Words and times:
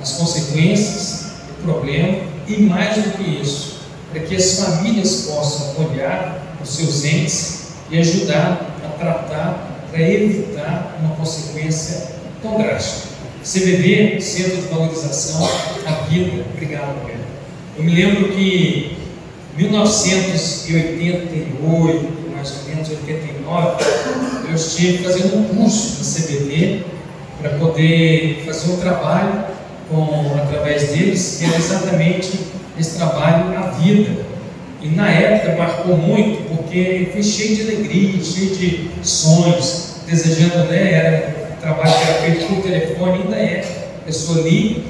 as 0.00 0.12
consequências, 0.12 1.26
o 1.50 1.62
problema 1.62 2.18
e 2.48 2.56
mais 2.62 2.96
do 2.96 3.10
que 3.18 3.42
isso, 3.42 3.80
para 4.10 4.20
que 4.22 4.34
as 4.34 4.58
famílias 4.58 5.26
possam 5.28 5.86
olhar 5.86 6.43
os 6.64 6.70
seus 6.70 7.04
entes 7.04 7.68
e 7.90 7.98
ajudar 7.98 8.78
a 8.84 8.88
tratar 8.98 9.86
para 9.90 10.00
evitar 10.00 10.96
uma 11.00 11.14
consequência 11.14 12.14
tão 12.42 12.58
drástica. 12.58 13.14
CVV, 13.44 14.20
Centro 14.20 14.56
de 14.56 14.66
Valorização 14.68 15.48
à 15.86 15.92
Vida. 16.08 16.44
Obrigado, 16.54 17.04
Pedro. 17.04 17.22
Eu 17.76 17.84
me 17.84 17.94
lembro 17.94 18.32
que 18.32 18.96
em 19.56 19.62
1988, 19.62 22.08
mais 22.34 22.52
ou 22.56 22.64
menos 22.64 22.88
89, 22.88 23.84
eu 24.48 24.54
estive 24.54 25.04
fazendo 25.04 25.36
um 25.36 25.44
curso 25.44 25.98
no 25.98 26.04
CBD 26.04 26.82
para 27.40 27.50
poder 27.58 28.42
fazer 28.46 28.72
um 28.72 28.78
trabalho 28.78 29.44
com, 29.90 30.34
através 30.42 30.88
deles, 30.88 31.36
que 31.38 31.44
era 31.44 31.56
exatamente 31.56 32.40
esse 32.78 32.96
trabalho 32.96 33.58
à 33.58 33.72
vida. 33.72 34.24
E 34.84 34.88
na 34.88 35.08
época 35.08 35.56
marcou 35.56 35.96
muito, 35.96 36.46
porque 36.46 37.08
foi 37.10 37.22
cheio 37.22 37.56
de 37.56 37.62
alegria, 37.62 38.22
cheio 38.22 38.54
de 38.54 38.90
sonhos, 39.02 39.94
desejando, 40.06 40.64
né? 40.70 40.92
Era 40.92 41.54
um 41.54 41.56
trabalho 41.56 41.90
que 41.90 42.02
era 42.02 42.20
feito 42.20 42.46
por 42.48 42.62
telefone, 42.62 43.22
ainda 43.22 43.36
é. 43.36 43.64
A 44.02 44.04
pessoa 44.04 44.42
liga, 44.42 44.82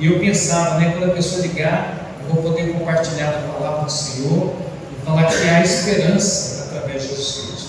e 0.00 0.06
eu 0.08 0.18
pensava, 0.18 0.80
né? 0.80 0.96
Quando 0.98 1.12
a 1.12 1.14
pessoa 1.14 1.42
ligar, 1.42 2.16
eu 2.18 2.34
vou 2.34 2.42
poder 2.42 2.72
compartilhar 2.72 3.28
a 3.28 3.52
palavra 3.52 3.84
do 3.84 3.92
Senhor 3.92 4.52
e 4.90 5.06
falar 5.06 5.26
que 5.26 5.48
há 5.48 5.62
esperança 5.62 6.64
através 6.64 7.02
de 7.04 7.08
Jesus. 7.10 7.66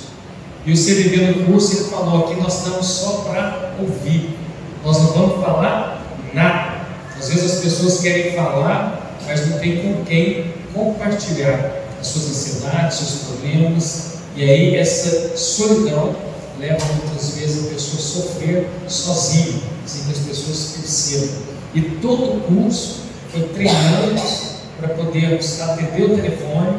E 0.65 0.71
o 0.71 0.75
CVB 0.75 1.27
no 1.27 1.45
curso, 1.45 1.77
ele 1.77 1.89
falou 1.91 2.25
aqui: 2.25 2.41
nós 2.41 2.57
estamos 2.57 2.87
só 2.87 3.17
para 3.17 3.73
ouvir, 3.79 4.35
nós 4.83 4.97
não 4.97 5.11
vamos 5.11 5.45
falar 5.45 6.01
nada. 6.33 6.77
Às 7.19 7.29
vezes 7.29 7.51
as 7.53 7.61
pessoas 7.61 7.99
querem 7.99 8.31
falar, 8.31 9.15
mas 9.27 9.47
não 9.47 9.59
tem 9.59 9.77
com 9.77 10.03
quem 10.03 10.56
compartilhar 10.77 11.83
as 11.99 12.07
suas 12.07 12.29
ansiedades, 12.29 12.97
seus 12.97 13.21
problemas, 13.23 14.17
e 14.35 14.43
aí 14.43 14.75
essa 14.75 15.35
solidão 15.35 16.15
leva 16.59 16.85
muitas 16.85 17.31
vezes 17.31 17.65
a 17.65 17.73
pessoa 17.73 17.99
a 17.99 18.03
sofrer 18.03 18.67
sozinha, 18.87 19.61
sem 19.85 20.03
que 20.03 20.11
as 20.11 20.19
pessoas 20.19 20.73
percebam. 20.77 21.29
E 21.73 21.81
todo 21.81 22.37
o 22.37 22.41
curso 22.41 23.01
foi 23.31 23.43
treinando 23.49 24.21
para 24.79 24.89
podermos 24.89 25.59
atender 25.61 26.03
o 26.03 26.15
telefone 26.15 26.77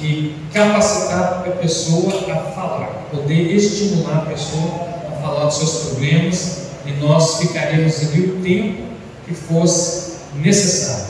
e 0.00 0.34
capacitar 0.52 1.44
a 1.46 1.50
pessoa 1.60 2.12
a 2.32 2.36
falar, 2.52 3.08
poder 3.10 3.54
estimular 3.54 4.18
a 4.18 4.26
pessoa 4.26 4.88
a 5.12 5.20
falar 5.22 5.46
dos 5.46 5.56
seus 5.56 5.70
problemas 5.86 6.58
e 6.84 6.92
nós 7.00 7.38
ficaremos 7.38 8.00
ali 8.00 8.26
o 8.26 8.42
tempo 8.42 8.82
que 9.26 9.34
fosse 9.34 10.14
necessário. 10.34 11.06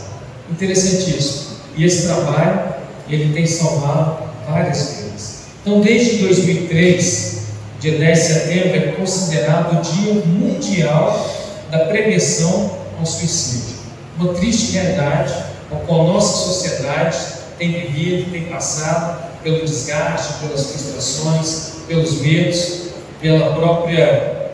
Interessantíssimo. 0.51 1.52
E 1.77 1.85
esse 1.85 2.07
trabalho, 2.07 2.75
ele 3.09 3.33
tem 3.33 3.47
salvado 3.47 4.19
várias 4.49 4.97
vidas. 4.97 5.39
Então, 5.61 5.81
desde 5.81 6.19
2003, 6.19 7.43
dia 7.81 7.99
10 7.99 8.19
de 8.19 8.25
setembro 8.25 8.77
é 8.77 8.93
considerado 8.93 9.79
o 9.79 9.83
Dia 9.83 10.15
Mundial 10.27 11.31
da 11.71 11.87
Prevenção 11.87 12.71
ao 12.99 13.07
Suicídio. 13.07 13.77
Uma 14.19 14.35
triste 14.35 14.73
realidade 14.73 15.35
com 15.69 15.77
a 15.77 15.81
qual 15.81 16.07
nossa 16.07 16.47
sociedade 16.47 17.19
tem 17.59 17.73
vivido, 17.73 18.31
tem 18.31 18.45
passado 18.45 19.23
pelo 19.43 19.65
desgaste, 19.65 20.35
pelas 20.41 20.67
frustrações, 20.67 21.73
pelos 21.89 22.21
medos, 22.21 22.83
pela 23.21 23.55
própria 23.55 24.51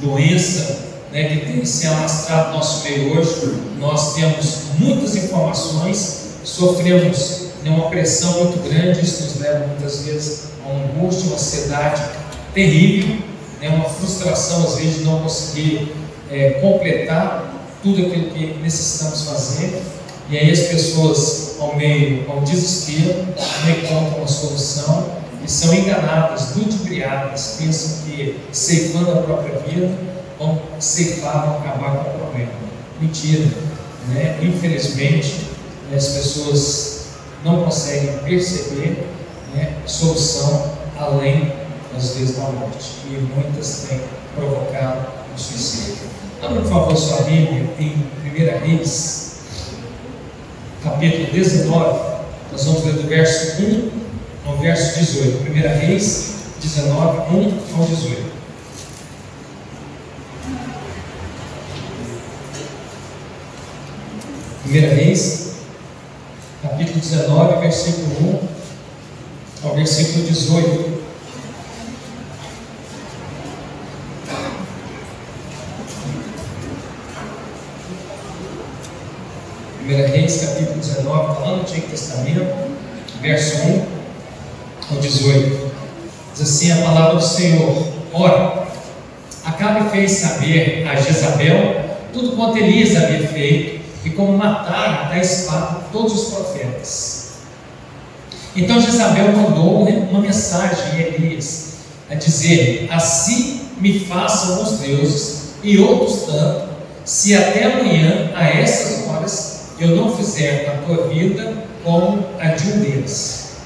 doença 0.00 0.84
né, 1.12 1.28
que 1.28 1.46
tem 1.46 1.64
se 1.64 1.86
alastrado 1.86 2.50
no 2.50 2.56
nosso 2.56 2.82
meio 2.84 3.16
hoje. 3.16 3.54
Nós 3.78 4.14
temos 4.14 4.58
muitas 4.78 5.14
informações, 5.16 6.23
sofremos 6.44 7.48
né, 7.64 7.70
uma 7.70 7.88
pressão 7.88 8.44
muito 8.44 8.62
grande, 8.68 9.04
isso 9.04 9.24
nos 9.24 9.40
leva 9.40 9.66
muitas 9.66 10.04
vezes 10.04 10.48
a 10.64 10.68
uma 10.68 10.84
angústia, 10.84 11.26
uma 11.26 11.36
ansiedade 11.36 12.02
terrível, 12.52 13.16
né, 13.60 13.70
uma 13.70 13.88
frustração 13.88 14.64
às 14.64 14.76
vezes 14.76 14.98
de 14.98 15.04
não 15.04 15.20
conseguir 15.20 15.92
é, 16.30 16.50
completar 16.60 17.52
tudo 17.82 18.06
aquilo 18.06 18.30
que 18.30 18.58
necessitamos 18.62 19.22
fazer. 19.22 19.82
E 20.30 20.38
aí 20.38 20.50
as 20.50 20.60
pessoas, 20.60 21.56
ao 21.60 21.76
meio 21.76 22.30
ao 22.30 22.40
desespero, 22.40 23.26
não 23.36 23.70
encontram 23.70 24.18
uma 24.18 24.28
solução 24.28 25.06
e 25.44 25.50
são 25.50 25.74
enganadas, 25.74 26.56
ludibriadas, 26.56 27.56
pensam 27.58 28.04
que 28.06 28.40
ceifando 28.50 29.12
a 29.12 29.16
própria 29.16 29.58
vida 29.58 29.90
vão 30.38 30.60
ceifar, 30.78 31.46
vão 31.46 31.58
acabar 31.58 31.96
com 31.96 32.10
o 32.10 32.14
problema. 32.20 32.52
Mentira. 32.98 33.46
Né? 34.08 34.38
Infelizmente, 34.42 35.53
as 35.94 36.08
pessoas 36.08 37.04
não 37.44 37.64
conseguem 37.64 38.18
perceber 38.18 39.06
né, 39.54 39.76
solução 39.86 40.72
além, 40.98 41.52
às 41.96 42.16
vezes, 42.16 42.36
da 42.36 42.44
morte. 42.44 42.90
E 43.06 43.28
muitas 43.34 43.86
têm 43.88 44.00
provocado 44.34 45.06
o 45.34 45.38
suicídio. 45.38 46.08
Abra, 46.42 46.60
por 46.62 46.70
favor, 46.70 46.96
sua 46.96 47.22
Bíblia 47.22 47.70
em 47.78 48.06
1 48.24 48.66
Reis, 48.66 49.36
capítulo 50.82 51.26
19. 51.32 52.14
Nós 52.52 52.64
vamos 52.64 52.84
ler 52.84 52.94
do 52.94 53.08
verso 53.08 53.62
1 53.62 53.90
ao 54.46 54.56
verso 54.58 54.98
18. 54.98 55.50
1 55.50 55.86
Reis 55.86 56.34
19, 56.60 57.34
1 57.34 57.78
ao 57.78 57.86
18. 57.86 58.34
Primeira 64.64 64.94
Reis, 64.94 65.43
capítulo 66.64 66.98
19, 66.98 67.60
versículo 67.60 68.40
1 69.62 69.68
ao 69.68 69.74
versículo 69.74 70.24
18. 70.24 71.04
Primeira 79.78 80.08
Reis, 80.08 80.40
capítulo 80.40 80.78
19, 80.78 81.12
lá 81.12 81.56
no 81.56 81.60
Antigo 81.60 81.86
Testamento, 81.88 82.46
verso 83.20 83.58
1 83.58 83.86
ao 84.90 84.96
18. 84.98 85.70
Diz 86.32 86.42
assim 86.42 86.72
a 86.72 86.76
palavra 86.76 87.16
do 87.16 87.22
Senhor: 87.22 87.88
Ora, 88.14 88.64
Acabe 89.44 89.90
fez 89.90 90.12
saber 90.12 90.88
a 90.88 90.96
Jezabel 90.96 91.84
tudo 92.14 92.34
quanto 92.34 92.56
Elias 92.56 92.96
havia 92.96 93.28
feito 93.28 93.73
e 94.04 94.10
como 94.10 94.36
matar 94.36 95.08
da 95.08 95.18
espada 95.18 95.80
todos 95.92 96.12
os 96.12 96.34
profetas. 96.34 97.24
Então 98.54 98.80
Jezabel 98.80 99.32
mandou 99.32 99.88
uma 99.88 100.20
mensagem 100.20 100.92
a 100.92 101.08
Elias, 101.08 101.74
a 102.10 102.14
dizer: 102.14 102.88
Assim 102.90 103.62
me 103.80 103.98
façam 104.00 104.62
os 104.62 104.78
deuses 104.78 105.54
e 105.62 105.78
outros 105.78 106.22
tanto, 106.26 106.68
se 107.04 107.34
até 107.34 107.64
amanhã, 107.64 108.30
a 108.34 108.48
essas 108.48 109.08
horas, 109.08 109.54
eu 109.78 109.88
não 109.96 110.14
fizer 110.14 110.68
a 110.68 110.86
tua 110.86 111.08
vida 111.08 111.64
como 111.82 112.24
a 112.38 112.48
de 112.48 112.72
um 112.72 112.78
deles. 112.80 113.56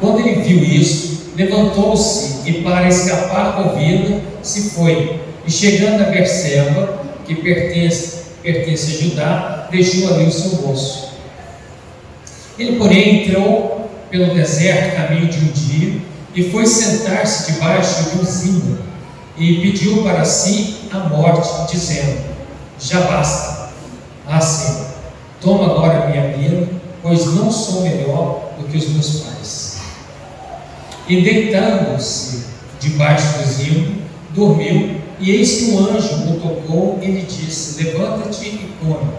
Quando 0.00 0.20
ele 0.20 0.42
viu 0.42 0.62
isso, 0.62 1.32
levantou-se 1.36 2.48
e, 2.48 2.62
para 2.62 2.88
escapar 2.88 3.56
com 3.56 3.76
vida, 3.76 4.20
se 4.42 4.70
foi. 4.70 5.20
E 5.46 5.50
chegando 5.50 6.02
a 6.02 6.10
Berseba, 6.10 7.00
que 7.26 7.34
pertence, 7.34 8.17
pertence 8.52 8.92
a 8.92 9.02
Judá, 9.02 9.68
deixou 9.70 10.14
ali 10.14 10.24
o 10.24 10.32
seu 10.32 10.62
moço. 10.62 11.08
Ele, 12.58 12.78
porém, 12.78 13.26
entrou 13.26 13.90
pelo 14.10 14.34
deserto, 14.34 14.96
caminho 14.96 15.26
de 15.26 15.38
um 15.38 15.52
dia, 15.52 16.00
e 16.34 16.50
foi 16.50 16.66
sentar-se 16.66 17.52
debaixo 17.52 18.10
de 18.10 18.20
um 18.20 18.24
zimbro, 18.24 18.78
e 19.36 19.60
pediu 19.60 20.02
para 20.02 20.24
si 20.24 20.76
a 20.90 20.98
morte, 20.98 21.70
dizendo: 21.70 22.20
Já 22.80 23.02
basta. 23.02 23.68
Ah, 24.26 24.40
Senhor, 24.40 24.86
toma 25.40 25.66
agora 25.66 26.06
minha 26.06 26.32
vida, 26.32 26.68
pois 27.02 27.26
não 27.26 27.50
sou 27.50 27.82
melhor 27.82 28.52
do 28.58 28.66
que 28.66 28.78
os 28.78 28.88
meus 28.88 29.20
pais. 29.20 29.78
E 31.06 31.20
deitando-se 31.20 32.46
debaixo 32.80 33.38
do 33.38 33.44
zimbro, 33.44 33.94
dormiu, 34.30 35.00
e 35.20 35.32
eis 35.32 35.58
que 35.58 35.70
um 35.72 35.78
anjo 35.78 36.14
o 36.30 36.40
tocou 36.40 36.98
e 37.02 37.06
lhe 37.06 37.22
disse: 37.22 37.82
Levanta-te 37.82 38.46
e 38.46 38.70
come. 38.80 39.10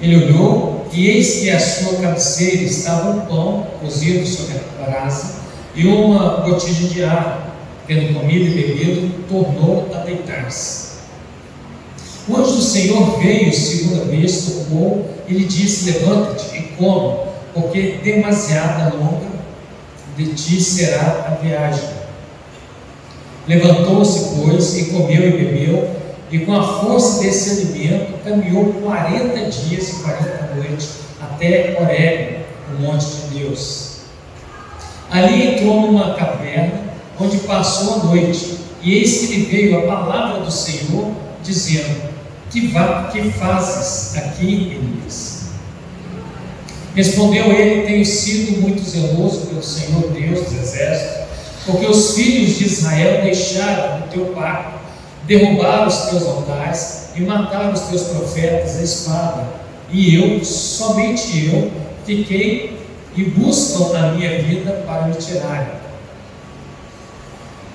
Ele 0.00 0.24
olhou, 0.24 0.86
e 0.92 1.08
eis 1.08 1.40
que 1.40 1.50
à 1.50 1.58
sua 1.58 1.98
cabeceira 1.98 2.62
estava 2.62 3.10
um 3.10 3.20
pão 3.20 3.66
cozido 3.80 4.26
sobre 4.26 4.56
a 4.56 4.84
brasa 4.84 5.36
e 5.74 5.86
uma 5.86 6.38
botija 6.38 6.88
de 6.88 7.04
água. 7.04 7.48
Tendo 7.86 8.12
comido 8.12 8.44
e 8.44 8.50
bebido, 8.50 9.24
tornou 9.28 9.88
a 9.94 10.00
deitar-se. 10.00 10.88
O 12.28 12.36
anjo 12.36 12.56
do 12.56 12.62
Senhor 12.62 13.18
veio 13.18 13.54
segunda 13.54 14.04
vez, 14.04 14.42
tocou 14.42 15.08
e 15.26 15.32
lhe 15.32 15.44
disse: 15.44 15.90
Levanta-te 15.90 16.54
e 16.54 16.62
come, 16.76 17.16
porque 17.54 17.98
demasiada 18.04 18.94
longa 18.94 19.38
de 20.16 20.34
ti 20.34 20.60
será 20.60 21.26
a 21.28 21.42
viagem. 21.42 21.97
Levantou-se, 23.48 24.36
pois, 24.36 24.76
e 24.76 24.84
comeu 24.90 25.26
e 25.26 25.30
bebeu, 25.30 25.90
e 26.30 26.40
com 26.40 26.54
a 26.54 26.80
força 26.80 27.22
desse 27.22 27.62
alimento 27.62 28.22
caminhou 28.22 28.74
40 28.74 29.50
dias 29.50 29.88
e 29.88 30.02
40 30.02 30.54
noites 30.54 30.90
até 31.18 31.74
Horeb, 31.80 32.44
o 32.70 32.82
monte 32.82 33.06
de 33.06 33.38
Deus. 33.38 34.00
Ali 35.10 35.54
entrou 35.54 35.80
numa 35.80 36.12
caverna, 36.12 36.74
onde 37.18 37.38
passou 37.38 37.94
a 37.94 38.04
noite, 38.04 38.58
e 38.82 38.98
eis 38.98 39.16
que 39.16 39.34
lhe 39.34 39.44
veio 39.46 39.78
a 39.78 39.82
palavra 39.82 40.40
do 40.44 40.50
Senhor, 40.50 41.10
dizendo: 41.42 42.02
Que, 42.50 42.68
vá, 42.68 43.08
que 43.10 43.30
fazes 43.30 44.14
aqui, 44.18 44.76
Elias? 44.76 45.46
Respondeu 46.94 47.46
ele: 47.50 47.86
Tenho 47.86 48.04
sido 48.04 48.60
muito 48.60 48.82
zeloso 48.82 49.46
pelo 49.46 49.62
Senhor 49.62 50.10
Deus 50.10 50.44
dos 50.44 50.52
exércitos 50.52 51.27
porque 51.68 51.86
os 51.86 52.14
filhos 52.14 52.56
de 52.56 52.64
Israel 52.64 53.22
deixaram 53.22 53.98
o 53.98 54.02
teu 54.08 54.24
pacto, 54.34 54.78
derrubaram 55.26 55.86
os 55.86 55.96
teus 56.06 56.26
altares 56.26 57.10
e 57.14 57.20
mataram 57.20 57.74
os 57.74 57.80
teus 57.82 58.04
profetas 58.04 58.78
à 58.78 58.82
espada. 58.82 59.46
E 59.92 60.14
eu, 60.14 60.42
somente 60.42 61.46
eu, 61.52 61.70
fiquei 62.06 62.78
e 63.14 63.22
buscam 63.22 63.98
a 63.98 64.12
minha 64.12 64.42
vida 64.42 64.82
para 64.86 65.08
me 65.08 65.14
tirarem. 65.16 65.68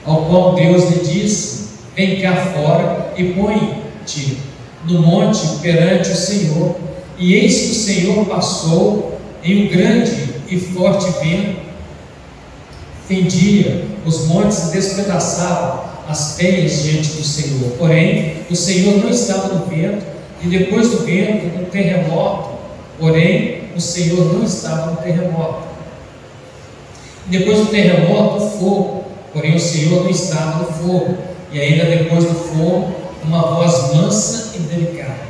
Ao 0.04 0.26
qual 0.26 0.56
Deus 0.56 0.90
lhe 0.90 1.06
disse: 1.06 1.70
Vem 1.96 2.20
cá 2.20 2.36
fora 2.36 3.14
e 3.16 3.26
põe-te 3.34 4.40
no 4.86 5.04
monte 5.04 5.60
perante 5.62 6.10
o 6.10 6.16
Senhor. 6.16 6.76
E 7.20 7.36
eis 7.36 7.62
que 7.62 7.72
o 7.72 7.76
Senhor 7.76 8.26
passou 8.26 9.20
em 9.44 9.66
um 9.66 9.70
grande 9.70 10.34
e 10.50 10.60
forte 10.60 11.06
vento 11.24 11.73
fendia 13.08 13.86
os 14.06 14.28
montes 14.28 14.70
e 14.70 14.72
despedaçava 14.72 15.94
as 16.08 16.36
peias 16.36 16.84
diante 16.84 17.10
do 17.10 17.24
Senhor. 17.24 17.72
Porém, 17.78 18.38
o 18.50 18.56
Senhor 18.56 18.98
não 18.98 19.10
estava 19.10 19.54
no 19.54 19.66
vento, 19.66 20.04
e 20.42 20.48
depois 20.48 20.90
do 20.90 21.06
vento, 21.06 21.58
um 21.60 21.66
terremoto. 21.66 22.50
Porém, 23.00 23.64
o 23.76 23.82
Senhor 23.82 24.34
não 24.34 24.44
estava 24.44 24.92
no 24.92 24.98
terremoto. 24.98 25.64
E 27.28 27.38
depois 27.38 27.60
do 27.60 27.66
terremoto, 27.68 28.44
o 28.44 28.50
fogo. 28.52 29.04
Porém, 29.32 29.56
o 29.56 29.60
Senhor 29.60 30.04
não 30.04 30.10
estava 30.10 30.60
no 30.60 30.66
fogo. 30.66 31.18
E 31.52 31.60
ainda 31.60 31.86
depois 31.86 32.26
do 32.26 32.34
fogo, 32.34 32.94
uma 33.24 33.42
voz 33.42 33.96
mansa 33.96 34.52
e 34.56 34.60
delicada. 34.60 35.24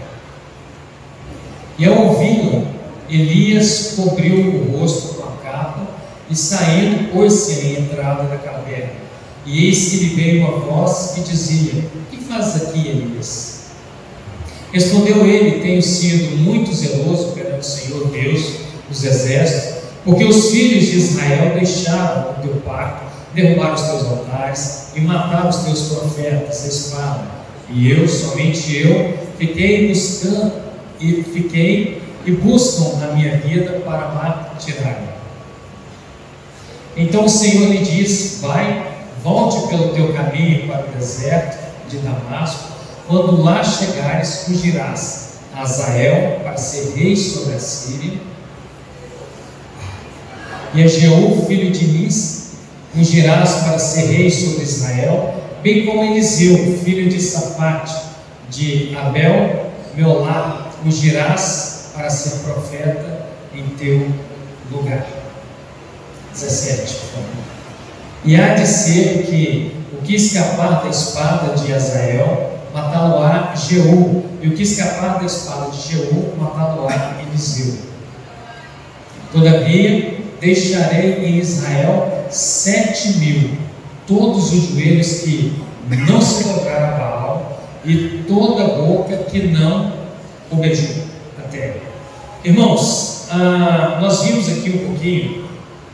E 1.77 1.85
ao 1.85 2.07
ouvi-la, 2.07 2.63
Elias 3.09 3.93
cobriu 3.95 4.37
o 4.37 4.79
rosto 4.79 5.15
com 5.15 5.23
a 5.23 5.51
capa 5.51 5.87
e 6.29 6.35
saindo, 6.35 7.11
pôs-se 7.11 7.53
à 7.53 7.79
entrada 7.79 8.23
da 8.23 8.37
caverna. 8.37 9.03
E 9.45 9.67
eis 9.67 9.89
que 9.89 9.97
lhe 9.97 10.15
veio 10.15 10.47
uma 10.47 10.59
voz 10.59 11.11
que 11.15 11.21
dizia: 11.21 11.83
Que 12.09 12.17
fazes 12.17 12.63
aqui, 12.63 12.87
Elias? 12.87 13.63
Respondeu 14.71 15.25
ele: 15.25 15.59
Tenho 15.61 15.81
sido 15.81 16.37
muito 16.37 16.73
zeloso 16.73 17.33
perante 17.33 17.59
o 17.59 17.63
Senhor 17.63 18.07
Deus 18.07 18.53
dos 18.87 19.03
exércitos, 19.03 19.83
porque 20.05 20.23
os 20.23 20.49
filhos 20.49 20.85
de 20.85 20.97
Israel 20.97 21.53
deixaram 21.55 22.31
o 22.31 22.33
teu 22.41 22.55
pacto, 22.61 23.05
derrubaram 23.33 23.73
os 23.73 23.81
teus 23.81 24.05
altares 24.05 24.87
e 24.95 25.01
mataram 25.01 25.49
os 25.49 25.57
teus 25.57 25.89
profetas 25.89 26.63
a 26.63 26.67
espada. 26.67 27.23
E 27.69 27.91
eu, 27.91 28.07
somente 28.07 28.77
eu, 28.77 29.17
fiquei 29.37 29.89
buscando 29.89 30.53
e 30.99 31.23
fiquei 31.23 32.01
e 32.25 32.31
buscam 32.31 33.03
a 33.03 33.13
minha 33.13 33.37
vida 33.37 33.81
para 33.85 34.55
tirar. 34.57 35.12
Então 36.95 37.25
o 37.25 37.29
Senhor 37.29 37.69
lhe 37.69 37.79
disse: 37.79 38.41
Vai, 38.41 38.93
volte 39.23 39.67
pelo 39.67 39.93
teu 39.93 40.13
caminho 40.13 40.67
para 40.67 40.85
o 40.85 40.97
deserto 40.97 41.57
de 41.89 41.97
Damasco. 41.97 42.73
Quando 43.07 43.41
lá 43.41 43.63
chegares, 43.63 44.45
fugirás 44.45 45.33
a 45.55 45.61
Azael 45.61 46.39
para 46.41 46.57
ser 46.57 46.93
rei 46.95 47.15
sobre 47.15 47.55
a 47.55 47.59
Síria. 47.59 48.19
E 50.73 50.83
a 50.83 50.87
Jeú, 50.87 51.45
filho 51.47 51.71
de 51.71 51.85
Nis, 51.85 52.53
fugirás 52.93 53.55
para 53.63 53.77
ser 53.77 54.07
rei 54.07 54.29
sobre 54.31 54.63
Israel, 54.63 55.35
bem 55.61 55.85
como 55.85 56.03
Eliseu, 56.03 56.79
filho 56.83 57.09
de 57.09 57.21
Safate, 57.21 57.93
de 58.49 58.95
Abel, 58.95 59.71
meu 59.95 60.21
lar, 60.21 60.71
fugirás 60.83 61.91
para 61.93 62.09
ser 62.09 62.39
profeta 62.39 63.27
em 63.53 63.63
teu 63.77 64.07
lugar. 64.71 65.05
17. 66.33 66.97
E 68.25 68.35
há 68.35 68.55
de 68.55 68.65
ser 68.65 69.23
que 69.23 69.75
o 69.93 70.01
que 70.01 70.15
escapar 70.15 70.83
da 70.83 70.89
espada 70.89 71.55
de 71.55 71.73
Azael, 71.73 72.59
matá-lo-á 72.73 73.53
Jeú, 73.55 74.23
e 74.41 74.47
o 74.47 74.51
que 74.51 74.63
escapar 74.63 75.19
da 75.19 75.25
espada 75.25 75.71
de 75.71 75.89
Jeú, 75.89 76.33
matá-lo-á 76.37 77.21
Eliseu. 77.27 77.75
Todavia, 79.31 80.19
deixarei 80.39 81.25
em 81.25 81.37
Israel 81.37 82.25
sete 82.29 83.17
mil, 83.19 83.51
todos 84.07 84.53
os 84.53 84.69
joelhos 84.69 85.21
que 85.21 85.53
não 86.07 86.21
se 86.21 86.43
dobraram 86.43 86.95
a 86.95 86.97
Baal, 86.97 87.59
e 87.85 88.23
toda 88.27 88.75
boca 88.75 89.17
que 89.17 89.47
não 89.47 89.91
o 90.49 90.55
beijou 90.55 91.03
a 91.37 91.47
terra. 91.49 91.75
Irmãos, 92.43 93.27
ah, 93.29 93.99
nós 94.01 94.23
vimos 94.23 94.49
aqui 94.49 94.69
um 94.69 94.87
pouquinho 94.87 95.43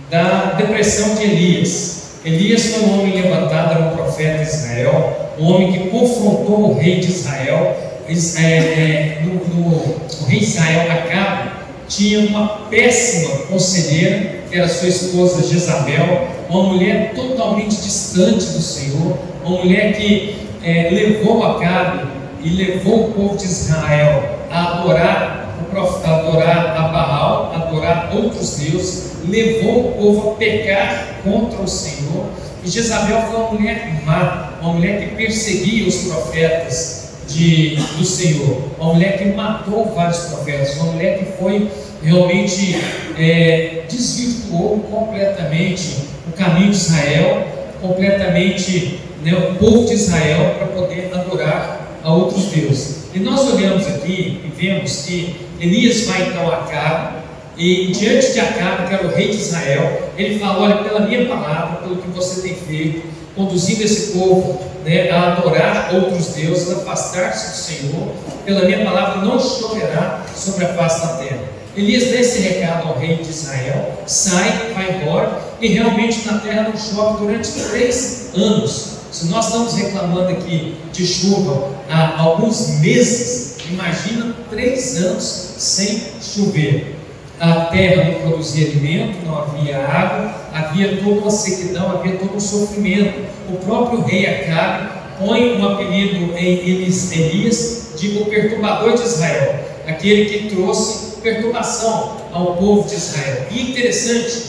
da 0.10 0.56
depressão 0.58 1.16
de 1.16 1.24
Elias. 1.24 2.00
Elias 2.26 2.66
foi 2.68 2.84
um 2.84 3.00
homem 3.00 3.22
levantado, 3.22 3.76
era 3.76 3.86
um 3.86 3.96
profeta 3.96 4.44
de 4.44 4.50
Israel, 4.50 5.32
um 5.40 5.46
homem 5.46 5.72
que 5.72 5.90
confrontou 5.90 6.72
o 6.72 6.80
rei 6.80 7.00
de 7.00 7.12
Israel. 7.12 7.78
É, 8.08 8.42
é, 8.42 9.22
no, 9.24 9.34
no, 9.54 9.68
o 9.70 10.26
rei 10.28 10.40
de 10.40 10.46
Israel, 10.46 10.92
Acabe, 10.92 11.52
tinha 11.88 12.20
uma 12.22 12.48
péssima 12.70 13.38
conselheira, 13.48 14.40
que 14.50 14.58
era 14.58 14.68
sua 14.68 14.90
esposa 14.90 15.48
Jezabel, 15.48 16.28
uma 16.50 16.64
mulher 16.64 17.14
totalmente 17.14 17.76
distante 17.76 18.46
do 18.46 18.62
Senhor, 18.62 19.18
uma 19.46 19.60
mulher 19.60 19.94
que 19.94 20.38
é, 20.64 20.90
levou 20.92 21.44
Acabe 21.44 22.08
e 22.44 22.50
levou 22.50 23.10
o 23.10 23.14
povo 23.14 23.38
de 23.38 23.46
Israel 23.46 24.40
a 24.50 24.80
adorar, 24.80 25.39
adorar 25.78 26.76
a 26.78 26.88
Baal, 26.88 27.54
adorar 27.56 28.12
outros 28.16 28.58
deuses, 28.58 29.12
levou 29.28 29.90
o 29.90 29.92
povo 29.94 30.32
a 30.32 30.36
pecar 30.36 31.16
contra 31.24 31.62
o 31.62 31.68
Senhor. 31.68 32.26
E 32.64 32.70
Jezabel 32.70 33.22
foi 33.22 33.36
uma 33.36 33.52
mulher 33.52 34.02
má, 34.06 34.54
uma 34.62 34.74
mulher 34.74 35.00
que 35.00 35.16
perseguia 35.16 35.88
os 35.88 35.96
profetas 36.08 37.10
de, 37.28 37.76
do 37.98 38.04
Senhor, 38.04 38.64
uma 38.80 38.94
mulher 38.94 39.18
que 39.18 39.26
matou 39.26 39.94
vários 39.96 40.20
profetas, 40.20 40.76
uma 40.78 40.94
mulher 40.94 41.20
que 41.20 41.38
foi 41.38 41.70
realmente 42.04 42.78
é, 43.18 43.84
desvirtuou 43.90 44.80
completamente 44.90 46.10
o 46.28 46.32
caminho 46.32 46.72
de 46.72 46.78
Israel, 46.78 47.48
completamente 47.82 49.00
né, 49.24 49.34
o 49.34 49.56
povo 49.56 49.86
de 49.86 49.94
Israel 49.94 50.56
para 50.58 50.68
poder 50.68 51.12
adorar 51.14 51.98
a 52.04 52.14
outros 52.14 52.46
deuses. 52.46 53.10
E 53.14 53.20
nós 53.20 53.42
olhamos 53.54 53.88
aqui 53.88 54.42
e 54.44 54.52
vemos 54.56 55.04
que 55.04 55.49
Elias 55.60 56.06
vai 56.06 56.30
então 56.30 56.50
a 56.50 56.58
Acabe, 56.58 57.20
e 57.58 57.88
diante 57.88 58.32
de 58.32 58.40
Acabe, 58.40 58.88
que 58.88 58.94
era 58.94 59.06
o 59.06 59.12
rei 59.14 59.32
de 59.32 59.36
Israel, 59.36 60.12
ele 60.18 60.40
fala: 60.40 60.62
Olha, 60.62 60.78
pela 60.78 61.02
minha 61.02 61.26
palavra, 61.26 61.82
pelo 61.82 61.98
que 61.98 62.08
você 62.10 62.42
tem 62.42 62.56
feito, 62.56 63.06
conduzindo 63.36 63.84
esse 63.84 64.18
povo 64.18 64.62
né, 64.86 65.10
a 65.10 65.34
adorar 65.34 65.94
outros 65.94 66.28
deuses, 66.28 66.72
a 66.72 66.78
afastar-se 66.78 67.50
do 67.50 67.58
Senhor, 67.58 68.08
pela 68.46 68.64
minha 68.64 68.86
palavra 68.86 69.26
não 69.26 69.38
choverá 69.38 70.24
sobre 70.34 70.66
a 70.66 70.74
face 70.74 71.02
da 71.02 71.14
terra. 71.18 71.44
Elias 71.76 72.12
dá 72.12 72.20
esse 72.20 72.40
recado 72.40 72.88
ao 72.88 72.98
rei 72.98 73.18
de 73.18 73.30
Israel, 73.30 73.94
sai, 74.08 74.72
vai 74.74 74.96
embora, 74.96 75.42
e 75.60 75.68
realmente 75.68 76.26
na 76.26 76.40
terra 76.40 76.64
não 76.64 76.78
chove 76.78 77.26
durante 77.26 77.52
três 77.52 78.30
anos. 78.34 79.00
Se 79.12 79.26
nós 79.26 79.48
estamos 79.48 79.74
reclamando 79.74 80.30
aqui 80.30 80.76
de 80.94 81.06
chuva 81.06 81.70
há 81.90 82.22
alguns 82.22 82.80
meses, 82.80 83.58
imagina 83.70 84.34
três 84.50 84.98
anos 84.98 85.49
sem 85.60 86.02
chover. 86.22 86.96
A 87.40 87.66
terra 87.66 88.06
não 88.06 88.20
produzia 88.22 88.68
alimento, 88.68 89.26
não 89.26 89.38
havia 89.38 89.78
água, 89.78 90.34
havia 90.54 90.98
toda 90.98 91.22
uma 91.22 91.32
sequidão, 91.32 91.92
havia 91.92 92.18
todo 92.18 92.36
um 92.36 92.40
sofrimento. 92.40 93.20
O 93.50 93.58
próprio 93.58 94.02
rei 94.02 94.26
Acabe 94.26 94.90
põe 95.20 95.58
um 95.58 95.66
apelido 95.68 96.38
em 96.38 96.70
Elias 96.70 97.92
de 97.98 98.18
o 98.18 98.26
perturbador 98.26 98.96
de 98.96 99.04
Israel, 99.04 99.60
aquele 99.86 100.26
que 100.26 100.56
trouxe 100.56 101.18
perturbação 101.22 102.18
ao 102.32 102.56
povo 102.56 102.88
de 102.88 102.96
Israel. 102.96 103.48
E 103.52 103.72
interessante, 103.72 104.44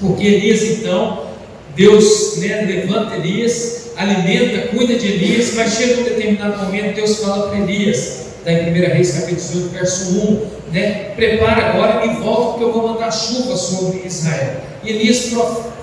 porque 0.00 0.24
Elias 0.24 0.62
então, 0.62 1.26
Deus 1.74 2.38
né, 2.38 2.62
levanta 2.62 3.16
Elias, 3.16 3.90
alimenta, 3.96 4.68
cuida 4.68 4.94
de 4.94 5.06
Elias, 5.06 5.54
mas 5.54 5.74
chega 5.74 6.00
um 6.00 6.04
determinado 6.04 6.64
momento, 6.64 6.94
Deus 6.94 7.18
fala 7.18 7.48
para 7.48 7.58
Elias, 7.58 8.27
está 8.48 8.52
em 8.52 8.70
1 8.70 8.94
Reis 8.94 9.12
capítulo 9.12 9.36
18, 9.36 9.68
verso 9.68 10.18
1, 10.18 10.72
né, 10.72 11.12
prepara 11.14 11.68
agora 11.68 12.06
e 12.06 12.16
volta 12.16 12.52
porque 12.52 12.64
eu 12.64 12.72
vou 12.72 12.88
mandar 12.88 13.10
chuva 13.10 13.54
sobre 13.56 14.06
Israel. 14.06 14.62
E 14.82 14.90
Elias 14.90 15.30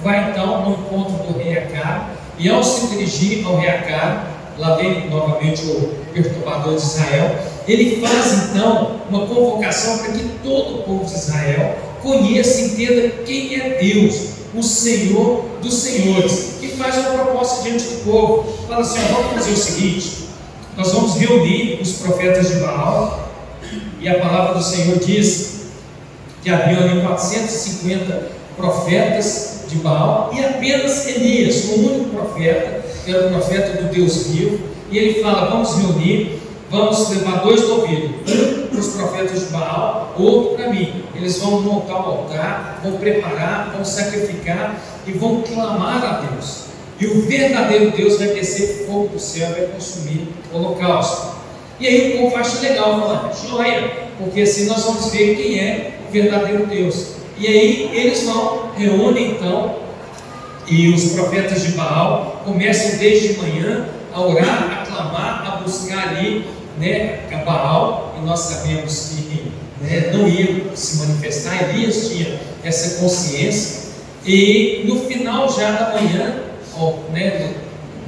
vai 0.02 0.32
então 0.32 0.56
ao 0.56 0.72
encontro 0.72 1.32
do 1.32 1.38
rei 1.38 1.60
Acabe, 1.60 2.16
e 2.40 2.50
ao 2.50 2.64
se 2.64 2.88
dirigir 2.88 3.46
ao 3.46 3.58
rei 3.58 3.70
Acabe, 3.70 4.28
lá 4.58 4.76
vem 4.76 5.08
novamente 5.10 5.64
o 5.66 5.94
perturbador 6.14 6.76
de 6.76 6.82
Israel, 6.82 7.36
ele 7.68 8.02
faz 8.02 8.50
então 8.50 9.00
uma 9.10 9.28
convocação 9.28 10.00
para 10.00 10.14
que 10.14 10.24
todo 10.44 10.80
o 10.80 10.84
povo 10.84 11.06
de 11.06 11.14
Israel 11.14 11.76
conheça 12.02 12.62
e 12.62 12.66
entenda 12.66 13.10
quem 13.26 13.60
é 13.60 13.78
Deus, 13.82 14.30
o 14.56 14.64
Senhor 14.64 15.46
dos 15.62 15.74
Senhores, 15.74 16.62
e 16.62 16.68
faz 16.70 16.98
uma 16.98 17.24
proposta 17.24 17.64
diante 17.64 17.84
do 17.84 18.04
povo. 18.06 18.68
Fala 18.68 18.82
assim: 18.82 19.00
ó, 19.12 19.16
vamos 19.16 19.34
fazer 19.34 19.52
o 19.52 19.58
seguinte: 19.58 20.26
nós 20.78 20.92
vamos 20.92 21.16
reunir 21.16 21.80
os 21.82 21.94
profetas 21.94 22.50
de 22.50 22.56
Baal, 22.56 23.30
e 24.00 24.08
a 24.08 24.20
palavra 24.20 24.56
do 24.56 24.64
Senhor 24.64 24.98
diz 25.00 25.68
que 26.44 26.50
havia 26.50 26.78
ali 26.78 27.02
450 27.02 28.32
profetas 28.56 29.64
de 29.68 29.78
Baal 29.78 30.32
e 30.34 30.44
apenas 30.44 31.08
Elias, 31.08 31.66
o 31.66 31.80
único 31.80 32.10
profeta, 32.12 32.84
que 33.04 33.12
era 33.12 33.28
o 33.28 33.30
profeta 33.32 33.82
do 33.82 33.90
Deus 33.90 34.28
vivo, 34.28 34.60
e 34.92 34.98
ele 34.98 35.22
fala: 35.22 35.50
vamos 35.50 35.76
reunir 35.78 36.42
vamos 36.70 37.10
levar 37.10 37.42
dois 37.42 37.68
novilhos, 37.68 38.12
um 38.28 38.68
para 38.68 38.80
os 38.80 38.88
profetas 38.88 39.40
de 39.40 39.46
Baal, 39.48 40.14
outro 40.18 40.56
para 40.56 40.70
mim. 40.70 41.04
Eles 41.16 41.40
vão 41.40 41.62
montar 41.62 41.96
o 41.96 42.10
altar, 42.10 42.82
vão 42.84 42.98
preparar, 42.98 43.72
vão 43.74 43.86
sacrificar 43.86 44.82
e 45.08 45.12
vão 45.12 45.42
clamar 45.42 46.04
a 46.04 46.28
Deus. 46.28 46.65
E 47.00 47.08
o 47.08 47.22
verdadeiro 47.24 47.92
Deus 47.92 48.18
vai 48.18 48.30
descer 48.30 48.86
fogo 48.88 49.10
do 49.10 49.20
céu 49.20 49.50
vai 49.52 49.68
consumir 49.68 50.30
o 50.52 50.58
holocausto. 50.58 51.36
E 51.80 51.88
aí 51.88 52.16
o 52.16 52.22
povo 52.22 52.38
acha 52.38 52.62
legal, 52.62 53.02
fala, 53.02 53.34
joia, 53.34 53.92
porque 54.18 54.42
assim 54.42 54.66
nós 54.66 54.84
vamos 54.84 55.12
ver 55.12 55.36
quem 55.36 55.60
é 55.60 56.00
o 56.08 56.12
verdadeiro 56.12 56.66
Deus. 56.68 57.16
E 57.38 57.48
aí 57.48 57.90
eles 57.94 58.24
vão, 58.24 58.72
reúnem 58.78 59.32
então, 59.32 59.76
e 60.68 60.88
os 60.90 61.12
profetas 61.12 61.64
de 61.64 61.72
Baal 61.74 62.42
começam 62.46 62.98
desde 62.98 63.38
manhã 63.38 63.88
a 64.14 64.22
orar, 64.22 64.82
a 64.82 64.86
clamar, 64.86 65.54
a 65.54 65.56
buscar 65.58 66.10
ali 66.10 66.46
né, 66.80 67.20
Baal, 67.46 68.16
e 68.18 68.26
nós 68.26 68.40
sabemos 68.40 69.10
que 69.10 69.52
né, 69.82 70.12
não 70.14 70.28
ia 70.28 70.66
se 70.74 70.98
manifestar, 70.98 71.70
Elias 71.70 72.10
tinha 72.10 72.40
essa 72.64 73.02
consciência, 73.02 73.92
e 74.26 74.84
no 74.88 75.02
final 75.02 75.48
já 75.52 75.72
da 75.72 75.94
manhã, 75.94 76.45
ó, 76.78 76.94
né, 77.12 77.54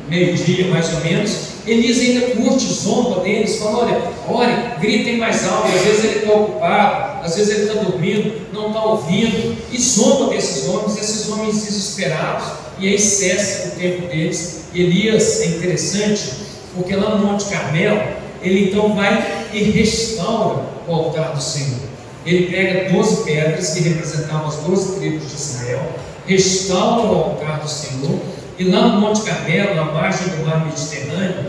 meio-dia 0.07 0.67
mais 0.67 0.93
ou 0.93 1.01
menos, 1.01 1.47
Elias 1.67 1.99
ainda 1.99 2.27
curte, 2.35 2.65
zomba 2.65 3.19
deles, 3.21 3.57
fala: 3.57 3.79
olha, 3.79 4.01
ore, 4.29 4.79
gritem 4.79 5.17
mais 5.17 5.45
alto. 5.45 5.67
Às 5.67 5.81
vezes 5.81 6.03
ele 6.05 6.19
está 6.19 6.33
ocupado, 6.33 7.25
às 7.25 7.35
vezes 7.35 7.53
ele 7.53 7.63
está 7.67 7.83
dormindo, 7.83 8.41
não 8.53 8.67
está 8.67 8.85
ouvindo, 8.85 9.57
e 9.69 9.81
zomba 9.81 10.33
desses 10.33 10.65
homens, 10.69 10.97
esses 10.97 11.29
homens 11.29 11.65
desesperados, 11.65 12.47
e 12.79 12.87
aí 12.87 12.97
cessa 12.97 13.67
o 13.67 13.71
tempo 13.71 14.07
deles. 14.07 14.61
Elias 14.73 15.41
é 15.41 15.45
interessante, 15.47 16.31
porque 16.73 16.95
lá 16.95 17.17
no 17.17 17.25
Monte 17.25 17.45
Carmelo, 17.45 18.01
ele 18.41 18.69
então 18.69 18.95
vai 18.95 19.49
e 19.51 19.63
restaura 19.63 20.63
o 20.87 20.93
altar 20.93 21.33
do 21.33 21.41
Senhor. 21.41 21.87
Ele 22.25 22.47
pega 22.47 22.91
12 22.91 23.23
pedras 23.23 23.73
que 23.73 23.81
representavam 23.81 24.47
as 24.47 24.55
12 24.57 24.99
tribos 24.99 25.29
de 25.29 25.35
Israel, 25.35 25.81
restaura 26.25 27.07
o 27.07 27.15
altar 27.15 27.59
do 27.59 27.69
Senhor, 27.69 28.19
e 28.59 28.63
lá 28.63 28.87
no 28.87 29.01
Monte 29.01 29.21
Carmelo, 29.21 29.75
na 29.75 29.85
margem 29.85 30.29
do 30.29 30.45
mar 30.45 30.65
Mediterrâneo, 30.65 31.45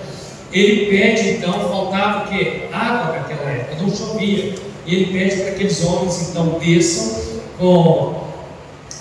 ele 0.52 0.86
pede 0.86 1.30
então, 1.30 1.52
faltava 1.52 2.24
o 2.24 2.28
que? 2.28 2.64
Água 2.72 3.16
naquela 3.16 3.50
época, 3.50 3.82
não 3.82 3.94
chovia. 3.94 4.54
E 4.86 4.94
ele 4.94 5.06
pede 5.06 5.36
para 5.36 5.44
que 5.44 5.50
aqueles 5.50 5.84
homens 5.84 6.30
então 6.30 6.58
desçam 6.58 7.22
com 7.58 8.24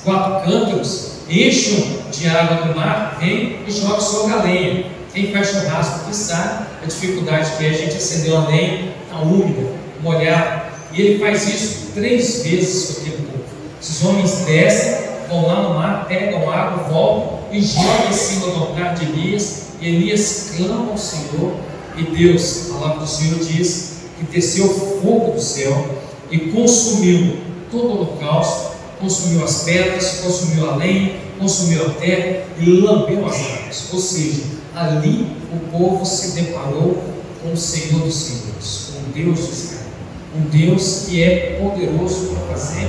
quatro 0.03 0.49
cântaros, 0.49 1.11
encham 1.29 1.85
de 2.11 2.27
água 2.27 2.67
do 2.67 2.75
mar, 2.75 3.17
vem 3.19 3.59
e 3.67 3.71
joguem 3.71 4.01
sobre 4.01 4.33
a 4.33 4.43
lenha. 4.43 4.85
Quem 5.13 5.31
faz 5.31 5.49
churrasco 5.49 6.07
que 6.07 6.15
sabe 6.15 6.65
a 6.83 6.85
dificuldade 6.85 7.51
que 7.57 7.65
é 7.65 7.69
a 7.69 7.73
gente 7.73 7.95
acender 7.95 8.33
uma 8.33 8.47
lenha, 8.47 8.93
está 9.03 9.19
úmida, 9.21 9.69
molhada. 10.01 10.67
E 10.93 11.01
ele 11.01 11.19
faz 11.19 11.47
isso 11.47 11.91
três 11.93 12.43
vezes 12.43 12.95
com 12.95 13.01
aquele 13.01 13.17
povo. 13.27 13.43
Esses 13.81 14.03
homens 14.03 14.45
descem, 14.45 15.07
vão 15.27 15.47
lá 15.47 15.61
no 15.61 15.73
mar, 15.75 16.05
pegam 16.07 16.49
água, 16.49 16.83
voltam 16.89 17.36
e 17.51 17.61
jogam 17.61 18.09
em 18.09 18.13
cima 18.13 18.47
do 18.47 18.55
altar 18.55 18.95
de 18.95 19.05
Elias. 19.05 19.67
Elias 19.81 20.51
clama 20.55 20.91
ao 20.91 20.97
Senhor. 20.97 21.53
E 21.97 22.03
Deus, 22.03 22.69
a 22.69 22.73
palavra 22.73 22.99
do 22.99 23.07
Senhor 23.07 23.39
diz 23.39 23.97
que 24.17 24.25
desceu 24.25 24.67
fogo 24.69 25.33
do 25.33 25.41
céu 25.41 25.97
e 26.29 26.37
consumiu 26.37 27.37
todo 27.71 27.87
o 27.87 27.91
holocausto, 27.97 28.77
consumiu 28.99 29.43
as 29.43 29.63
pedras, 29.63 30.19
consumiu 30.21 30.69
a 30.69 30.75
lenha, 30.75 31.15
consumiu 31.39 31.85
a 31.85 31.89
terra 31.91 32.43
e 32.59 32.69
lambeu 32.69 33.25
as 33.25 33.35
águas. 33.35 33.87
Ou 33.93 33.99
seja, 33.99 34.43
ali 34.75 35.27
o 35.51 35.71
povo 35.71 36.05
se 36.05 36.31
deparou 36.41 37.03
com 37.41 37.53
o 37.53 37.57
Senhor 37.57 38.01
dos 38.01 38.15
Senhores, 38.15 38.91
com 38.93 39.11
Deus 39.11 39.37
de 39.37 39.51
Israel. 39.51 39.87
Um 40.35 40.41
Deus 40.49 41.05
que 41.07 41.23
é 41.23 41.59
poderoso 41.59 42.27
para 42.27 42.55
fazer 42.55 42.87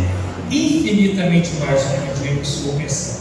infinitamente 0.50 1.50
mais 1.60 1.82
do 1.82 1.88
que 1.88 2.20
pedimos 2.20 2.66
ou 2.66 2.74
pensamos. 2.74 3.17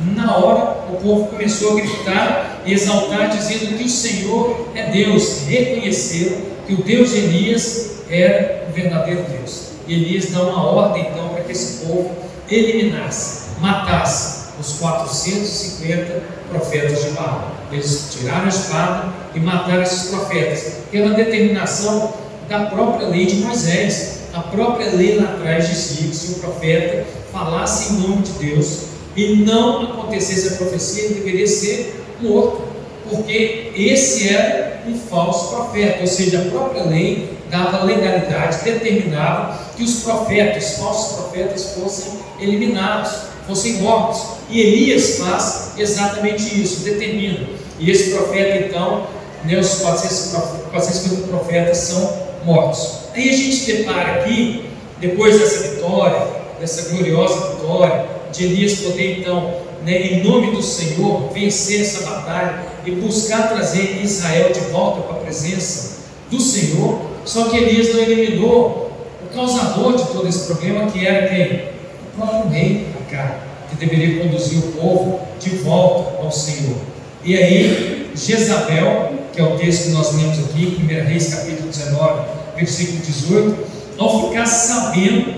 Na 0.00 0.34
hora, 0.36 0.86
o 0.90 0.96
povo 0.96 1.28
começou 1.28 1.72
a 1.72 1.80
gritar 1.82 2.62
e 2.64 2.72
exaltar, 2.72 3.28
dizendo 3.28 3.76
que 3.76 3.84
o 3.84 3.88
Senhor 3.88 4.68
é 4.74 4.90
Deus. 4.90 5.42
Reconheceram 5.46 6.38
que 6.66 6.72
o 6.72 6.82
Deus 6.82 7.10
de 7.10 7.18
Elias 7.18 7.90
era 8.08 8.66
o 8.68 8.72
verdadeiro 8.72 9.24
Deus. 9.24 9.72
E 9.86 9.94
Elias 9.94 10.30
dá 10.30 10.42
uma 10.42 10.64
ordem 10.64 11.06
então 11.10 11.28
para 11.28 11.42
que 11.42 11.52
esse 11.52 11.84
povo 11.84 12.10
eliminasse, 12.48 13.50
matasse 13.60 14.50
os 14.58 14.72
450 14.74 16.22
profetas 16.48 17.04
de 17.04 17.10
Baal. 17.10 17.52
Eles 17.70 18.08
tiraram 18.12 18.46
a 18.46 18.48
espada 18.48 19.08
e 19.34 19.40
mataram 19.40 19.82
esses 19.82 20.10
profetas, 20.10 20.76
pela 20.90 21.14
determinação 21.14 22.14
da 22.48 22.66
própria 22.66 23.06
lei 23.08 23.26
de 23.26 23.36
Moisés. 23.36 24.20
A 24.32 24.40
própria 24.40 24.90
lei 24.92 25.18
lá 25.18 25.30
atrás 25.34 25.68
dizia 25.68 26.08
que 26.08 26.16
se 26.16 26.32
o 26.32 26.34
profeta 26.36 27.04
falasse 27.32 27.92
em 27.92 27.96
nome 27.98 28.22
de 28.22 28.32
Deus 28.32 28.90
e 29.16 29.36
não 29.36 29.82
acontecesse 29.82 30.54
a 30.54 30.56
profecia, 30.56 31.04
ele 31.04 31.14
deveria 31.14 31.46
ser 31.46 32.02
morto, 32.20 32.62
porque 33.08 33.72
esse 33.76 34.28
era 34.28 34.82
um 34.86 34.96
falso 34.96 35.54
profeta, 35.54 36.00
ou 36.00 36.06
seja, 36.06 36.40
a 36.40 36.50
própria 36.50 36.84
lei 36.84 37.30
dava 37.50 37.84
legalidade, 37.84 38.64
determinava 38.64 39.58
que 39.76 39.82
os 39.82 40.00
profetas, 40.00 40.76
falsos 40.76 41.16
profetas, 41.16 41.74
fossem 41.74 42.12
eliminados, 42.38 43.12
fossem 43.46 43.74
mortos. 43.74 44.22
E 44.48 44.60
Elias 44.60 45.18
faz 45.18 45.72
exatamente 45.76 46.60
isso, 46.60 46.80
determina. 46.80 47.48
E 47.78 47.90
esse 47.90 48.10
profeta, 48.10 48.64
então, 48.66 49.06
né, 49.44 49.58
os 49.58 49.76
450 49.80 51.28
profetas 51.28 51.78
são 51.78 52.30
mortos. 52.44 53.00
Aí 53.14 53.28
a 53.28 53.32
gente 53.32 53.72
depara 53.72 54.20
aqui, 54.20 54.66
depois 55.00 55.38
dessa 55.38 55.68
vitória, 55.68 56.26
dessa 56.60 56.90
gloriosa 56.90 57.54
vitória, 57.54 58.19
de 58.32 58.44
Elias 58.44 58.80
poder 58.80 59.18
então, 59.18 59.54
né, 59.84 60.00
em 60.00 60.22
nome 60.22 60.50
do 60.52 60.62
Senhor, 60.62 61.30
vencer 61.32 61.80
essa 61.80 62.08
batalha 62.08 62.64
e 62.84 62.90
buscar 62.92 63.48
trazer 63.48 64.00
Israel 64.02 64.52
de 64.52 64.60
volta 64.72 65.02
para 65.02 65.16
a 65.16 65.20
presença 65.20 66.00
do 66.30 66.40
Senhor. 66.40 67.00
Só 67.24 67.48
que 67.48 67.56
Elias 67.56 67.94
não 67.94 68.00
eliminou 68.00 68.90
o 69.24 69.34
causador 69.34 69.96
de 69.96 70.04
todo 70.06 70.28
esse 70.28 70.46
problema, 70.46 70.90
que 70.90 71.06
era 71.06 71.28
quem? 71.28 71.70
O 72.14 72.16
próprio 72.16 72.50
rei 72.50 72.86
Acabe, 73.00 73.34
que 73.68 73.76
deveria 73.76 74.22
conduzir 74.22 74.58
o 74.58 74.72
povo 74.72 75.20
de 75.38 75.50
volta 75.56 76.22
ao 76.22 76.30
Senhor. 76.30 76.76
E 77.24 77.36
aí, 77.36 78.10
Jezabel, 78.14 79.12
que 79.32 79.40
é 79.40 79.44
o 79.44 79.56
texto 79.56 79.84
que 79.84 79.90
nós 79.90 80.14
lemos 80.14 80.38
aqui, 80.38 80.78
1 80.80 80.86
Reis 81.06 81.34
capítulo 81.34 81.68
19, 81.68 82.22
versículo 82.56 82.98
18, 82.98 83.56
ao 83.98 84.28
ficar 84.28 84.46
sabendo 84.46 85.34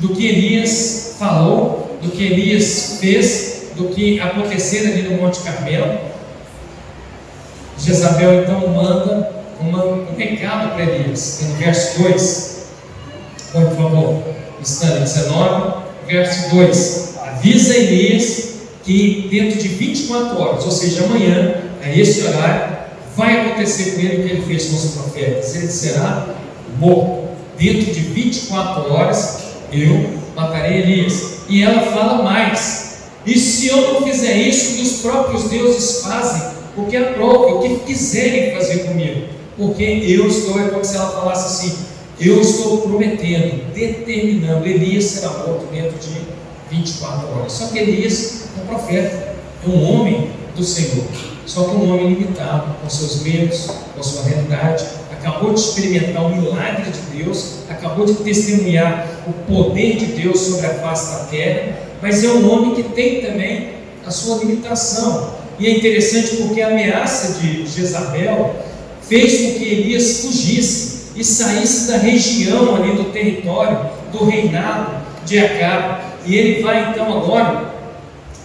do 0.00 0.08
que 0.08 0.26
Elias 0.26 1.16
falou, 1.18 1.79
do 2.02 2.10
que 2.10 2.24
Elias 2.24 2.98
fez, 3.00 3.70
do 3.76 3.88
que 3.88 4.20
aconteceu 4.20 4.90
ali 4.90 5.02
no 5.02 5.22
Monte 5.22 5.40
Carmelo, 5.40 5.98
Jezabel 7.78 8.42
então 8.42 8.68
manda 8.68 9.32
uma, 9.58 9.84
um 9.84 10.16
recado 10.16 10.74
para 10.74 10.84
Elias, 10.84 11.40
no 11.48 11.54
verso 11.54 12.02
2. 12.02 12.60
Põe, 13.52 13.64
por 13.66 13.76
favor, 13.76 14.22
Stanley 14.62 15.00
19, 15.00 15.82
verso 16.06 16.50
2. 16.54 17.14
Avisa 17.22 17.76
Elias 17.76 18.50
que 18.84 19.28
dentro 19.30 19.60
de 19.60 19.68
24 19.68 20.40
horas, 20.40 20.64
ou 20.64 20.70
seja, 20.70 21.04
amanhã, 21.04 21.54
a 21.82 21.90
esse 21.90 22.26
horário, 22.26 22.76
vai 23.16 23.40
acontecer 23.40 23.92
com 23.92 24.00
ele 24.00 24.22
o 24.22 24.26
que 24.26 24.34
ele 24.34 24.42
fez 24.42 24.66
com 24.66 24.76
os 24.76 24.92
profetas. 24.92 25.54
Ele 25.54 25.68
será 25.68 26.26
morto. 26.78 27.30
Dentro 27.58 27.92
de 27.92 28.00
24 28.00 28.92
horas, 28.92 29.38
eu 29.72 30.20
matarei 30.34 30.80
Elias. 30.80 31.39
E 31.50 31.62
ela 31.62 31.82
fala 31.90 32.22
mais: 32.22 33.00
e 33.26 33.36
se 33.38 33.66
eu 33.66 33.92
não 33.92 34.02
fizer 34.02 34.36
isso 34.36 34.76
que 34.76 34.82
os 34.82 35.02
próprios 35.02 35.50
deuses 35.50 36.00
fazem, 36.00 36.52
o 36.76 36.86
que 36.86 36.96
aprove, 36.96 37.52
o 37.54 37.58
que 37.58 37.84
quiserem 37.84 38.54
fazer 38.54 38.84
comigo? 38.84 39.26
Porque 39.56 39.82
eu 39.82 40.28
estou, 40.28 40.58
é 40.60 40.68
como 40.68 40.84
se 40.84 40.96
ela 40.96 41.10
falasse 41.10 41.46
assim: 41.66 41.78
eu 42.20 42.40
estou 42.40 42.78
prometendo, 42.82 43.72
determinando, 43.74 44.64
Elias 44.64 45.04
será 45.04 45.30
morto 45.30 45.66
dentro 45.72 45.98
de 45.98 46.20
24 46.70 47.28
horas. 47.28 47.52
Só 47.52 47.66
que 47.66 47.78
Elias 47.80 48.44
é 48.56 48.62
um 48.62 48.66
profeta, 48.66 49.34
é 49.66 49.68
um 49.68 49.82
homem 49.82 50.30
do 50.56 50.62
Senhor. 50.62 51.04
Só 51.46 51.64
que 51.64 51.70
um 51.74 51.92
homem 51.92 52.14
limitado, 52.14 52.76
com 52.80 52.88
seus 52.88 53.22
medos, 53.22 53.66
com 53.96 54.02
sua 54.02 54.22
realidade, 54.22 54.84
acabou 55.20 55.52
de 55.52 55.60
experimentar 55.60 56.24
o 56.24 56.34
milagre 56.34 56.90
de 56.90 57.18
Deus, 57.18 57.58
acabou 57.68 58.06
de 58.06 58.14
testemunhar 58.14 59.06
o 59.26 59.32
poder 59.52 59.96
de 59.96 60.06
Deus 60.06 60.40
sobre 60.40 60.66
a 60.66 60.74
face 60.74 61.12
da 61.12 61.24
terra, 61.26 61.78
mas 62.00 62.24
é 62.24 62.28
um 62.28 62.50
homem 62.50 62.74
que 62.74 62.82
tem 62.82 63.20
também 63.20 63.68
a 64.06 64.10
sua 64.10 64.38
limitação. 64.38 65.34
E 65.58 65.66
é 65.66 65.76
interessante 65.76 66.36
porque 66.36 66.62
a 66.62 66.68
ameaça 66.68 67.38
de 67.38 67.66
Jezabel 67.66 68.56
fez 69.02 69.40
com 69.40 69.58
que 69.58 69.64
Elias 69.64 70.22
fugisse 70.22 71.10
e 71.14 71.22
saísse 71.22 71.92
da 71.92 71.98
região 71.98 72.76
ali 72.76 72.94
do 72.94 73.12
território, 73.12 73.90
do 74.10 74.24
reinado 74.24 74.92
de 75.26 75.38
Acabe. 75.38 76.02
E 76.24 76.34
ele 76.34 76.62
vai 76.62 76.90
então 76.90 77.12
agora 77.18 77.74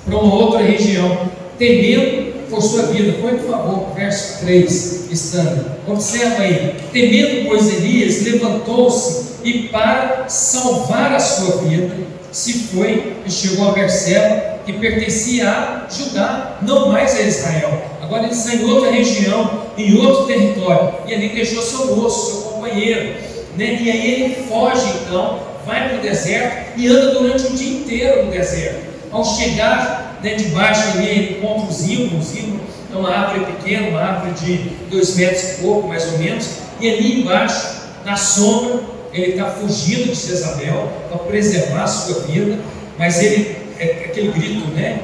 para 0.06 0.18
uma 0.18 0.34
outra 0.36 0.62
região, 0.62 1.30
temendo 1.58 2.35
por 2.50 2.62
sua 2.62 2.88
vida. 2.88 3.18
Põe 3.22 3.38
por 3.38 3.52
favor, 3.52 3.96
verso 3.96 4.40
3, 4.46 5.12
estando. 5.12 5.72
Observa 5.88 6.44
aí, 6.44 6.76
temendo, 6.92 7.48
pois 7.48 7.68
Elias 7.74 8.22
levantou-se 8.24 9.36
e 9.44 9.70
para 9.70 10.26
salvar 10.28 11.14
a 11.14 11.20
sua 11.20 11.58
vida, 11.58 11.96
se 12.32 12.54
foi 12.54 13.18
e 13.26 13.32
chegou 13.32 13.70
a 13.70 13.72
Berseba, 13.74 14.56
que 14.66 14.74
pertencia 14.74 15.50
a 15.50 15.88
Judá, 15.90 16.58
não 16.64 16.90
mais 16.90 17.16
a 17.16 17.22
Israel. 17.22 17.82
Agora 18.02 18.24
ele 18.24 18.34
está 18.34 18.56
em 18.56 18.66
outra 18.66 18.92
região, 18.92 19.62
em 19.78 19.96
outro 19.98 20.26
território, 20.26 20.96
e 21.08 21.14
ali 21.14 21.30
deixou 21.30 21.62
seu 21.62 21.96
moço, 21.96 22.32
seu 22.32 22.52
companheiro. 22.52 23.16
Né? 23.56 23.80
E 23.82 23.92
aí 23.92 24.14
ele 24.14 24.36
foge 24.48 24.86
então, 25.02 25.40
vai 25.66 25.90
para 25.90 26.00
o 26.00 26.02
deserto 26.02 26.78
e 26.78 26.88
anda 26.88 27.12
durante 27.12 27.46
o 27.46 27.52
dia 27.52 27.80
inteiro 27.80 28.26
no 28.26 28.32
deserto. 28.32 28.84
Ao 29.12 29.24
chegar 29.24 30.20
né, 30.22 30.34
debaixo 30.34 30.90
ali, 30.90 31.08
ele 31.08 31.38
encontra 31.38 31.72
ímãos 32.06 32.76
é 32.96 32.98
uma 32.98 33.10
árvore 33.10 33.52
pequena, 33.54 33.90
uma 33.90 34.02
árvore 34.02 34.34
de 34.34 34.58
dois 34.90 35.16
metros 35.16 35.44
e 35.44 35.62
pouco, 35.62 35.88
mais 35.88 36.12
ou 36.14 36.18
menos, 36.18 36.48
e 36.80 36.90
ali 36.90 37.22
embaixo, 37.22 37.76
na 38.06 38.16
sombra, 38.16 38.80
ele 39.14 39.32
está 39.32 39.46
fugindo 39.46 40.12
de 40.12 40.16
Jezabel 40.16 40.92
para 41.10 41.18
preservar 41.20 41.84
a 41.84 41.88
sua 41.88 42.22
vida, 42.22 42.60
mas 42.98 43.22
ele, 43.22 43.58
é, 43.80 43.86
é 43.86 44.06
aquele 44.06 44.32
grito, 44.32 44.68
né? 44.72 45.02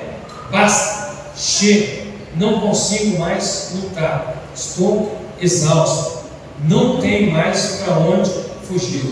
Basta, 0.52 1.12
chega, 1.36 2.04
não 2.36 2.60
consigo 2.62 3.20
mais 3.20 3.72
lutar, 3.76 4.44
estou 4.56 5.18
exausto, 5.42 6.26
não 6.68 6.98
tenho 6.98 7.32
mais 7.32 7.82
para 7.84 7.98
onde 7.98 8.30
fugir. 8.68 9.04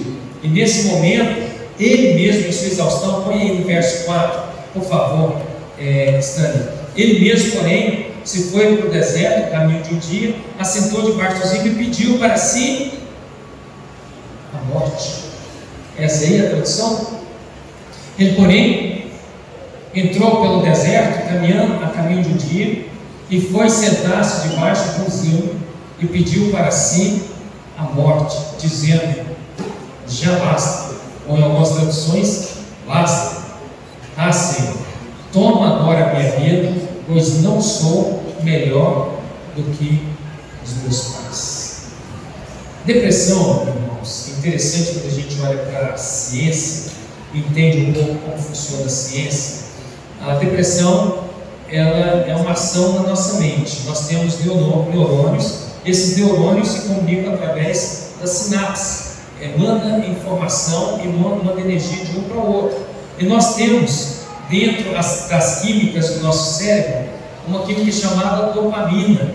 E 0.44 0.48
nesse 0.48 0.88
momento, 0.88 1.50
ele 1.80 2.14
mesmo, 2.14 2.48
em 2.48 2.52
sua 2.52 2.68
exaustão, 2.68 3.24
põe 3.24 3.42
aí 3.42 3.58
no 3.58 3.66
verso 3.66 4.06
4, 4.06 4.42
por 4.74 4.84
favor, 4.84 5.42
é, 5.78 6.18
Stanley. 6.20 6.79
Ele 7.00 7.22
mesmo, 7.22 7.54
porém, 7.54 8.08
se 8.26 8.52
foi 8.52 8.76
para 8.76 8.88
o 8.88 8.92
deserto, 8.92 9.52
caminho 9.52 9.82
de 9.82 9.94
um 9.94 10.00
dia, 10.00 10.36
assentou 10.60 11.02
debaixo 11.02 11.42
dos 11.42 11.54
e 11.54 11.70
pediu 11.70 12.18
para 12.18 12.36
si 12.36 12.92
a 14.54 14.62
morte. 14.66 15.24
Essa 15.98 16.26
aí 16.26 16.42
é 16.42 16.46
a 16.46 16.50
tradução? 16.50 17.20
Ele, 18.18 18.36
porém, 18.36 19.12
entrou 19.96 20.42
pelo 20.42 20.62
deserto, 20.62 21.30
caminhando 21.30 21.82
a 21.82 21.88
caminho 21.88 22.22
de 22.22 22.34
um 22.34 22.36
dia, 22.36 22.86
e 23.30 23.40
foi 23.40 23.70
sentar-se 23.70 24.50
debaixo 24.50 24.96
de 24.96 25.02
um 25.02 25.10
zimo 25.10 25.56
e 26.02 26.06
pediu 26.06 26.52
para 26.52 26.70
si 26.70 27.24
a 27.78 27.84
morte, 27.84 28.38
dizendo: 28.60 29.26
Já 30.06 30.38
basta. 30.38 30.96
Ou 31.30 31.38
em 31.38 31.44
algumas 31.44 31.70
traduções, 31.70 32.50
basta. 32.86 33.40
Ah, 34.18 34.34
Senhor, 34.34 34.89
toma 35.32 35.76
agora 35.76 36.12
a 36.12 36.14
minha 36.16 36.32
vida, 36.32 36.74
pois 37.08 37.42
não 37.42 37.62
sou 37.62 38.24
melhor 38.44 39.20
do 39.56 39.64
que 39.78 40.08
os 40.64 40.84
meus 40.84 41.02
pais. 41.02 41.84
Depressão, 42.86 43.68
irmãos, 43.68 44.30
é 44.30 44.40
interessante 44.40 44.94
quando 44.94 45.08
a 45.08 45.16
gente 45.16 45.42
olha 45.42 45.58
para 45.58 45.94
a 45.94 45.98
ciência, 45.98 46.92
entende 47.34 47.90
um 47.90 47.94
pouco 47.94 48.16
como 48.16 48.38
funciona 48.38 48.86
a 48.86 48.90
ciência. 48.90 49.60
A 50.22 50.36
depressão 50.36 51.30
ela 51.72 52.26
é 52.28 52.36
uma 52.36 52.52
ação 52.52 52.94
na 52.94 53.10
nossa 53.10 53.40
mente. 53.40 53.84
Nós 53.86 54.08
temos 54.08 54.40
neurônios, 54.40 55.66
esses 55.86 56.18
neurônios 56.18 56.70
se 56.70 56.82
comunicam 56.88 57.34
através 57.34 58.10
das 58.20 58.30
sinapses, 58.32 59.10
emana 59.42 60.06
informação 60.06 61.00
e 61.04 61.08
manda 61.08 61.60
energia 61.60 62.06
de 62.06 62.18
um 62.18 62.24
para 62.24 62.38
o 62.38 62.54
outro. 62.54 62.80
E 63.18 63.26
nós 63.26 63.56
temos 63.56 64.19
dentro 64.50 64.92
das, 64.92 65.28
das 65.30 65.62
químicas 65.62 66.10
do 66.16 66.24
nosso 66.24 66.58
cérebro 66.58 67.10
uma 67.48 67.64
química 67.64 67.92
chamada 67.92 68.52
dopamina. 68.54 69.32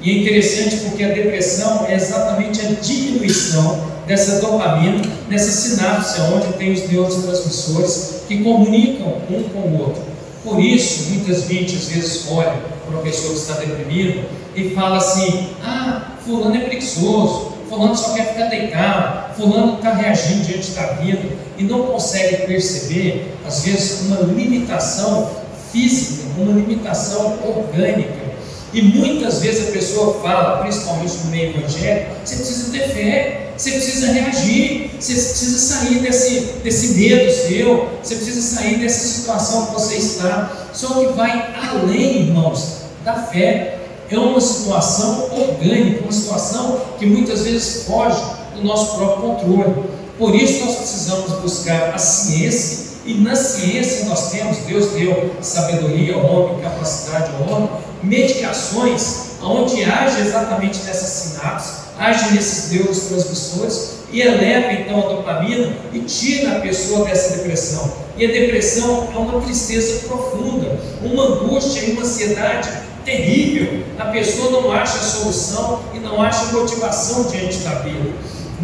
E 0.00 0.10
é 0.10 0.18
interessante 0.20 0.76
porque 0.76 1.02
a 1.02 1.08
depressão 1.08 1.86
é 1.88 1.94
exatamente 1.94 2.60
a 2.60 2.70
diminuição 2.72 3.88
dessa 4.06 4.40
dopamina, 4.40 5.02
nessa 5.30 5.50
sinapse 5.50 6.20
onde 6.20 6.52
tem 6.58 6.72
os 6.72 6.86
neurotransmissores 6.88 8.22
que 8.28 8.42
comunicam 8.42 9.16
um 9.30 9.42
com 9.44 9.60
o 9.60 9.80
outro. 9.80 10.02
Por 10.42 10.60
isso, 10.60 11.10
muitas 11.10 11.44
vezes, 11.44 11.74
às 11.74 11.88
vezes, 11.88 12.26
olha 12.30 12.52
para 12.84 12.94
uma 12.94 13.02
pessoa 13.02 13.32
que 13.32 13.38
está 13.40 13.54
deprimida 13.54 14.26
e 14.54 14.70
fala 14.70 14.98
assim: 14.98 15.48
ah, 15.64 16.16
fulano 16.22 16.54
é 16.54 16.60
preguiçoso, 16.60 17.53
fulano 17.68 17.96
só 17.96 18.14
quer 18.14 18.32
ficar 18.32 18.46
deitado, 18.46 19.34
fulano 19.36 19.74
está 19.74 19.94
reagindo 19.94 20.44
diante 20.44 20.70
da 20.72 20.86
vida 20.94 21.28
e 21.56 21.64
não 21.64 21.84
consegue 21.84 22.46
perceber, 22.46 23.34
às 23.46 23.64
vezes, 23.64 24.02
uma 24.02 24.20
limitação 24.20 25.30
física, 25.72 26.24
uma 26.38 26.52
limitação 26.52 27.38
orgânica. 27.44 28.24
E 28.72 28.82
muitas 28.82 29.40
vezes 29.40 29.68
a 29.68 29.72
pessoa 29.72 30.20
fala, 30.20 30.62
principalmente 30.62 31.14
no 31.24 31.30
meio 31.30 31.56
evangélico, 31.56 32.10
você 32.24 32.36
precisa 32.36 32.72
ter 32.72 32.88
fé, 32.88 33.52
você 33.56 33.70
precisa 33.70 34.12
reagir, 34.12 34.90
você 34.98 35.12
precisa 35.12 35.58
sair 35.58 36.00
desse, 36.00 36.40
desse 36.64 36.94
medo 36.94 37.30
seu, 37.30 37.88
você 38.02 38.16
precisa 38.16 38.56
sair 38.56 38.78
dessa 38.78 39.06
situação 39.06 39.66
que 39.66 39.72
você 39.74 39.94
está. 39.94 40.68
Só 40.72 40.88
que 40.88 41.12
vai 41.12 41.54
além, 41.70 42.22
irmãos, 42.22 42.78
da 43.04 43.14
fé. 43.14 43.78
É 44.10 44.18
uma 44.18 44.40
situação 44.40 45.30
orgânica, 45.32 46.02
uma 46.02 46.12
situação 46.12 46.80
que 46.98 47.06
muitas 47.06 47.42
vezes 47.42 47.84
foge 47.84 48.22
do 48.54 48.62
nosso 48.62 48.96
próprio 48.96 49.30
controle. 49.30 49.74
Por 50.18 50.34
isso 50.34 50.64
nós 50.64 50.76
precisamos 50.76 51.32
buscar 51.40 51.94
a 51.94 51.98
ciência, 51.98 52.94
e 53.06 53.14
na 53.14 53.34
ciência 53.34 54.06
nós 54.06 54.30
temos, 54.30 54.58
Deus 54.58 54.92
deu 54.92 55.34
sabedoria 55.40 56.14
ao 56.14 56.24
homem, 56.24 56.62
capacidade 56.62 57.30
ao 57.34 57.54
homem, 57.54 57.70
medicações 58.02 59.24
onde 59.42 59.84
age 59.84 60.20
exatamente 60.20 60.82
nessas 60.84 61.08
sinapses, 61.08 61.72
age 61.98 62.34
nesses 62.34 62.70
neurotransmissores 62.70 63.94
e 64.10 64.20
eleva 64.20 64.72
então 64.72 64.98
a 64.98 65.14
dopamina 65.14 65.76
e 65.92 66.00
tira 66.00 66.56
a 66.56 66.60
pessoa 66.60 67.04
dessa 67.04 67.36
depressão. 67.36 67.92
E 68.16 68.24
a 68.24 68.28
depressão 68.28 69.08
é 69.12 69.18
uma 69.18 69.40
tristeza 69.40 70.06
profunda, 70.06 70.78
uma 71.02 71.24
angústia 71.24 71.80
e 71.80 71.92
uma 71.92 72.02
ansiedade 72.02 72.70
terrível. 73.04 73.84
A 73.98 74.06
pessoa 74.06 74.50
não 74.50 74.72
acha 74.72 74.98
solução 74.98 75.80
e 75.94 75.98
não 75.98 76.20
acha 76.20 76.52
motivação 76.52 77.24
diante 77.24 77.58
da 77.58 77.76
vida. 77.76 78.10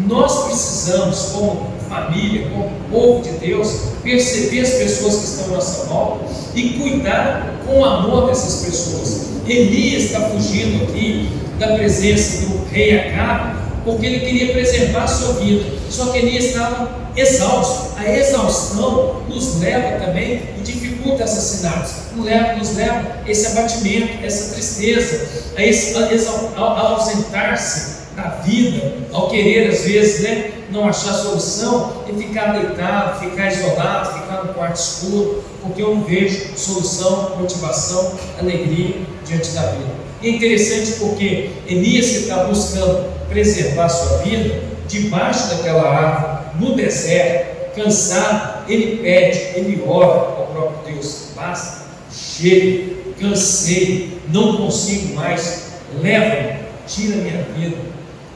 Nós 0.07 0.45
precisamos, 0.45 1.31
como 1.33 1.71
família, 1.87 2.47
como 2.49 2.71
povo 2.89 3.21
de 3.21 3.31
Deus, 3.37 3.71
perceber 4.01 4.61
as 4.61 4.71
pessoas 4.71 5.15
que 5.17 5.25
estão 5.25 5.45
à 5.45 5.57
nossa 5.57 5.85
volta 5.85 6.25
e 6.55 6.69
cuidar 6.69 7.61
com 7.65 7.83
amor 7.83 8.27
dessas 8.27 8.65
pessoas. 8.65 9.31
Elias 9.47 10.03
está 10.03 10.21
fugindo 10.21 10.83
aqui 10.83 11.29
da 11.59 11.75
presença 11.75 12.45
do 12.45 12.65
rei 12.71 12.97
Acabe, 12.97 13.57
porque 13.83 14.05
ele 14.05 14.19
queria 14.21 14.53
preservar 14.53 15.03
a 15.03 15.07
sua 15.07 15.33
vida. 15.33 15.65
Só 15.89 16.05
que 16.05 16.19
Elias 16.19 16.45
estava 16.45 16.89
exausto. 17.15 17.91
A 17.97 18.09
exaustão 18.09 19.21
nos 19.27 19.59
leva 19.59 20.03
também 20.03 20.41
e 20.57 20.61
dificulta 20.63 20.90
assassinatos. 21.23 21.91
Nos 22.15 22.25
leva, 22.25 22.53
nos 22.53 22.75
leva 22.75 23.17
a 23.25 23.29
esse 23.29 23.47
abatimento, 23.47 24.23
essa 24.25 24.53
tristeza, 24.53 25.27
a, 25.55 25.63
esse, 25.63 25.95
a, 25.97 26.61
a 26.61 26.89
ausentar-se 26.91 28.01
da 28.15 28.41
vida, 28.43 28.93
ao 29.13 29.29
querer 29.29 29.69
às 29.69 29.81
vezes 29.81 30.21
né, 30.21 30.51
não 30.69 30.87
achar 30.87 31.13
solução 31.13 32.03
e 32.09 32.13
ficar 32.21 32.53
deitado, 32.53 33.19
ficar 33.19 33.51
isolado, 33.51 34.19
ficar 34.21 34.43
no 34.43 34.53
quarto 34.53 34.75
escuro, 34.75 35.43
porque 35.61 35.81
eu 35.81 35.95
não 35.95 36.03
vejo 36.03 36.57
solução, 36.57 37.37
motivação, 37.39 38.13
alegria 38.39 38.95
diante 39.25 39.51
da 39.51 39.61
vida. 39.61 40.01
E 40.21 40.27
é 40.27 40.31
interessante 40.31 40.93
porque 40.99 41.49
Elias 41.67 42.07
está 42.07 42.43
buscando 42.43 43.09
preservar 43.29 43.85
a 43.85 43.89
sua 43.89 44.17
vida 44.19 44.61
debaixo 44.87 45.49
daquela 45.49 45.87
árvore, 45.87 46.41
no 46.59 46.75
deserto, 46.75 47.75
cansado, 47.75 48.69
ele 48.69 48.97
pede, 48.97 49.39
ele 49.55 49.83
ora 49.87 50.40
próprio 50.61 50.93
Deus, 50.93 51.29
basta, 51.35 51.85
chega, 52.11 52.93
cansei, 53.19 54.19
não 54.31 54.57
consigo 54.57 55.15
mais, 55.15 55.71
leva-me, 56.01 56.59
tira 56.87 57.17
minha 57.17 57.43
vida, 57.55 57.77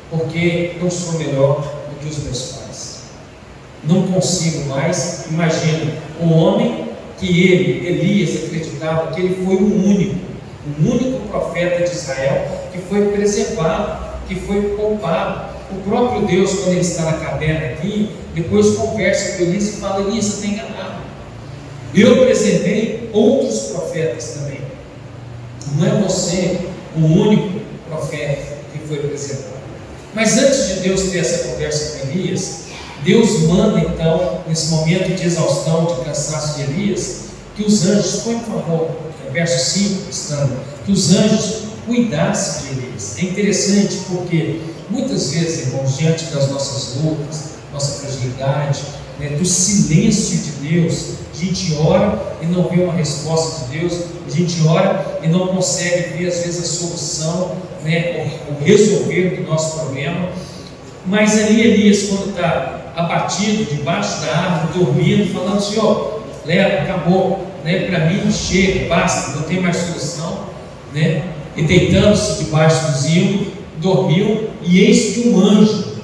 porque 0.10 0.74
eu 0.82 0.90
sou 0.90 1.20
melhor 1.20 1.62
do 1.62 2.00
que 2.00 2.10
os 2.10 2.24
meus 2.24 2.42
pais. 2.54 3.02
Não 3.84 4.08
consigo 4.08 4.70
mais, 4.70 5.26
imagina, 5.30 5.94
um 6.20 6.34
homem 6.34 6.90
que 7.20 7.44
ele, 7.44 7.88
Elias, 7.88 8.46
acreditava 8.46 9.14
que 9.14 9.22
ele 9.22 9.46
foi 9.46 9.56
o 9.56 9.86
único, 9.86 10.16
o 10.80 10.92
único 10.92 11.28
profeta 11.28 11.84
de 11.84 11.96
Israel 11.96 12.70
que 12.72 12.80
foi 12.80 13.10
preservado, 13.10 14.18
que 14.28 14.36
foi 14.36 14.62
poupado. 14.76 15.56
O 15.72 15.90
próprio 15.90 16.26
Deus, 16.28 16.54
quando 16.56 16.74
ele 16.74 16.82
está 16.82 17.04
na 17.04 17.14
caverna 17.14 17.68
aqui, 17.68 18.10
depois 18.34 18.76
conversa 18.76 19.38
com 19.38 19.44
Elias 19.44 19.70
e 19.70 19.72
fala: 19.78 20.08
Elias, 20.08 20.26
você 20.26 20.48
está 20.48 20.64
enganado. 20.64 20.95
Eu 21.96 22.26
preservei 22.26 23.10
outros 23.14 23.72
profetas 23.72 24.34
também. 24.34 24.60
Não 25.78 25.86
é 25.86 26.02
você 26.02 26.60
o 26.98 27.00
único 27.00 27.62
profeta 27.88 28.58
que 28.74 28.80
foi 28.86 28.98
preservado. 28.98 29.56
Mas 30.14 30.38
antes 30.38 30.68
de 30.68 30.74
Deus 30.82 31.04
ter 31.04 31.20
essa 31.20 31.48
conversa 31.48 32.00
com 32.00 32.10
Elias, 32.10 32.66
Deus 33.04 33.44
manda 33.44 33.80
então, 33.80 34.42
nesse 34.46 34.72
momento 34.72 35.16
de 35.16 35.26
exaustão, 35.26 35.86
de 35.86 36.04
cansaço 36.04 36.58
de 36.58 36.64
Elias, 36.64 37.26
que 37.56 37.64
os 37.64 37.86
anjos, 37.86 38.24
põe 38.24 38.40
por 38.40 38.62
favor, 38.62 38.92
verso 39.32 39.80
5, 39.80 40.10
estando, 40.10 40.58
que 40.86 40.92
os 40.92 41.16
anjos 41.16 41.64
cuidassem 41.86 42.74
de 42.74 42.80
Elias. 42.80 43.16
É 43.20 43.22
interessante 43.24 44.00
porque 44.10 44.62
muitas 44.90 45.32
vezes, 45.32 45.68
irmãos, 45.68 45.98
diante 45.98 46.26
das 46.26 46.50
nossas 46.50 47.02
lutas, 47.02 47.52
nossa 47.72 48.02
fragilidade, 48.02 48.82
né, 49.20 49.30
do 49.30 49.46
silêncio 49.46 50.38
de 50.38 50.52
Deus, 50.70 51.25
a 51.36 51.46
gente 51.46 51.76
ora 51.86 52.38
e 52.42 52.46
não 52.46 52.64
vê 52.70 52.82
uma 52.82 52.94
resposta 52.94 53.66
de 53.66 53.80
Deus, 53.80 54.06
a 54.26 54.32
gente 54.32 54.66
ora 54.66 55.20
e 55.22 55.28
não 55.28 55.48
consegue 55.48 56.18
ver 56.18 56.28
às 56.28 56.38
vezes 56.38 56.64
a 56.64 56.66
solução, 56.66 57.52
né, 57.84 58.40
o, 58.50 58.64
resolver 58.64 59.36
do 59.36 59.44
nosso 59.44 59.80
problema. 59.80 60.30
Mas 61.06 61.38
ali 61.38 61.62
Elias, 61.62 62.04
quando 62.04 62.30
está 62.30 62.94
abatido, 62.96 63.66
debaixo 63.66 64.22
da 64.22 64.32
árvore, 64.32 64.86
dormindo, 64.86 65.34
falando, 65.34 65.60
Senhor, 65.60 66.24
leva, 66.46 66.84
acabou, 66.84 67.46
né, 67.66 67.80
para 67.88 68.06
mim 68.06 68.32
chega, 68.32 68.88
basta, 68.88 69.36
não 69.36 69.44
tem 69.44 69.60
mais 69.60 69.76
solução, 69.76 70.46
né? 70.94 71.24
E 71.58 71.64
deitando-se 71.64 72.46
debaixo 72.46 72.92
do 72.92 72.98
zilo, 72.98 73.48
dormiu, 73.78 74.50
e 74.62 74.80
eis 74.80 75.14
que 75.14 75.30
um 75.30 75.40
anjo 75.40 75.96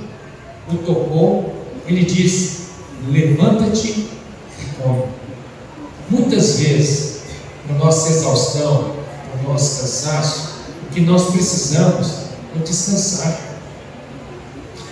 o 0.71 0.77
tocou, 0.77 1.53
ele 1.87 2.03
disse: 2.03 2.67
Levanta-te 3.09 3.87
e 3.87 4.09
come. 4.81 5.20
Muitas 6.11 6.59
vezes, 6.59 7.21
na 7.69 7.77
nossa 7.77 8.09
exaustão, 8.09 8.95
no 9.37 9.49
nosso 9.49 9.79
cansaço, 9.79 10.49
o 10.83 10.93
que 10.93 10.99
nós 10.99 11.31
precisamos 11.31 12.07
é 12.53 12.59
descansar, 12.59 13.39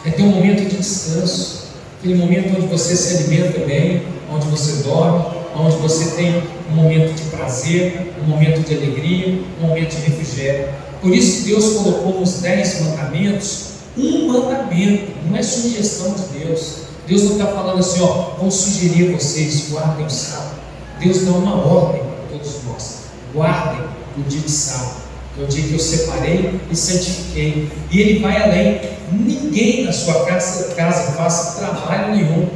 é 0.05 0.12
ter 0.12 0.23
um 0.23 0.29
momento 0.29 0.69
de 0.69 0.77
descanso, 0.77 1.71
aquele 1.99 2.15
momento 2.15 2.58
onde 2.58 2.67
você 2.67 2.95
se 2.95 3.17
alimenta 3.17 3.60
bem, 3.65 4.01
onde 4.32 4.47
você 4.47 4.82
dorme, 4.84 5.25
onde 5.58 5.75
você 5.75 6.12
tem 6.12 6.41
um 6.71 6.75
momento 6.75 7.13
de 7.13 7.23
prazer, 7.23 8.13
um 8.23 8.25
momento 8.25 8.65
de 8.65 8.75
alegria, 8.75 9.43
um 9.62 9.67
momento 9.67 9.97
de 9.97 10.01
refrigério. 10.10 10.69
Por 11.01 11.13
isso 11.13 11.43
Deus 11.45 11.73
colocou 11.73 12.17
nos 12.21 12.36
dez 12.36 12.79
mandamentos 12.79 13.71
um 13.97 14.27
mandamento, 14.27 15.12
não 15.29 15.38
é 15.38 15.43
sugestão 15.43 16.13
de 16.13 16.39
Deus. 16.39 16.75
Deus 17.05 17.23
não 17.23 17.34
está 17.34 17.47
falando 17.47 17.79
assim, 17.79 17.99
ó, 18.03 18.38
vou 18.39 18.49
sugerir 18.49 19.10
a 19.10 19.17
vocês, 19.17 19.69
guardem 19.69 20.05
o 20.05 20.10
sábado. 20.10 20.68
Deus 20.99 21.25
dá 21.25 21.31
uma 21.31 21.55
ordem 21.65 22.01
para 22.01 22.38
todos 22.38 22.63
nós. 22.65 22.99
Guardem 23.33 23.81
o 24.17 24.21
dia 24.23 24.41
de 24.41 24.51
sábado, 24.51 25.01
que 25.33 25.41
é 25.41 25.43
o 25.43 25.47
dia 25.47 25.63
que 25.63 25.73
eu 25.73 25.79
separei 25.79 26.59
e 26.69 26.75
santifiquei. 26.75 27.71
E 27.91 28.01
ele 28.01 28.19
vai 28.19 28.41
além. 28.41 28.81
Ninguém 29.12 29.85
na 29.85 29.91
sua 29.91 30.25
casa, 30.25 30.75
casa 30.75 31.13
faça 31.13 31.59
trabalho 31.59 32.15
nenhum. 32.15 32.47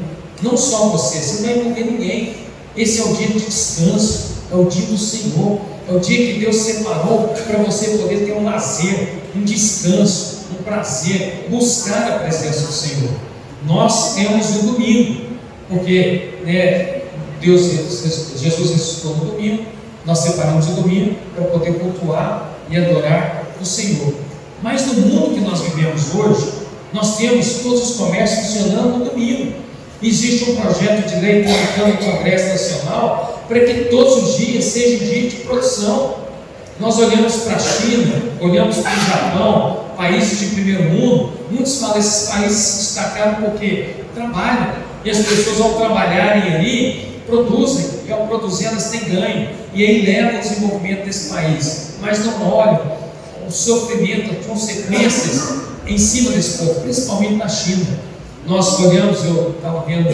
Não 0.41 0.58
só 0.58 0.89
você, 0.89 1.17
você 1.19 1.41
não 1.41 1.49
vai 1.49 1.60
envolver 1.60 1.84
ninguém. 1.84 2.36
Esse 2.75 3.01
é 3.01 3.06
o 3.06 3.15
dia 3.15 3.27
de 3.27 3.39
descanso, 3.39 4.34
é 4.51 4.56
o 4.56 4.65
dia 4.65 4.86
do 4.88 4.97
Senhor, 4.97 5.62
é 5.88 5.93
o 5.93 5.99
dia 5.99 6.17
que 6.17 6.39
Deus 6.39 6.56
separou 6.58 7.29
para 7.29 7.60
você 7.60 7.97
poder 7.97 8.25
ter 8.25 8.34
um 8.34 8.43
lazer, 8.43 9.19
um 9.36 9.43
descanso, 9.43 10.47
um 10.51 10.63
prazer, 10.63 11.47
buscar 11.49 12.12
a 12.12 12.19
presença 12.19 12.67
do 12.67 12.73
Senhor. 12.73 13.12
Nós 13.65 14.15
temos 14.15 14.56
o 14.58 14.63
domingo, 14.63 15.21
porque 15.69 16.39
né, 16.43 16.92
Deus, 17.43 17.62
Jesus 18.39 18.71
ressuscitou 18.71 19.17
no 19.17 19.25
domingo, 19.25 19.65
nós 20.06 20.19
separamos 20.19 20.67
o 20.69 20.71
domingo 20.71 21.15
para 21.36 21.45
poder 21.45 21.73
cultuar 21.73 22.58
e 22.69 22.77
adorar 22.77 23.47
o 23.62 23.65
Senhor. 23.65 24.13
Mas 24.62 24.86
no 24.88 24.93
mundo 24.93 25.36
que 25.36 25.41
nós 25.41 25.62
vivemos 25.62 26.15
hoje, 26.15 26.53
nós 26.93 27.17
temos 27.17 27.56
todos 27.63 27.89
os 27.89 27.97
comércios 27.97 28.47
funcionando 28.47 28.99
no 28.99 29.06
domingo. 29.06 29.53
Existe 30.01 30.51
um 30.51 30.56
projeto 30.56 31.08
de 31.08 31.15
lei 31.21 31.43
tramitando 31.43 32.06
no 32.06 32.12
Congresso 32.12 32.47
Nacional 32.49 33.43
para 33.47 33.60
que 33.60 33.86
todos 33.86 34.23
os 34.23 34.38
dias 34.38 34.65
sejam 34.65 35.08
dias 35.08 35.34
de 35.34 35.39
produção. 35.41 36.15
Nós 36.79 36.97
olhamos 36.97 37.36
para 37.38 37.56
a 37.56 37.60
China, 37.60 38.21
olhamos 38.39 38.77
para 38.77 38.91
o 38.91 39.06
Japão, 39.06 39.86
países 39.95 40.39
de 40.39 40.45
primeiro 40.56 40.84
mundo, 40.84 41.34
muitos 41.51 41.79
falam 41.79 41.97
esses 41.97 42.29
países 42.29 42.58
se 42.58 42.77
destacaram 42.77 43.36
porque 43.43 43.95
trabalham. 44.15 44.73
E 45.06 45.10
as 45.10 45.17
pessoas 45.17 45.60
ao 45.62 45.73
trabalharem 45.73 46.56
ali, 46.56 47.12
produzem, 47.34 47.86
e 48.08 48.12
ao 48.12 48.28
produzir 48.28 48.65
elas 48.65 48.89
têm 48.89 49.06
ganho, 49.06 49.50
e 49.74 49.84
aí 49.84 50.06
leva 50.06 50.38
o 50.38 50.41
desenvolvimento 50.41 51.06
desse 51.06 51.30
país. 51.30 51.93
Mas 52.00 52.26
não 52.26 52.48
olham 52.48 52.82
o 53.48 53.52
sofrimento, 53.52 54.32
as 54.39 54.46
consequências 54.46 55.63
em 55.88 55.98
cima 55.98 56.32
desse 56.32 56.60
povo, 56.60 56.82
principalmente 56.82 57.34
na 57.36 57.48
China. 57.48 57.86
Nós 58.46 58.80
olhamos, 58.80 59.24
eu 59.26 59.56
estava 59.58 59.84
vendo 59.86 60.10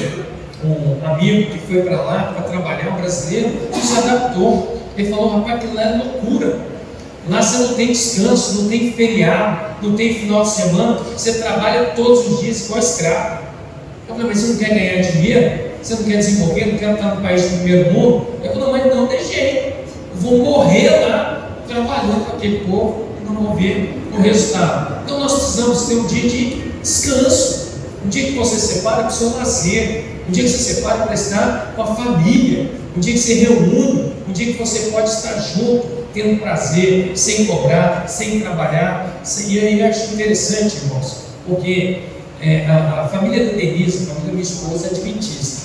um 0.63 1.05
amigo 1.05 1.51
que 1.51 1.59
foi 1.59 1.81
para 1.81 2.01
lá 2.01 2.33
para 2.35 2.43
trabalhar, 2.43 2.93
um 2.93 3.01
brasileiro, 3.01 3.51
e 3.75 3.85
se 3.85 3.97
adaptou. 3.97 4.79
Ele 4.97 5.09
falou, 5.09 5.37
rapaz, 5.37 5.55
aquilo 5.55 5.75
lá 5.75 5.81
é 5.83 5.97
loucura. 5.97 6.59
Lá 7.29 7.41
você 7.41 7.57
não 7.57 7.73
tem 7.73 7.87
descanso, 7.87 8.61
não 8.61 8.69
tem 8.69 8.93
feriado, 8.93 9.75
não 9.81 9.95
tem 9.95 10.13
final 10.13 10.43
de 10.43 10.49
semana, 10.49 10.99
você 11.15 11.33
trabalha 11.33 11.91
todos 11.95 12.27
os 12.27 12.39
dias 12.39 12.65
igual 12.65 12.79
escravo. 12.79 13.43
Eu 14.07 14.15
falei, 14.15 14.27
mas 14.27 14.39
você 14.39 14.53
não 14.53 14.59
quer 14.59 14.69
ganhar 14.69 15.11
dinheiro? 15.11 15.68
Você 15.81 15.95
não 15.95 16.03
quer 16.03 16.17
desenvolver? 16.17 16.65
Não 16.65 16.77
quer 16.77 16.93
estar 16.93 17.15
no 17.15 17.21
país 17.21 17.41
do 17.43 17.57
primeiro 17.57 17.93
mundo? 17.93 18.27
Eu 18.43 18.53
falei, 18.53 18.83
mas 18.83 18.95
não 18.95 19.07
tem 19.07 19.25
jeito. 19.25 19.89
Eu 20.13 20.21
vou 20.21 20.37
morrer 20.39 20.89
lá 20.89 21.57
trabalhando 21.67 22.25
com 22.25 22.37
aquele 22.37 22.59
povo 22.65 23.05
e 23.21 23.25
não 23.25 23.41
vou 23.41 23.55
ver 23.55 23.97
o 24.13 24.21
resultado. 24.21 25.03
Então 25.05 25.19
nós 25.19 25.33
precisamos 25.33 25.83
ter 25.83 25.95
um 25.95 26.07
dia 26.07 26.29
de 26.29 26.71
descanso. 26.81 27.69
Um 28.05 28.09
dia 28.09 28.25
que 28.25 28.31
você 28.33 28.55
separa 28.59 29.03
para 29.03 29.07
o 29.07 29.11
seu 29.11 29.35
lazer. 29.35 30.05
Um 30.27 30.31
dia 30.31 30.43
que 30.43 30.49
você 30.49 30.73
separa 30.73 31.03
para 31.05 31.13
estar 31.13 31.73
com 31.75 31.81
a 31.81 31.95
família. 31.95 32.71
Um 32.95 32.99
dia 32.99 33.13
que 33.13 33.19
você 33.19 33.33
reúne. 33.35 34.09
Um 34.29 34.31
dia 34.31 34.53
que 34.53 34.59
você 34.59 34.91
pode 34.91 35.09
estar 35.09 35.33
junto, 35.39 35.87
tendo 36.13 36.39
prazer, 36.39 37.13
sem 37.15 37.45
cobrar, 37.45 38.07
sem 38.07 38.39
trabalhar. 38.41 39.23
E 39.47 39.59
aí 39.59 39.79
eu 39.79 39.87
acho 39.87 40.13
interessante, 40.13 40.77
irmãos, 40.83 41.17
porque 41.47 42.01
é, 42.39 42.65
a, 42.67 43.01
a, 43.01 43.07
família 43.07 43.45
da 43.45 43.53
Denise, 43.53 44.03
a 44.03 44.13
família 44.13 44.25
da 44.27 44.31
minha 44.33 44.43
esposa 44.43 44.85
é 44.85 44.89
adventista. 44.91 45.58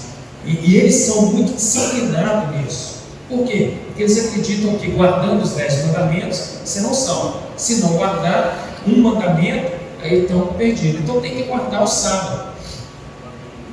E, 0.46 0.70
e 0.70 0.76
eles 0.76 0.94
são 0.94 1.22
muito 1.26 1.54
disciplinados 1.54 2.56
nisso. 2.56 2.94
Por 3.28 3.46
quê? 3.46 3.74
Porque 3.86 4.02
eles 4.02 4.26
acreditam 4.26 4.74
que 4.76 4.88
guardando 4.88 5.42
os 5.42 5.50
dez 5.50 5.86
mandamentos, 5.86 6.40
você 6.64 6.80
não 6.80 6.92
salvo. 6.92 7.40
Se 7.56 7.76
não 7.76 7.94
guardar 7.94 8.82
um 8.86 9.00
mandamento, 9.00 9.72
aí 10.02 10.22
estão 10.22 10.46
perdidos. 10.48 11.00
Então 11.00 11.20
tem 11.20 11.36
que 11.36 11.42
guardar 11.44 11.82
o 11.82 11.86
sábado. 11.86 12.52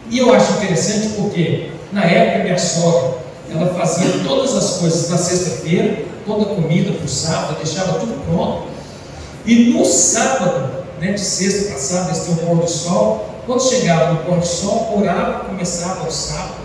E 0.10 0.20
eu 0.20 0.34
acho 0.34 0.54
interessante 0.54 1.10
porque, 1.16 1.72
na 1.92 2.04
época, 2.04 2.44
minha 2.44 2.58
sogra, 2.58 3.20
ela 3.50 3.74
fazia 3.74 4.24
todas 4.26 4.56
as 4.56 4.78
coisas 4.78 5.10
na 5.10 5.18
sexta-feira, 5.18 6.06
toda 6.26 6.44
a 6.44 6.56
comida 6.56 6.92
para 6.94 7.06
o 7.06 7.10
sábado, 7.10 7.58
deixava 7.58 8.00
tudo 8.00 8.26
pronto. 8.26 8.68
E 9.46 9.72
no 9.72 9.86
sábado, 9.86 10.70
né, 11.00 11.14
de 11.14 11.20
sexta 11.20 11.70
para 11.70 11.80
sábado, 11.80 12.12
esse 12.12 12.26
tem 12.26 12.34
o 12.36 12.38
pôr 12.38 12.58
do 12.58 12.68
sol, 12.70 13.30
quando 13.46 13.62
chegava 13.62 14.14
no 14.14 14.20
pôr 14.20 14.38
do 14.38 14.46
sol, 14.46 14.98
orava, 14.98 15.46
começava 15.46 16.08
o 16.08 16.12
sábado, 16.12 16.61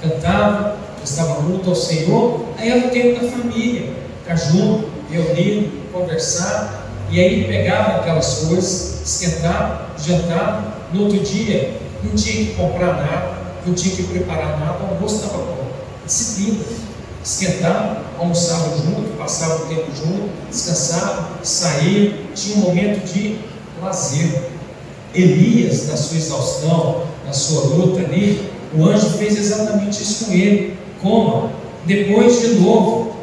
cantava, 0.00 0.76
estava 1.04 1.42
junto 1.42 1.70
ao 1.70 1.76
Senhor, 1.76 2.46
aí 2.58 2.70
era 2.70 2.86
o 2.86 2.90
tempo 2.90 3.20
da 3.20 3.30
família, 3.30 3.92
ficar 4.22 4.36
junto, 4.36 4.88
reunido, 5.10 5.92
conversar, 5.92 6.88
e 7.10 7.20
aí 7.20 7.44
pegava 7.44 8.00
aquelas 8.00 8.46
coisas, 8.46 9.02
esquentava, 9.04 9.90
jantava, 9.98 10.74
no 10.92 11.04
outro 11.04 11.20
dia 11.20 11.82
não 12.02 12.14
tinha 12.14 12.46
que 12.46 12.54
comprar 12.54 12.96
nada, 12.96 13.34
não 13.66 13.74
tinha 13.74 13.94
que 13.94 14.02
preparar 14.04 14.58
nada, 14.58 14.78
o 14.82 14.94
almoço 14.94 15.16
estava. 15.16 15.52
Disciplina. 16.04 16.64
Esquentava, 17.24 18.02
almoçava 18.18 18.76
junto, 18.78 19.16
passava 19.16 19.62
o 19.62 19.66
tempo 19.66 19.86
junto, 19.94 20.28
descansava, 20.50 21.28
saía, 21.44 22.14
tinha 22.34 22.56
um 22.56 22.60
momento 22.60 23.04
de 23.12 23.38
lazer. 23.80 24.50
Elias, 25.14 25.86
na 25.86 25.96
sua 25.96 26.16
exaustão, 26.16 27.04
na 27.24 27.32
sua 27.32 27.62
luta 27.62 28.00
ali, 28.00 28.51
o 28.74 28.86
anjo 28.86 29.10
fez 29.10 29.38
exatamente 29.38 30.02
isso 30.02 30.26
com 30.26 30.32
ele. 30.32 30.76
Coma, 31.00 31.50
depois 31.84 32.40
de 32.40 32.54
novo, 32.60 33.16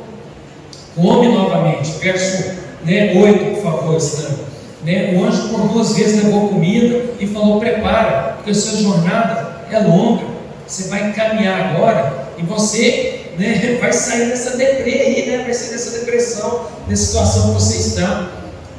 come 0.95 1.27
novamente. 1.29 1.91
Verso 1.99 2.59
né, 2.83 3.13
8, 3.15 3.55
por 3.55 3.63
favor, 3.63 3.97
Stan. 3.97 4.35
Né, 4.83 5.13
o 5.15 5.25
anjo 5.25 5.49
por 5.49 5.67
duas 5.67 5.95
vezes 5.95 6.23
levou 6.23 6.49
comida 6.49 7.05
e 7.19 7.27
falou: 7.27 7.59
Prepara, 7.59 8.33
porque 8.35 8.51
a 8.51 8.55
sua 8.55 8.79
jornada 8.79 9.63
é 9.71 9.79
longa. 9.79 10.23
Você 10.67 10.87
vai 10.87 11.11
caminhar 11.13 11.73
agora 11.73 12.29
e 12.37 12.43
você 12.43 13.31
né, 13.37 13.77
vai 13.81 13.91
sair 13.91 14.29
dessa 14.29 14.55
né, 14.57 15.43
vai 15.43 15.53
sair 15.53 15.71
dessa 15.71 15.99
depressão, 15.99 16.67
dessa 16.87 17.05
situação 17.05 17.47
que 17.47 17.53
você 17.61 17.77
está. 17.77 18.31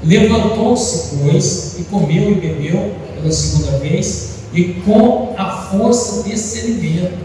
Levantou-se, 0.02 1.16
pois, 1.16 1.76
e 1.78 1.82
comeu 1.84 2.30
e 2.30 2.34
bebeu 2.34 2.94
pela 3.14 3.30
segunda 3.30 3.78
vez, 3.78 4.29
e 4.52 4.64
com 4.84 5.34
a 5.36 5.50
força 5.70 6.28
desse 6.28 6.60
alimento 6.60 7.18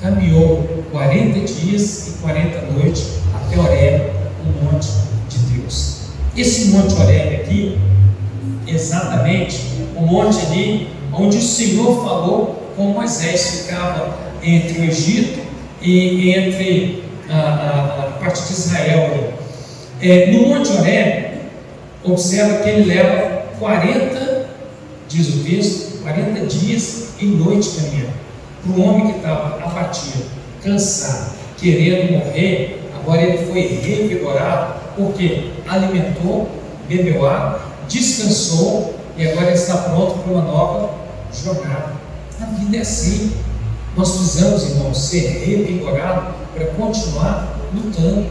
caminhou 0.00 0.84
40 0.90 1.40
dias 1.40 2.08
e 2.08 2.22
40 2.22 2.60
noites 2.72 3.18
até 3.34 3.58
Horeb, 3.58 4.10
o 4.44 4.64
monte 4.64 4.88
de 5.28 5.38
Deus. 5.54 6.08
Esse 6.36 6.70
monte 6.70 6.94
Horeb 6.94 7.36
aqui, 7.36 7.78
exatamente 8.66 9.60
o 9.96 10.00
monte 10.02 10.38
ali 10.46 10.88
onde 11.12 11.38
o 11.38 11.42
Senhor 11.42 12.04
falou 12.04 12.72
com 12.76 12.84
Moisés, 12.84 13.62
ficava 13.62 14.16
entre 14.42 14.80
o 14.80 14.84
Egito 14.84 15.40
e 15.80 16.30
entre 16.30 17.04
a, 17.28 17.36
a, 17.36 18.08
a 18.08 18.10
parte 18.18 18.46
de 18.46 18.52
Israel. 18.52 19.32
É, 20.00 20.32
no 20.32 20.48
Monte 20.48 20.72
Horeb, 20.72 21.32
observa 22.02 22.58
que 22.58 22.68
ele 22.68 22.84
leva 22.86 23.44
40, 23.58 24.48
diz 25.08 25.28
o 25.28 25.44
texto, 25.44 25.91
40 26.02 26.46
dias 26.46 27.10
e 27.18 27.26
noite 27.26 27.70
caminhando. 27.70 28.12
Para 28.62 28.72
o 28.72 28.82
homem 28.82 29.12
que 29.12 29.18
estava 29.18 29.64
abatido, 29.64 30.24
cansado, 30.62 31.32
querendo 31.58 32.12
morrer, 32.12 32.88
agora 32.94 33.22
ele 33.22 33.46
foi 33.46 33.60
revigorado, 33.60 34.74
porque 34.96 35.50
alimentou, 35.68 36.48
bebeu 36.88 37.26
água, 37.26 37.62
descansou 37.88 38.94
e 39.16 39.28
agora 39.28 39.52
está 39.52 39.76
pronto 39.76 40.20
para 40.20 40.32
uma 40.32 40.42
nova 40.42 40.94
jornada. 41.32 41.92
A 42.40 42.46
vida 42.46 42.76
é 42.76 42.80
assim. 42.80 43.32
Nós 43.96 44.10
precisamos, 44.12 44.70
irmãos, 44.70 44.98
ser 44.98 45.44
revigorados 45.44 46.34
para 46.54 46.66
continuar 46.66 47.58
lutando. 47.74 48.26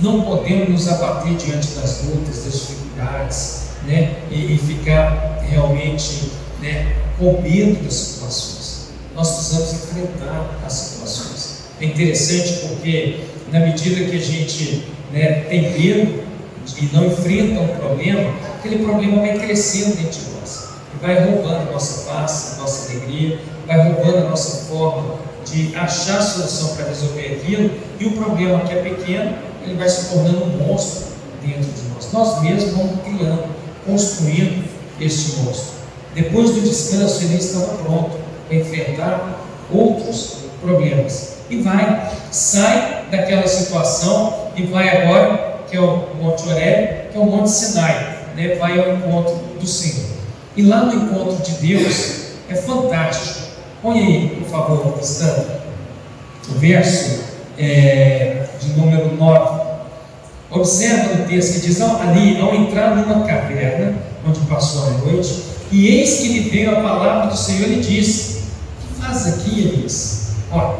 Não 0.00 0.22
podemos 0.22 0.68
nos 0.68 0.88
abater 0.88 1.36
diante 1.36 1.68
das 1.72 2.04
lutas, 2.04 2.44
das 2.44 2.52
dificuldades, 2.52 3.62
né? 3.86 4.16
e, 4.30 4.54
e 4.54 4.58
ficar 4.58 5.38
realmente 5.48 6.32
né, 6.62 6.96
com 7.18 7.42
medo 7.42 7.84
das 7.84 7.94
situações. 7.94 8.86
Nós 9.14 9.30
precisamos 9.32 9.72
enfrentar 9.72 10.58
as 10.64 10.72
situações. 10.72 11.58
É 11.80 11.84
interessante 11.84 12.66
porque, 12.66 13.20
na 13.50 13.60
medida 13.60 14.04
que 14.04 14.16
a 14.16 14.20
gente 14.20 14.84
né, 15.12 15.44
tem 15.48 15.72
medo 15.72 16.22
e 16.80 16.84
não 16.92 17.06
enfrenta 17.06 17.60
um 17.60 17.76
problema, 17.76 18.32
aquele 18.56 18.84
problema 18.84 19.20
vai 19.20 19.38
crescendo 19.38 19.96
dentro 19.96 20.20
de 20.20 20.30
nós 20.30 20.68
e 20.94 21.04
vai 21.04 21.24
roubando 21.24 21.68
a 21.68 21.72
nossa 21.72 22.10
paz, 22.10 22.54
a 22.54 22.62
nossa 22.62 22.90
alegria, 22.90 23.40
vai 23.66 23.92
roubando 23.92 24.18
a 24.18 24.30
nossa 24.30 24.68
forma 24.68 25.18
de 25.44 25.74
achar 25.74 26.18
a 26.18 26.22
solução 26.22 26.76
para 26.76 26.86
resolver 26.86 27.40
aquilo, 27.40 27.70
e 27.98 28.06
o 28.06 28.12
problema 28.12 28.60
que 28.60 28.72
é 28.72 28.76
pequeno, 28.76 29.34
ele 29.64 29.74
vai 29.74 29.88
se 29.88 30.08
tornando 30.08 30.44
um 30.44 30.66
monstro 30.66 31.06
dentro 31.42 31.62
de 31.62 31.88
nós. 31.94 32.12
Nós 32.12 32.42
mesmos 32.42 32.72
vamos 32.72 33.02
criando, 33.02 33.44
construindo 33.84 34.64
este 35.00 35.40
monstro. 35.40 35.81
Depois 36.14 36.50
do 36.50 36.60
descanso, 36.60 37.24
ele 37.24 37.36
estava 37.36 37.78
pronto 37.78 38.18
para 38.48 38.56
enfrentar 38.56 39.40
outros 39.70 40.36
problemas. 40.60 41.34
E 41.48 41.60
vai, 41.62 42.10
sai 42.30 43.04
daquela 43.10 43.46
situação 43.46 44.48
e 44.56 44.64
vai 44.64 44.88
agora, 44.88 45.60
que 45.68 45.76
é 45.76 45.80
o 45.80 46.08
Monte 46.20 46.48
Oreb, 46.48 47.10
que 47.10 47.16
é 47.16 47.20
o 47.20 47.24
Monte 47.24 47.50
Sinai, 47.50 48.18
né? 48.36 48.54
vai 48.56 48.78
ao 48.78 48.94
encontro 48.94 49.34
do 49.58 49.66
Senhor. 49.66 50.10
E 50.56 50.62
lá 50.62 50.84
no 50.84 50.94
encontro 50.94 51.42
de 51.42 51.52
Deus 51.66 52.22
é 52.48 52.54
fantástico 52.54 53.42
Põe 53.82 53.98
aí, 53.98 54.28
por 54.38 54.48
favor, 54.48 54.98
Stan, 55.02 55.44
o 56.48 56.52
verso 56.52 57.24
é, 57.58 58.46
de 58.60 58.78
número 58.78 59.16
9. 59.16 59.62
Observa 60.52 61.14
no 61.14 61.24
texto 61.26 61.54
que 61.54 61.66
diz: 61.66 61.80
ali, 61.80 62.40
ao 62.40 62.54
entrar 62.54 62.94
numa 62.94 63.26
caverna, 63.26 63.94
onde 64.24 64.38
passou 64.42 64.86
a 64.86 64.90
noite, 64.98 65.46
e 65.72 65.88
eis 65.88 66.18
que 66.18 66.28
lhe 66.28 66.50
veio 66.50 66.70
a 66.70 66.82
palavra 66.82 67.30
do 67.30 67.36
Senhor 67.36 67.66
e 67.70 67.80
disse: 67.80 68.42
O 68.42 68.94
que 68.94 69.00
faz 69.00 69.26
aqui, 69.26 69.60
Elias? 69.60 70.26
Olha, 70.50 70.76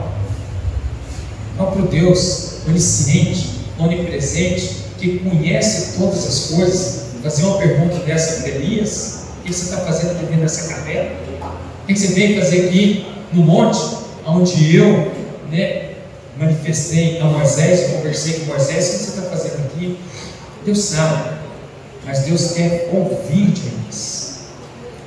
próprio 1.57 1.87
Deus, 1.87 2.59
onisciente, 2.69 3.63
onipresente, 3.79 4.83
que 4.99 5.19
conhece 5.21 5.99
todas 5.99 6.27
as 6.27 6.41
coisas, 6.51 7.05
fazer 7.23 7.45
uma 7.45 7.57
pergunta 7.57 8.01
dessa 8.01 8.43
para 8.43 8.51
Elias: 8.51 9.23
O 9.41 9.45
que 9.45 9.53
você 9.55 9.65
está 9.65 9.79
fazendo 9.79 10.11
aqui 10.11 10.27
dentro 10.27 10.43
dessa 10.43 10.69
caverna? 10.69 11.17
O 11.83 11.87
que 11.87 11.99
você 11.99 12.09
veio 12.09 12.39
fazer 12.39 12.69
aqui 12.69 13.07
no 13.33 13.45
monte, 13.45 13.81
onde 14.27 14.77
eu 14.77 15.11
né, 15.51 15.93
manifestei 16.37 17.19
a 17.19 17.25
Moisés, 17.25 17.93
conversei 17.93 18.41
com 18.41 18.47
Moisés, 18.53 18.89
o 18.89 18.91
que 18.91 19.05
você 19.05 19.09
está 19.09 19.23
fazendo 19.23 19.67
aqui? 19.67 19.99
Deus 20.67 20.79
sabe, 20.81 21.39
mas 22.05 22.21
Deus 22.21 22.53
quer 22.53 22.91
ouvir 22.93 23.47
de 23.53 23.71
nós. 23.87 24.22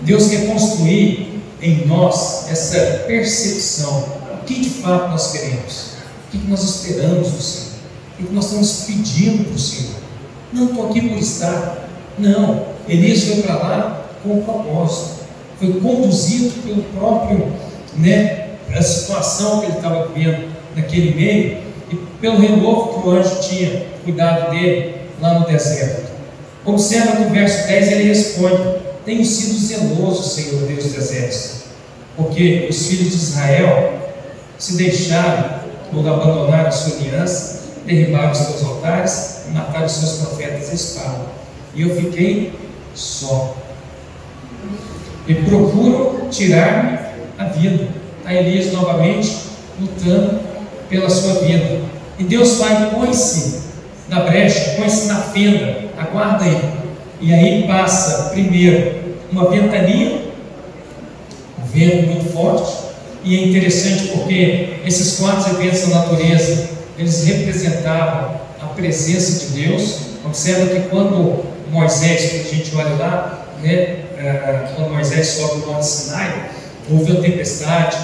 Deus 0.02 0.28
quer 0.28 0.48
construir 0.48 1.42
em 1.62 1.86
nós 1.88 2.50
essa 2.50 3.04
percepção. 3.08 4.06
O 4.42 4.46
que 4.46 4.62
de 4.62 4.70
fato 4.70 5.10
nós 5.10 5.32
queremos? 5.32 5.96
O 6.28 6.32
que 6.32 6.38
nós 6.48 6.64
esperamos 6.64 7.32
do 7.32 7.42
Senhor? 7.42 7.76
O 8.20 8.24
que 8.24 8.34
nós 8.34 8.46
estamos 8.46 8.72
pedindo 8.86 9.46
para 9.46 9.56
o 9.56 9.60
Senhor? 9.60 9.96
Não 10.54 10.66
estou 10.66 10.90
aqui 10.90 11.02
por 11.02 11.18
estar. 11.18 11.90
Não. 12.18 12.66
Elias 12.88 13.24
foi 13.24 13.42
para 13.42 13.56
lá 13.56 14.06
com 14.24 14.42
propósito 14.42 15.16
foi 15.60 15.74
conduzido 15.80 16.52
pelo 16.64 16.84
próprio, 16.84 17.52
né, 17.96 18.50
a 18.74 18.82
situação 18.82 19.60
que 19.60 19.68
ele 19.68 19.76
estava 19.76 20.08
vivendo 20.08 20.50
naquele 20.76 21.16
meio 21.16 21.58
e 21.90 21.96
pelo 22.20 22.40
renovo 22.40 23.02
que 23.02 23.08
o 23.08 23.12
anjo 23.12 23.40
tinha 23.42 23.86
cuidado 24.04 24.52
dele 24.52 24.96
lá 25.22 25.40
no 25.40 25.48
deserto. 25.48 26.12
Observa 26.66 27.20
no 27.20 27.30
verso 27.30 27.68
10 27.68 27.92
ele 27.92 28.04
responde: 28.04 28.80
Tenho 29.06 29.24
sido 29.24 29.60
zeloso, 29.60 30.24
Senhor 30.28 30.64
Deus 30.64 30.84
dos 30.84 30.98
exércitos, 30.98 31.66
porque 32.18 32.68
os 32.70 32.88
filhos 32.88 33.10
de 33.10 33.16
Israel 33.16 34.00
se 34.58 34.78
deixaram 34.78 35.60
por 35.92 36.08
abandonar 36.08 36.66
a 36.66 36.72
sua 36.72 36.98
aliança, 36.98 37.62
derribaram 37.86 38.32
os 38.32 38.38
seus 38.40 38.64
altares 38.64 39.42
e 39.48 39.52
mataram 39.52 39.86
os 39.86 39.92
seus 39.92 40.14
profetas 40.20 40.72
à 40.72 40.74
espada. 40.74 41.26
E 41.76 41.82
eu 41.84 41.96
fiquei 41.96 42.54
só. 42.96 43.56
e 45.28 45.34
procuram 45.36 46.30
tirar-me 46.30 46.98
a 47.38 47.46
vida. 47.46 47.88
Está 48.20 48.34
Elias 48.34 48.72
novamente 48.72 49.38
lutando 49.80 50.40
pela 50.90 51.10
sua 51.10 51.42
vida. 51.42 51.82
E 52.18 52.24
Deus 52.24 52.58
vai, 52.58 52.92
põe-se 52.92 53.62
na 54.08 54.22
brecha, 54.22 54.76
põe-se 54.78 55.08
na 55.08 55.16
fenda, 55.16 55.90
aguarda 55.98 56.46
ele. 56.46 56.85
E 57.22 57.34
aí 57.34 57.64
passa, 57.68 58.30
primeiro, 58.30 59.16
uma 59.32 59.50
ventania, 59.50 60.30
um 61.60 61.66
vento 61.66 62.08
muito 62.08 62.34
forte, 62.34 62.86
e 63.24 63.38
é 63.38 63.48
interessante 63.48 64.10
porque 64.10 64.76
esses 64.86 65.18
quatro 65.18 65.56
eventos 65.56 65.82
da 65.88 66.00
natureza, 66.00 66.70
eles 66.98 67.24
representavam 67.24 68.40
a 68.62 68.66
presença 68.76 69.46
de 69.46 69.62
Deus. 69.62 70.00
Observa 70.24 70.68
que 70.68 70.90
quando 70.90 71.44
Moisés, 71.72 72.32
quando 72.32 72.42
a 72.42 72.56
gente 72.56 72.76
olha 72.76 72.96
lá, 72.96 73.46
né, 73.64 73.72
é, 74.18 74.70
quando 74.76 74.92
Moisés 74.92 75.28
sobe 75.28 75.64
o 75.64 75.68
Monte 75.68 75.86
Sinai, 75.86 76.50
houve 76.90 77.12
uma 77.12 77.22
tempestade, 77.22 77.98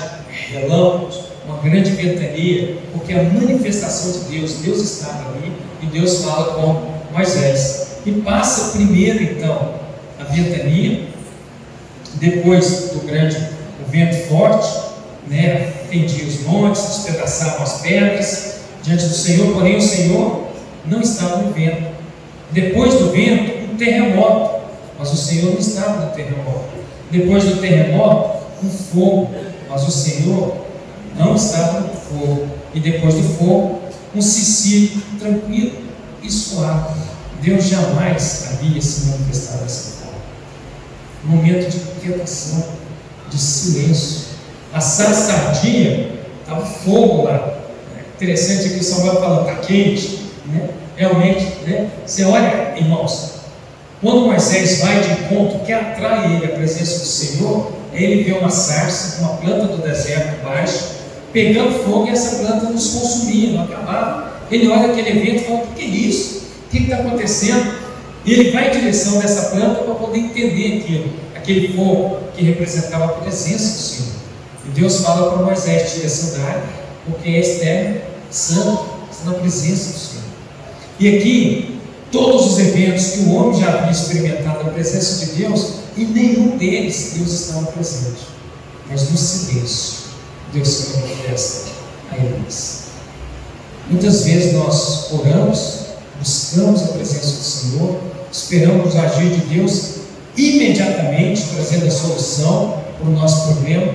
relâmpagos, 0.51 1.19
uma 1.45 1.57
grande 1.57 1.91
ventania, 1.91 2.77
porque 2.91 3.13
a 3.13 3.23
manifestação 3.23 4.11
de 4.11 4.39
Deus, 4.39 4.53
Deus 4.55 4.81
estava 4.81 5.29
ali 5.29 5.51
e 5.81 5.85
Deus 5.85 6.23
fala 6.23 6.55
com 6.55 7.15
Moisés. 7.15 7.90
E 8.05 8.11
passa 8.21 8.77
primeiro 8.77 9.23
então 9.23 9.75
a 10.19 10.23
ventania, 10.23 11.07
depois 12.15 12.89
do 12.91 13.05
grande 13.05 13.37
o 13.85 13.91
vento 13.91 14.27
forte, 14.27 14.91
né, 15.27 15.71
fendia 15.89 16.25
os 16.25 16.41
montes, 16.41 16.81
despedaçava 16.81 17.63
as 17.63 17.81
pedras 17.81 18.55
diante 18.83 19.05
do 19.05 19.13
Senhor, 19.13 19.53
porém 19.53 19.77
o 19.77 19.81
Senhor 19.81 20.47
não 20.85 21.01
estava 21.01 21.37
no 21.37 21.53
vento. 21.53 21.91
Depois 22.51 22.95
do 22.95 23.11
vento, 23.11 23.71
um 23.71 23.77
terremoto, 23.77 24.61
mas 24.97 25.13
o 25.13 25.17
Senhor 25.17 25.51
não 25.51 25.59
estava 25.59 26.05
no 26.05 26.11
terremoto. 26.11 26.69
Depois 27.11 27.43
do 27.43 27.57
terremoto, 27.57 28.45
um 28.63 28.69
fogo, 28.69 29.29
mas 29.69 29.87
o 29.87 29.91
Senhor 29.91 30.57
não 31.17 31.35
estava 31.35 31.81
no 31.81 31.93
fogo. 31.93 32.47
E 32.73 32.79
depois 32.79 33.15
do 33.15 33.23
fogo, 33.37 33.79
um 34.15 34.21
cicílio 34.21 35.01
tranquilo 35.19 35.77
e 36.21 36.31
suave. 36.31 36.99
Deus 37.41 37.65
jamais 37.65 38.49
havia 38.51 38.81
se 38.81 39.07
manifestado 39.07 39.63
dessa 39.63 40.03
forma. 40.03 40.19
Momento 41.23 41.69
de 41.69 41.79
quietação, 41.99 42.63
de 43.29 43.37
silêncio. 43.37 44.31
A 44.71 44.79
sardinha, 44.79 46.11
estava 46.41 46.65
fogo 46.65 47.23
lá. 47.23 47.57
Interessante 48.15 48.69
que 48.69 48.79
o 48.79 48.83
Samuel 48.83 49.19
fala, 49.19 49.49
está 49.49 49.61
quente. 49.61 50.27
Né? 50.45 50.69
Realmente, 50.95 51.45
né? 51.65 51.89
você 52.05 52.23
olha, 52.23 52.73
irmãos, 52.77 53.31
quando 54.01 54.27
Moisés 54.27 54.79
vai 54.79 55.01
de 55.01 55.11
encontro, 55.11 55.59
que 55.59 55.73
atrai 55.73 56.35
ele 56.35 56.45
a 56.45 56.55
presença 56.55 56.99
do 56.99 57.05
Senhor, 57.05 57.71
ele 57.91 58.23
vê 58.23 58.33
uma 58.33 58.49
sarça, 58.49 59.21
uma 59.21 59.37
planta 59.37 59.65
do 59.67 59.81
deserto 59.81 60.43
baixa, 60.43 61.01
pegando 61.33 61.83
fogo 61.83 62.07
e 62.07 62.11
essa 62.11 62.37
planta 62.37 62.69
nos 62.69 62.89
consumia, 62.89 63.51
não 63.51 63.63
acabava. 63.63 64.31
Ele 64.51 64.67
olha 64.67 64.91
aquele 64.91 65.09
evento 65.09 65.41
e 65.41 65.45
fala: 65.45 65.63
O 65.63 65.67
que 65.67 65.81
é 65.81 65.85
isso? 65.85 66.40
Que 66.71 66.77
está 66.79 66.97
acontecendo? 66.97 67.75
E 68.23 68.33
ele 68.33 68.51
vai 68.51 68.69
em 68.69 68.79
direção 68.79 69.19
dessa 69.19 69.49
planta 69.49 69.83
para 69.83 69.95
poder 69.95 70.19
entender 70.19 70.79
aquilo, 70.79 71.13
aquele 71.35 71.75
fogo 71.75 72.19
que 72.35 72.43
representava 72.43 73.05
a 73.05 73.09
presença 73.09 73.77
do 73.77 73.83
Senhor. 73.83 74.11
E 74.67 74.69
Deus 74.69 75.01
fala 75.01 75.31
para 75.31 75.43
Moisés: 75.43 75.91
Tira 75.93 76.05
a 76.05 76.09
sandália, 76.09 76.63
porque 77.05 77.29
é 77.29 77.39
externo, 77.39 78.01
santo, 78.29 78.85
está 79.11 79.25
na 79.25 79.33
presença 79.33 79.91
do 79.91 79.99
Senhor. 79.99 80.23
E 80.99 81.17
aqui, 81.17 81.79
todos 82.11 82.53
os 82.53 82.59
eventos 82.59 83.07
que 83.07 83.19
o 83.21 83.33
homem 83.33 83.59
já 83.59 83.73
havia 83.73 83.91
experimentado 83.91 84.63
na 84.63 84.69
presença 84.69 85.25
de 85.25 85.43
Deus, 85.43 85.73
e 85.97 86.05
nenhum 86.05 86.57
deles 86.57 87.13
Deus 87.15 87.31
estava 87.33 87.65
presente, 87.67 88.21
mas 88.89 89.09
no 89.09 89.17
silêncio 89.17 90.01
Deus 90.53 90.67
se 90.67 90.97
manifesta 90.97 91.69
a 92.11 92.17
eles. 92.17 92.81
Muitas 93.89 94.23
vezes 94.23 94.53
nós 94.53 95.11
oramos, 95.11 95.80
buscamos 96.21 96.83
a 96.83 96.87
presença 96.93 97.25
do 97.25 97.43
Senhor, 97.43 97.99
esperamos 98.31 98.93
o 98.93 98.99
agir 98.99 99.29
de 99.31 99.55
Deus 99.55 99.95
imediatamente, 100.37 101.43
trazendo 101.53 101.87
a 101.87 101.91
solução 101.91 102.81
para 102.97 103.09
o 103.09 103.11
nosso 103.11 103.53
problema, 103.53 103.93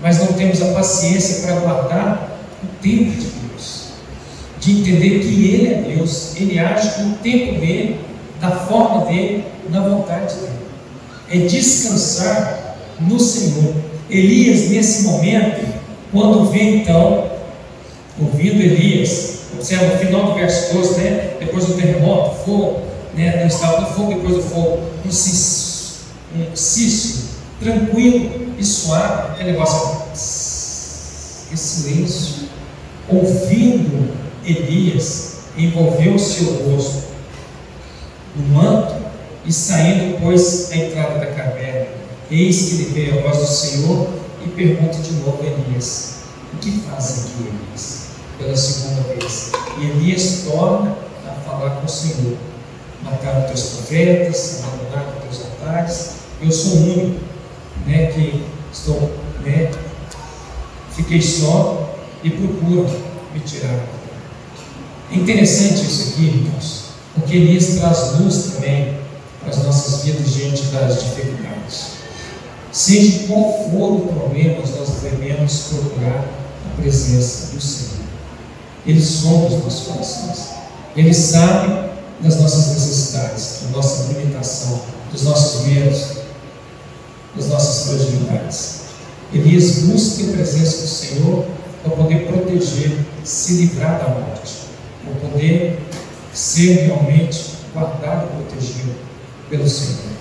mas 0.00 0.18
não 0.18 0.26
temos 0.32 0.60
a 0.60 0.72
paciência 0.72 1.42
para 1.42 1.56
aguardar 1.56 2.38
o 2.62 2.82
tempo 2.82 3.12
de 3.12 3.26
Deus, 3.26 3.84
de 4.60 4.80
entender 4.80 5.20
que 5.20 5.54
Ele 5.54 5.68
é 5.68 5.94
Deus, 5.96 6.36
Ele 6.36 6.58
age 6.58 7.02
no 7.02 7.14
tempo 7.18 7.60
dele, 7.60 8.00
da 8.40 8.50
forma 8.50 9.06
dele, 9.06 9.44
na 9.70 9.80
vontade 9.80 10.34
dele. 10.34 10.52
É 11.30 11.38
descansar 11.46 12.76
no 13.00 13.18
Senhor. 13.18 13.74
Elias, 14.10 14.68
nesse 14.68 15.04
momento, 15.04 15.64
quando 16.10 16.50
vê 16.50 16.76
então, 16.76 17.30
ouvindo 18.20 18.60
Elias, 18.60 19.31
observa 19.54 19.94
o 19.94 19.98
final 19.98 20.26
do 20.26 20.34
verso 20.34 20.74
12, 20.74 21.00
né? 21.00 21.36
depois 21.40 21.66
do 21.66 21.74
terremoto, 21.74 22.44
fogo, 22.44 22.82
né? 23.14 23.40
não 23.40 23.46
estava 23.46 23.80
no 23.82 23.86
fogo, 23.88 24.14
depois 24.14 24.36
do 24.36 24.42
fogo, 24.42 24.80
um 25.04 25.10
cisto, 25.10 26.06
um 26.34 26.54
tranquilo 27.62 28.54
e 28.58 28.64
suave, 28.64 29.32
aquele 29.32 29.52
negócio, 29.52 30.02
que 31.48 31.56
silêncio, 31.56 32.48
ouvindo 33.08 34.14
Elias, 34.44 35.32
envolveu 35.56 36.14
o 36.14 36.18
seu 36.18 36.70
rosto 36.70 37.12
no 38.34 38.46
manto 38.54 38.94
e 39.44 39.52
saindo, 39.52 40.18
pois, 40.20 40.70
à 40.72 40.76
entrada 40.76 41.18
da 41.18 41.26
caverna. 41.26 41.88
Eis 42.30 42.62
que 42.62 42.76
lhe 42.76 42.84
veio 42.84 43.18
a 43.18 43.22
voz 43.22 43.38
do 43.38 43.46
Senhor 43.46 44.08
e 44.44 44.48
pergunta 44.48 44.98
de 44.98 45.12
novo 45.14 45.38
a 45.42 45.46
Elias: 45.46 46.14
O 46.54 46.56
que 46.56 46.70
faz 46.88 47.26
aqui, 47.26 47.48
Elias? 47.48 48.01
Pela 48.38 48.56
segunda 48.56 49.02
vez. 49.02 49.52
E 49.78 49.84
Elias 49.84 50.44
torna 50.50 50.96
a 51.26 51.32
falar 51.48 51.76
com 51.76 51.86
o 51.86 51.88
Senhor: 51.88 52.36
Mataram 53.02 53.46
teus 53.46 53.62
profetas, 53.62 54.62
abandonaram 54.64 55.20
teus 55.20 55.42
altares. 55.42 56.10
Eu 56.40 56.50
sou 56.50 56.72
o 56.72 56.92
único 56.92 57.20
né, 57.86 58.06
que 58.06 58.44
estou, 58.72 59.12
né, 59.44 59.70
fiquei 60.94 61.20
só 61.20 61.94
e 62.22 62.30
procuro 62.30 62.86
me 63.32 63.40
tirar. 63.40 63.86
É 65.10 65.16
interessante 65.16 65.82
isso 65.82 66.10
aqui, 66.10 66.24
irmãos, 66.24 66.84
porque 67.14 67.36
Elias 67.36 67.76
traz 67.78 68.18
luz 68.18 68.54
também 68.54 68.98
para 69.40 69.50
as 69.50 69.62
nossas 69.64 70.04
vidas 70.04 70.32
diante 70.32 70.62
das 70.66 71.02
dificuldades. 71.02 72.02
Seja 72.70 73.26
qual 73.26 73.70
for 73.70 73.92
o 73.92 74.12
problema, 74.14 74.60
nós 74.60 75.02
devemos 75.02 75.60
procurar 75.68 76.24
a 76.66 76.80
presença 76.80 77.52
do 77.54 77.60
Senhor. 77.60 77.91
Ele 78.86 79.00
sonda 79.00 79.54
os 79.54 79.64
nossos 79.64 79.86
corações. 79.86 80.48
Ele 80.96 81.14
sabe 81.14 81.90
das 82.20 82.40
nossas 82.40 82.68
necessidades, 82.68 83.60
da 83.62 83.76
nossa 83.76 84.12
limitação, 84.12 84.80
dos 85.10 85.22
nossos 85.22 85.66
medos, 85.66 86.16
das 87.34 87.48
nossas 87.48 87.86
fragilidades. 87.86 88.82
Elias 89.32 89.78
busca 89.84 90.24
a 90.24 90.32
presença 90.32 90.82
do 90.82 90.88
Senhor 90.88 91.46
para 91.82 91.96
poder 91.96 92.26
proteger, 92.26 92.98
se 93.24 93.54
livrar 93.54 93.98
da 93.98 94.08
morte, 94.08 94.52
para 95.04 95.28
poder 95.28 95.80
ser 96.32 96.86
realmente 96.86 97.52
guardado 97.72 98.28
e 98.28 98.42
protegido 98.42 98.94
pelo 99.48 99.68
Senhor. 99.68 100.12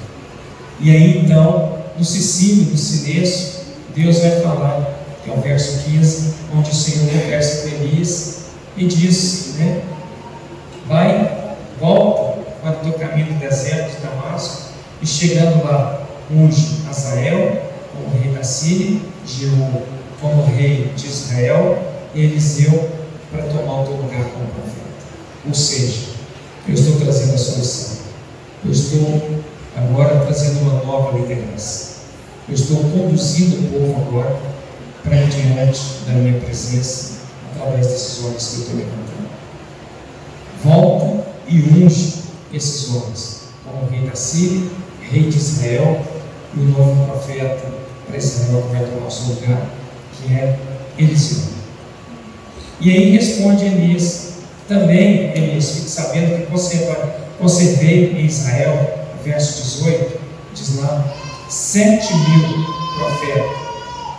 E 0.79 0.89
aí 0.89 1.19
então 1.19 1.81
no 1.97 2.05
cicílio, 2.05 2.71
no 2.71 2.77
silêncio, 2.77 3.61
Deus 3.95 4.19
vai 4.19 4.41
falar, 4.41 5.05
que 5.23 5.29
é 5.29 5.33
o 5.33 5.41
verso 5.41 5.83
15, 5.83 6.33
onde 6.55 6.71
o 6.71 6.73
Senhor 6.73 7.09
conversa 7.11 7.61
com 7.61 7.75
Elias 7.75 8.41
e 8.77 8.85
diz, 8.85 9.55
né? 9.57 9.81
Vai, 10.87 11.47
volta 11.79 12.41
para 12.61 12.71
o 12.71 12.75
teu 12.83 12.93
caminho 12.93 13.33
do 13.33 13.39
deserto 13.39 13.95
de 13.95 14.07
Damasco, 14.07 14.71
e 15.01 15.07
chegando 15.07 15.63
lá, 15.63 16.05
unge 16.29 16.83
Azael 16.89 17.61
como 17.93 18.21
rei 18.21 18.33
da 18.33 18.43
Síria, 18.43 18.99
Jeú 19.25 19.83
como 20.19 20.45
rei 20.45 20.91
de 20.95 21.07
Israel, 21.07 21.77
e 22.13 22.21
Eliseu 22.21 22.89
para 23.31 23.43
tomar 23.43 23.81
o 23.81 23.85
teu 23.85 23.95
lugar 23.95 24.23
como 24.25 24.45
profeta. 24.47 24.81
Ou 25.47 25.53
seja, 25.53 26.11
eu 26.67 26.73
estou 26.75 26.99
trazendo 26.99 27.33
a 27.33 27.37
solução. 27.37 27.97
Eu 28.63 28.71
estou 28.71 29.41
agora 29.75 30.19
trazendo 30.25 30.61
uma 30.61 30.83
nova 30.83 31.17
liderança. 31.17 32.01
Eu 32.47 32.53
estou 32.53 32.77
conduzindo 32.77 33.55
o 33.55 33.79
povo 33.79 34.07
agora 34.07 34.39
para 35.03 35.15
diante 35.23 35.81
da 36.05 36.13
minha 36.13 36.39
presença, 36.39 37.20
através 37.61 37.87
desses 37.87 38.23
homens 38.23 38.47
que 38.47 38.71
eu 38.71 38.77
levantando. 38.77 39.29
Volta 40.63 41.27
e 41.47 41.59
unge 41.61 42.21
esses 42.53 42.89
homens, 42.89 43.41
como 43.63 43.89
rei 43.89 44.07
da 44.07 44.15
Síria, 44.15 44.69
rei 45.01 45.29
de 45.29 45.37
Israel 45.37 46.01
e 46.55 46.59
o 46.59 46.63
novo 46.63 47.05
profeta 47.05 47.65
para 48.07 48.17
Israel 48.17 48.63
que 48.63 48.75
vai 48.75 48.85
tomar 48.85 49.07
o 49.07 49.11
seu 49.11 49.35
lugar, 49.35 49.69
que 50.13 50.33
é 50.33 50.59
Eliseu. 50.97 51.43
E 52.79 52.91
aí 52.91 53.11
responde 53.11 53.65
Elias, 53.65 54.31
também 54.67 55.31
Elias, 55.35 55.65
sabendo 55.65 56.45
que 56.45 56.51
você 56.51 56.93
conservei 57.39 58.13
em 58.13 58.25
Israel 58.25 58.99
verso 59.23 59.61
18, 59.61 60.19
diz 60.53 60.77
lá: 60.77 61.13
sete 61.49 62.13
mil 62.13 62.65
profetas, 62.97 63.51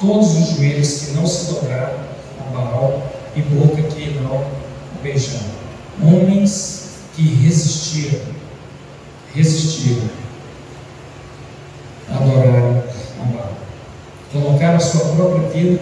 todos 0.00 0.36
os 0.36 0.56
joelhos 0.56 1.00
que 1.00 1.10
não 1.12 1.26
se 1.26 1.52
dobraram 1.52 1.98
a 2.40 2.56
Baal 2.56 3.02
e 3.34 3.42
boca 3.42 3.82
que 3.82 4.18
não 4.20 4.44
beijaram. 5.02 5.62
Homens 6.02 6.90
que 7.14 7.22
resistiram, 7.22 8.20
resistiram, 9.34 10.08
adoraram 12.08 12.82
a 13.20 13.24
Baal. 13.24 13.52
Colocaram 14.32 14.76
a 14.76 14.80
sua 14.80 15.14
própria 15.14 15.48
vida 15.50 15.80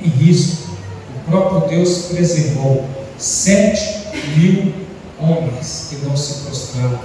em 0.00 0.08
risco. 0.08 0.70
O 1.16 1.30
próprio 1.30 1.68
Deus 1.68 2.06
preservou 2.06 2.88
sete 3.18 4.08
mil 4.36 4.72
homens 5.18 5.88
que 5.90 5.96
não 6.04 6.16
se 6.16 6.44
prostraram 6.44 7.00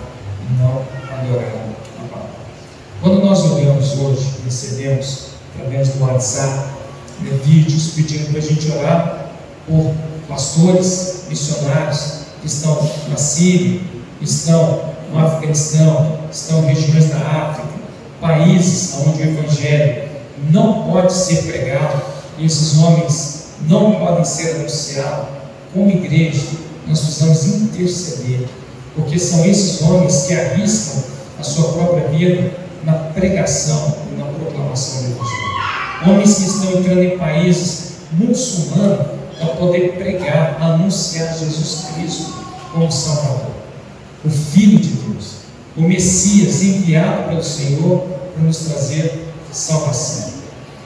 e 0.49 0.53
não 0.61 0.81
adoraram 1.11 1.75
a. 2.13 2.25
Quando 3.01 3.23
nós 3.23 3.43
olhamos 3.51 3.99
hoje, 3.99 4.35
recebemos 4.43 5.27
através 5.53 5.89
do 5.89 6.03
WhatsApp 6.03 6.69
vídeos 7.43 7.91
pedindo 7.95 8.29
para 8.29 8.39
a 8.39 8.41
gente 8.41 8.71
orar 8.71 9.14
por 9.68 9.93
pastores, 10.28 11.24
missionários 11.30 12.26
que 12.41 12.47
estão 12.47 12.89
na 13.09 13.18
Síria, 13.18 13.82
estão 14.22 14.93
no 15.11 15.20
Afeganistão, 15.20 16.20
estão 16.32 16.63
em 16.63 16.74
regiões 16.74 17.09
da 17.09 17.18
África, 17.18 17.70
países 18.22 18.95
onde 19.05 19.22
o 19.22 19.26
Evangelho 19.26 20.09
não 20.51 20.84
pode 20.84 21.13
ser 21.13 21.43
pregado 21.43 22.01
e 22.38 22.45
esses 22.45 22.78
homens 22.78 23.45
não 23.68 23.93
podem 23.93 24.26
ser 24.26 24.55
anunciados. 24.55 25.28
Como 25.74 25.89
igreja, 25.89 26.47
nós 26.88 26.99
precisamos 26.99 27.45
interceder, 27.47 28.47
porque 28.95 29.20
são 29.20 29.45
esses 29.45 29.82
homens 29.82 30.26
que 30.28 30.34
arriscam 30.34 31.03
a 31.39 31.43
sua 31.43 31.74
própria 31.74 32.07
vida 32.09 32.51
na 32.84 32.93
pregação 32.93 33.97
e 34.11 34.18
na 34.18 34.26
proclamação 34.26 35.01
do 35.03 35.11
Evangelho. 35.11 35.45
Homens 36.07 36.36
que 36.36 36.43
estão 36.43 36.80
entrando 36.80 37.03
em 37.03 37.18
países 37.18 37.86
muçulmanos 38.11 39.07
para 39.45 39.55
poder 39.55 39.93
pregar, 39.93 40.57
anunciar 40.59 41.37
Jesus 41.37 41.87
Cristo 41.93 42.33
como 42.73 42.91
Salvador, 42.91 43.51
o 44.23 44.29
Filho 44.29 44.79
de 44.79 44.89
Deus, 44.89 45.35
o 45.77 45.81
Messias 45.81 46.63
enviado 46.63 47.29
pelo 47.29 47.43
Senhor 47.43 48.07
para 48.33 48.43
nos 48.43 48.57
trazer 48.59 49.27
salvação. 49.51 50.33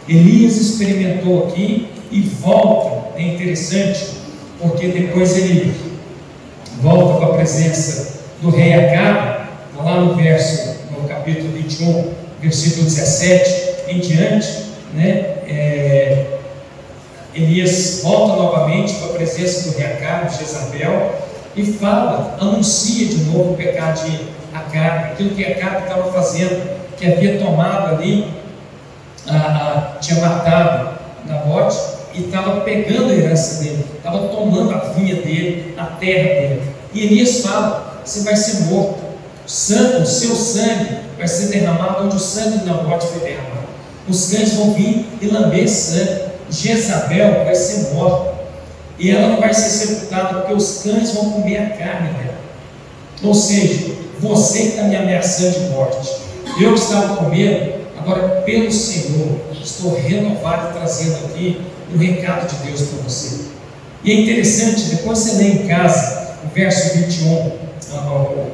Elias 0.08 0.58
experimentou 0.58 1.48
aqui 1.48 1.88
e 2.12 2.22
volta, 2.22 3.20
é 3.20 3.22
interessante, 3.22 4.08
porque 4.60 4.88
depois 4.88 5.38
ele 5.38 5.74
volta 6.82 7.20
para 7.20 7.28
a 7.28 7.38
presença 7.38 8.20
do 8.42 8.50
rei 8.50 8.74
Acabe, 8.74 9.50
lá 9.78 10.02
no 10.02 10.16
verso, 10.16 10.76
no 10.92 11.08
capítulo 11.08 11.54
21, 11.54 12.14
versículo 12.42 12.84
17 12.84 13.70
em 13.90 14.00
diante, 14.00 14.48
né? 14.94 15.36
É, 15.48 16.39
Elias 17.34 18.02
volta 18.02 18.42
novamente 18.42 18.94
para 18.96 19.10
a 19.10 19.14
presença 19.14 19.70
do 19.70 19.78
rei 19.78 19.94
Acabe, 19.94 20.36
Jezabel, 20.36 21.14
e 21.56 21.64
fala, 21.74 22.38
anuncia 22.40 23.08
de 23.08 23.24
novo 23.26 23.54
o 23.54 23.58
pecado 23.58 24.06
de 24.06 24.20
Acabe, 24.54 25.12
aquilo 25.12 25.32
que 25.32 25.46
Acabe 25.46 25.84
estava 25.84 26.12
fazendo, 26.12 26.80
que 26.98 27.06
havia 27.06 27.40
tomado 27.40 27.96
ali, 27.96 28.28
a, 29.28 29.36
a, 29.36 30.00
tinha 30.00 30.20
matado 30.22 30.98
Nabote 31.26 31.78
e 32.14 32.26
estava 32.26 32.62
pegando 32.62 33.12
a 33.12 33.16
herança 33.16 33.64
dele, 33.64 33.86
estava 33.96 34.28
tomando 34.30 34.74
a 34.74 34.80
vinha 34.94 35.16
dele, 35.16 35.76
a 35.78 35.86
terra 35.86 36.24
dele. 36.24 36.62
E 36.94 37.06
Elias 37.06 37.42
fala: 37.42 38.02
você 38.04 38.22
vai 38.22 38.36
ser 38.36 38.64
morto, 38.66 39.00
o, 39.46 39.50
sangue, 39.50 40.02
o 40.02 40.06
seu 40.06 40.36
sangue 40.36 40.98
vai 41.18 41.28
ser 41.28 41.48
derramado 41.48 42.06
onde 42.06 42.16
o 42.16 42.20
sangue 42.20 42.60
de 42.60 42.66
Nabote 42.66 43.08
foi 43.08 43.20
derramado. 43.20 43.50
Os 44.08 44.32
cães 44.32 44.54
vão 44.54 44.74
vir 44.74 45.06
e 45.22 45.28
lamber 45.28 45.70
sangue. 45.70 46.29
Jezabel 46.50 47.46
vai 47.46 47.56
ser 47.56 47.94
morta. 47.94 48.40
E 48.98 49.12
ela 49.12 49.30
não 49.30 49.40
vai 49.40 49.54
ser 49.54 49.70
sepultada 49.70 50.40
porque 50.40 50.54
os 50.54 50.82
cães 50.84 51.12
vão 51.12 51.32
comer 51.32 51.58
a 51.58 51.70
carne 51.70 52.10
dela. 52.14 52.38
Ou 53.24 53.34
seja, 53.34 53.96
você 54.20 54.60
que 54.60 54.68
está 54.70 54.84
me 54.84 54.96
ameaçando 54.96 55.58
de 55.58 55.70
morte, 55.70 56.10
eu 56.60 56.74
que 56.74 56.80
estava 56.80 57.16
com 57.16 57.30
medo, 57.30 57.76
agora 57.98 58.42
pelo 58.42 58.72
Senhor, 58.72 59.40
estou 59.64 59.96
renovado 59.96 60.78
trazendo 60.78 61.26
aqui 61.26 61.62
um 61.94 61.98
recado 61.98 62.48
de 62.48 62.68
Deus 62.68 62.82
para 62.90 63.04
você. 63.04 63.50
E 64.04 64.12
é 64.12 64.22
interessante, 64.22 64.96
depois 64.96 65.20
você 65.20 65.44
lê 65.44 65.50
em 65.50 65.68
casa 65.68 66.36
o 66.44 66.54
verso 66.54 66.98
21, 66.98 67.52
ah, 67.94 68.12
o, 68.12 68.52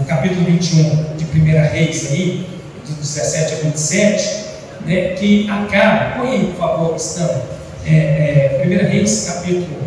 o 0.00 0.04
capítulo 0.06 0.44
21 0.44 1.16
de 1.16 1.24
1 1.24 1.72
Reis 1.72 2.10
aí, 2.10 2.46
de 2.84 2.94
17 2.94 3.54
a 3.54 3.56
27, 3.56 4.43
né, 4.84 5.14
que 5.14 5.48
acaba, 5.48 6.20
põe 6.20 6.30
aí 6.30 6.44
por 6.46 6.56
favor, 6.56 6.92
questão, 6.92 7.42
é, 7.86 8.62
é, 8.62 8.62
1 8.64 8.90
Reis 8.90 9.24
capítulo 9.26 9.84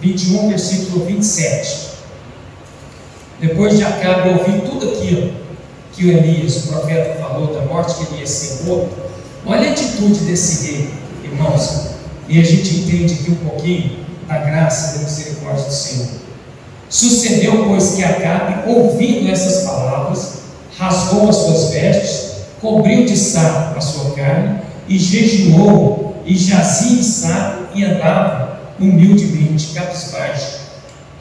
21, 0.00 0.48
versículo 0.48 1.04
27. 1.06 1.86
Depois 3.40 3.76
de 3.76 3.84
Acabe 3.84 4.30
ouvir 4.30 4.62
tudo 4.62 4.92
aquilo 4.92 5.32
que 5.92 6.06
o 6.06 6.10
Elias, 6.10 6.64
o 6.64 6.68
profeta, 6.68 7.18
falou 7.20 7.54
da 7.54 7.62
morte 7.62 7.94
que 7.94 8.12
ele 8.12 8.20
ia 8.20 8.26
ser 8.26 8.64
morto, 8.64 8.94
olha 9.44 9.68
a 9.68 9.72
atitude 9.72 10.20
desse 10.20 10.66
rei, 10.66 10.90
irmãos, 11.24 11.88
e 12.28 12.40
a 12.40 12.44
gente 12.44 12.76
entende 12.76 13.14
aqui 13.14 13.30
um 13.30 13.48
pouquinho 13.48 14.06
da 14.26 14.38
graça 14.38 14.96
e 14.96 14.98
da 14.98 15.04
misericórdia 15.04 15.64
do 15.64 15.72
Senhor. 15.72 16.08
Sucedeu, 16.88 17.66
pois, 17.66 17.94
que 17.94 18.04
Acabe, 18.04 18.70
ouvindo 18.70 19.30
essas 19.30 19.64
palavras, 19.64 20.36
rasgou 20.78 21.28
as 21.28 21.36
suas 21.36 21.70
vestes, 21.70 22.25
cobriu 22.66 23.04
de 23.04 23.16
saco 23.16 23.78
a 23.78 23.80
sua 23.80 24.10
carne, 24.16 24.58
e 24.88 24.98
jejuou, 24.98 26.16
e 26.26 26.36
jazia 26.36 26.98
em 26.98 27.02
saco, 27.02 27.64
e 27.76 27.84
andava 27.84 28.60
humildemente, 28.80 29.72
cabisbaixo. 29.72 30.66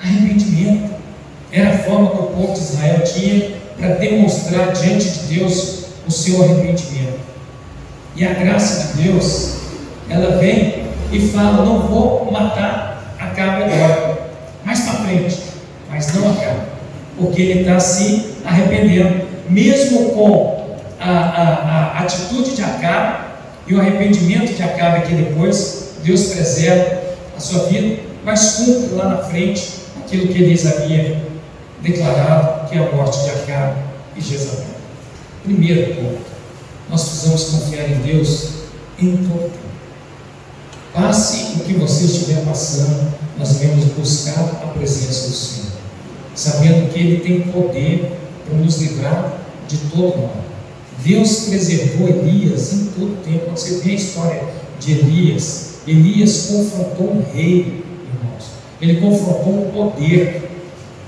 Arrependimento 0.03 0.95
era 1.51 1.69
a 1.69 1.77
forma 1.79 2.09
que 2.09 2.17
o 2.17 2.23
povo 2.27 2.53
de 2.53 2.59
Israel 2.59 3.03
tinha 3.03 3.51
para 3.77 3.95
demonstrar 3.95 4.73
diante 4.73 5.07
de 5.07 5.35
Deus 5.35 5.85
o 6.07 6.11
seu 6.11 6.43
arrependimento. 6.43 7.19
E 8.15 8.25
a 8.25 8.33
graça 8.33 8.93
de 8.93 9.03
Deus, 9.03 9.57
ela 10.09 10.37
vem 10.37 10.85
e 11.11 11.19
fala: 11.29 11.63
Não 11.63 11.87
vou 11.87 12.31
matar, 12.31 13.15
acaba 13.19 13.65
agora, 13.65 14.31
mais 14.63 14.79
para 14.81 14.93
frente, 15.05 15.37
mas 15.89 16.13
não 16.13 16.31
acaba, 16.31 16.65
porque 17.17 17.41
ele 17.41 17.59
está 17.61 17.79
se 17.79 18.35
arrependendo, 18.43 19.25
mesmo 19.49 20.11
com 20.11 20.54
a, 21.05 21.11
a, 21.11 21.99
a 21.99 22.03
atitude 22.03 22.55
de 22.55 22.63
Acabe 22.63 23.25
e 23.67 23.75
o 23.75 23.79
arrependimento 23.79 24.55
de 24.55 24.63
Acabe 24.63 24.97
aqui 24.97 25.13
depois, 25.13 25.93
Deus 26.03 26.23
preserva 26.25 27.01
a 27.37 27.39
sua 27.39 27.65
vida, 27.65 28.01
mas 28.23 28.55
cumpre 28.55 28.95
lá 28.95 29.09
na 29.09 29.17
frente 29.17 29.71
aquilo 29.99 30.27
que 30.27 30.41
eles 30.41 30.65
havia 30.65 31.23
declarado, 31.81 32.67
que 32.67 32.77
é 32.77 32.79
a 32.79 32.91
morte 32.91 33.23
de 33.23 33.29
Acabe 33.29 33.79
e 34.15 34.21
Jezabel. 34.21 34.65
Primeiro 35.43 35.95
ponto, 35.95 36.21
nós 36.89 37.03
precisamos 37.03 37.43
confiar 37.45 37.89
em 37.89 37.99
Deus 38.01 38.49
em 38.99 39.17
todo. 39.17 39.51
Passe 40.93 41.57
o 41.57 41.59
que 41.59 41.73
você 41.73 42.05
estiver 42.05 42.43
passando, 42.45 43.13
nós 43.37 43.49
devemos 43.57 43.85
buscar 43.93 44.39
a 44.39 44.67
presença 44.67 45.27
do 45.27 45.35
Senhor, 45.35 45.71
sabendo 46.33 46.91
que 46.91 46.99
Ele 46.99 47.19
tem 47.19 47.51
poder 47.51 48.17
para 48.45 48.57
nos 48.57 48.77
livrar 48.77 49.33
de 49.67 49.77
todo 49.77 50.17
mal. 50.17 50.54
Deus 51.03 51.45
preservou 51.49 52.07
Elias 52.07 52.73
em 52.73 52.85
todo 52.85 53.23
tempo. 53.23 53.45
Quando 53.45 53.57
você 53.57 53.79
vê 53.79 53.91
a 53.91 53.95
história 53.95 54.43
de 54.79 54.91
Elias, 54.93 55.75
Elias 55.87 56.47
confrontou 56.47 57.11
um 57.11 57.23
rei, 57.33 57.83
irmãos. 58.13 58.45
Ele 58.81 58.99
confrontou 58.99 59.67
um 59.67 59.71
poder. 59.71 60.49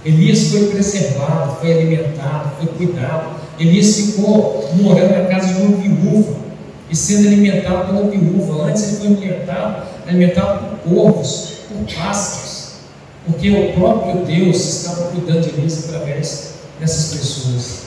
Elias 0.06 0.50
foi 0.50 0.68
preservado, 0.68 1.60
foi 1.60 1.74
alimentado, 1.74 2.52
foi 2.58 2.68
cuidado. 2.68 3.38
Elias 3.60 3.96
ficou 3.96 4.70
morando 4.76 5.12
na 5.12 5.26
casa 5.26 5.54
de 5.54 5.62
uma 5.62 5.78
viúva 5.78 6.36
e 6.90 6.96
sendo 6.96 7.28
alimentado 7.28 7.88
pela 7.88 8.10
viúva. 8.10 8.66
Antes 8.70 8.84
ele 8.84 8.98
foi 8.98 9.08
alimentado, 9.08 9.88
alimentado 10.08 10.78
por 10.84 10.94
corvos, 10.94 11.54
por 11.68 11.96
pássaros, 11.96 12.68
porque 13.26 13.50
o 13.50 13.74
próprio 13.74 14.26
Deus 14.26 14.58
estava 14.58 15.10
cuidando 15.10 15.42
de 15.42 15.50
Elias 15.50 15.86
através 15.86 16.54
dessas 16.80 17.18
pessoas. 17.18 17.87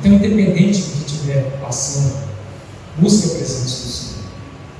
Então, 0.00 0.14
independente 0.14 0.80
do 0.80 1.04
que 1.04 1.12
estiver 1.12 1.58
passando, 1.60 2.14
busque 2.96 3.26
a 3.26 3.34
presença 3.34 3.84
do 3.84 3.92
Senhor. 3.92 4.24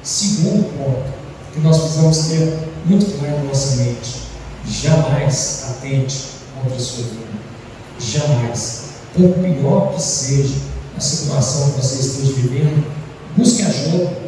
Segundo 0.02 0.78
ponto, 0.78 1.12
que 1.52 1.60
nós 1.60 1.78
precisamos 1.78 2.18
ter 2.28 2.58
muito 2.86 3.18
claro 3.18 3.36
na 3.36 3.44
nossa 3.44 3.76
mente: 3.76 4.22
jamais 4.66 5.64
atente 5.68 6.16
contra 6.54 6.74
a 6.74 6.80
sua 6.80 7.04
vida. 7.04 7.40
Jamais. 7.98 8.84
Por 9.14 9.28
pior 9.34 9.92
que 9.94 10.00
seja 10.00 10.54
a 10.96 11.00
situação 11.00 11.72
que 11.72 11.82
você 11.82 12.00
esteja 12.00 12.32
vivendo, 12.32 12.86
busque 13.36 13.62
ajuda. 13.62 14.20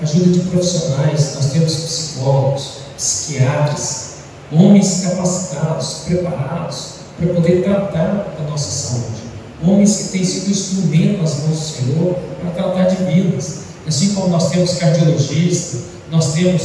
Ajuda 0.00 0.30
de 0.30 0.40
profissionais. 0.40 1.34
Nós 1.34 1.52
temos 1.52 1.74
psicólogos, 1.74 2.78
psiquiatras, 2.96 4.12
homens 4.50 5.02
capacitados, 5.02 6.04
preparados 6.06 6.92
para 7.18 7.34
poder 7.34 7.62
tratar 7.62 8.34
da 8.38 8.48
nossa 8.48 8.70
saúde 8.70 9.29
homens 9.62 9.96
que 9.96 10.08
têm 10.08 10.24
sido 10.24 10.50
instrumento 10.50 11.22
nas 11.22 11.40
mãos 11.40 11.58
do 11.58 11.64
Senhor 11.64 12.14
para 12.40 12.50
tratar 12.50 12.84
de 12.84 12.96
vida 12.96 13.10
vidas. 13.10 13.60
Assim 13.86 14.14
como 14.14 14.28
nós 14.28 14.50
temos 14.50 14.74
cardiologista, 14.74 15.78
nós 16.10 16.32
temos 16.32 16.62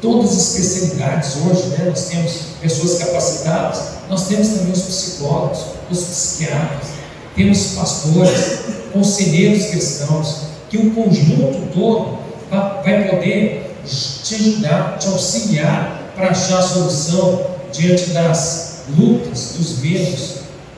todas 0.00 0.30
as 0.30 0.56
especialidades 0.56 1.36
hoje, 1.36 1.68
né? 1.68 1.86
nós 1.88 2.04
temos 2.04 2.32
pessoas 2.60 2.98
capacitadas, 2.98 3.80
nós 4.08 4.28
temos 4.28 4.48
também 4.48 4.72
os 4.72 4.82
psicólogos, 4.82 5.58
os 5.90 5.98
psiquiatras, 5.98 6.88
temos 7.34 7.66
pastores, 7.74 8.58
conselheiros 8.92 9.66
cristãos, 9.66 10.48
que 10.70 10.76
o 10.76 10.90
conjunto 10.90 11.72
todo 11.72 12.18
vai 12.50 13.08
poder 13.08 13.74
te 13.84 14.34
ajudar, 14.34 14.98
te 14.98 15.08
auxiliar 15.08 16.12
para 16.14 16.30
achar 16.30 16.58
a 16.58 16.62
solução 16.62 17.46
diante 17.72 18.10
das 18.10 18.82
lutas, 18.96 19.54
dos 19.56 19.78
medos, 19.78 20.34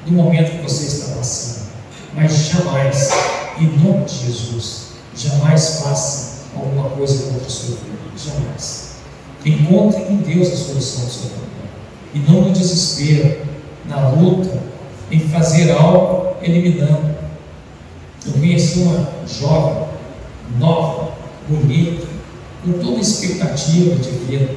do 0.06 0.12
momento 0.12 0.56
que 0.56 0.62
você 0.62 0.86
está 0.86 1.16
passando. 1.16 1.49
Mas 2.14 2.48
jamais, 2.48 3.10
em 3.58 3.66
nome 3.78 4.04
de 4.04 4.26
Jesus, 4.26 4.88
jamais 5.16 5.80
faça 5.80 6.40
alguma 6.56 6.90
coisa 6.90 7.30
contra 7.30 7.46
o 7.46 7.50
seu 7.50 7.76
filho. 7.76 8.00
Jamais. 8.16 8.90
Encontre 9.44 10.02
em 10.02 10.16
Deus 10.16 10.48
a 10.48 10.56
solução 10.56 11.04
do 11.04 11.10
seu 11.10 11.30
problema. 11.30 11.50
E 12.12 12.18
não 12.18 12.42
no 12.42 12.50
desespero, 12.50 13.46
na 13.86 14.08
luta, 14.10 14.60
em 15.10 15.20
fazer 15.20 15.70
algo 15.72 16.36
eliminando. 16.42 17.14
Eu 18.26 18.32
conheci 18.32 18.80
uma 18.80 19.08
jovem, 19.26 19.88
nova, 20.58 21.12
bonita, 21.48 22.06
com 22.64 22.72
toda 22.72 22.98
a 22.98 23.00
expectativa 23.00 23.96
de 23.96 24.10
vida. 24.10 24.50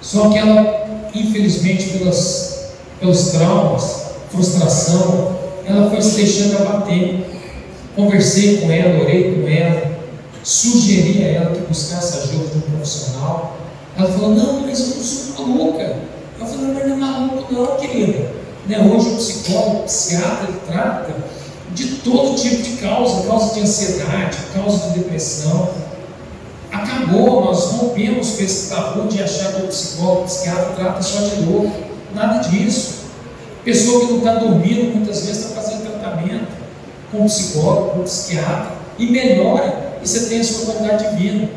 Só 0.00 0.28
que 0.30 0.38
ela, 0.38 1.10
infelizmente, 1.14 1.90
pelas, 1.90 2.72
pelos 2.98 3.28
traumas, 3.28 4.06
frustração, 4.30 5.37
ela 5.68 5.90
foi 5.90 6.00
se 6.00 6.16
deixando 6.16 6.62
abater. 6.62 7.24
Conversei 7.94 8.58
com 8.58 8.70
ela, 8.70 9.02
orei 9.02 9.34
com 9.34 9.48
ela, 9.48 9.98
sugeri 10.42 11.24
a 11.24 11.28
ela 11.28 11.54
que 11.54 11.60
buscasse 11.62 12.18
ajuda 12.18 12.48
de 12.48 12.58
um 12.58 12.60
profissional. 12.60 13.56
Ela 13.96 14.10
falou: 14.10 14.34
Não, 14.34 14.60
mas 14.60 14.80
eu 14.80 14.96
não 14.96 15.02
sou 15.02 15.46
maluca. 15.46 15.96
Eu 16.40 16.46
falei: 16.46 16.72
Mas 16.74 16.86
não 16.86 16.94
é 16.94 16.96
maluco, 16.96 17.52
não, 17.52 17.76
querida. 17.76 18.30
Né? 18.66 18.78
Hoje 18.80 19.08
o 19.08 19.16
psicólogo, 19.16 19.80
o 19.80 19.82
psiquiatra, 19.84 20.48
ele 20.48 20.60
trata 20.66 21.14
de 21.74 21.86
todo 21.96 22.36
tipo 22.36 22.62
de 22.62 22.76
causa, 22.76 23.26
causa 23.26 23.54
de 23.54 23.60
ansiedade, 23.60 24.38
causa 24.54 24.88
de 24.88 25.00
depressão. 25.00 25.70
Acabou, 26.70 27.44
nós 27.44 27.64
rompemos 27.72 28.32
com 28.32 28.42
esse 28.42 28.68
tabu 28.68 29.08
de 29.08 29.22
achar 29.22 29.54
que 29.54 29.62
o 29.62 29.68
psicólogo, 29.68 30.22
o 30.22 30.24
psiquiatra 30.24 30.72
trata 30.76 31.02
só 31.02 31.20
de 31.20 31.42
dor. 31.42 31.70
Nada 32.14 32.46
disso. 32.48 32.97
Pessoa 33.68 34.06
que 34.06 34.12
não 34.12 34.18
está 34.20 34.34
dormindo, 34.36 34.96
muitas 34.96 35.26
vezes 35.26 35.44
está 35.44 35.60
fazendo 35.60 35.90
tratamento 35.90 36.48
com 37.12 37.26
psicólogo, 37.26 37.90
com 37.90 38.02
psiquiatra, 38.04 38.72
e 38.98 39.10
melhora, 39.10 39.98
e 40.02 40.08
você 40.08 40.26
tem 40.30 40.40
a 40.40 40.44
sua 40.44 40.72
qualidade 40.72 41.10
de 41.10 41.22
vida. 41.22 41.50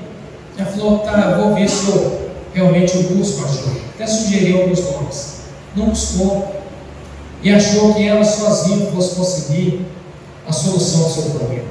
Ela 0.57 0.69
falou, 0.69 0.99
tá, 0.99 1.37
vou 1.37 1.55
ver 1.55 1.69
se 1.69 1.87
eu 1.87 2.29
realmente 2.53 2.97
eu 2.97 3.03
busco 3.03 3.45
ajuda. 3.45 3.79
Até 3.95 4.05
sugeriu 4.05 4.61
alguns 4.61 4.81
nomes. 4.81 5.35
Não 5.73 5.85
buscou. 5.85 6.61
E 7.41 7.49
achou 7.49 7.93
que 7.93 8.05
ela 8.05 8.25
sozinha 8.25 8.91
fosse 8.91 9.15
conseguir 9.15 9.85
a 10.45 10.51
solução 10.51 11.03
do 11.03 11.13
seu 11.13 11.23
problema. 11.31 11.69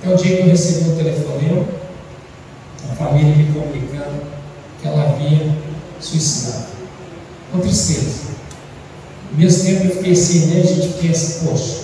Até 0.00 0.14
o 0.14 0.16
dia 0.16 0.36
que 0.36 0.42
eu 0.44 0.48
recebi 0.48 0.88
um 0.88 0.96
telefonema, 0.96 1.66
a 2.90 2.94
família 2.94 3.36
me 3.36 3.52
comunicando 3.52 4.22
que 4.80 4.88
ela 4.88 5.10
havia 5.10 5.54
suicidado. 6.00 6.68
Com 7.52 7.60
tristeza. 7.60 8.31
Mesmo 9.34 9.64
tempo 9.64 9.84
eu 9.84 9.96
fiquei 9.96 10.12
assim, 10.12 10.46
né? 10.46 10.60
A 10.60 10.66
gente 10.66 10.88
pensa, 11.00 11.44
poxa, 11.44 11.82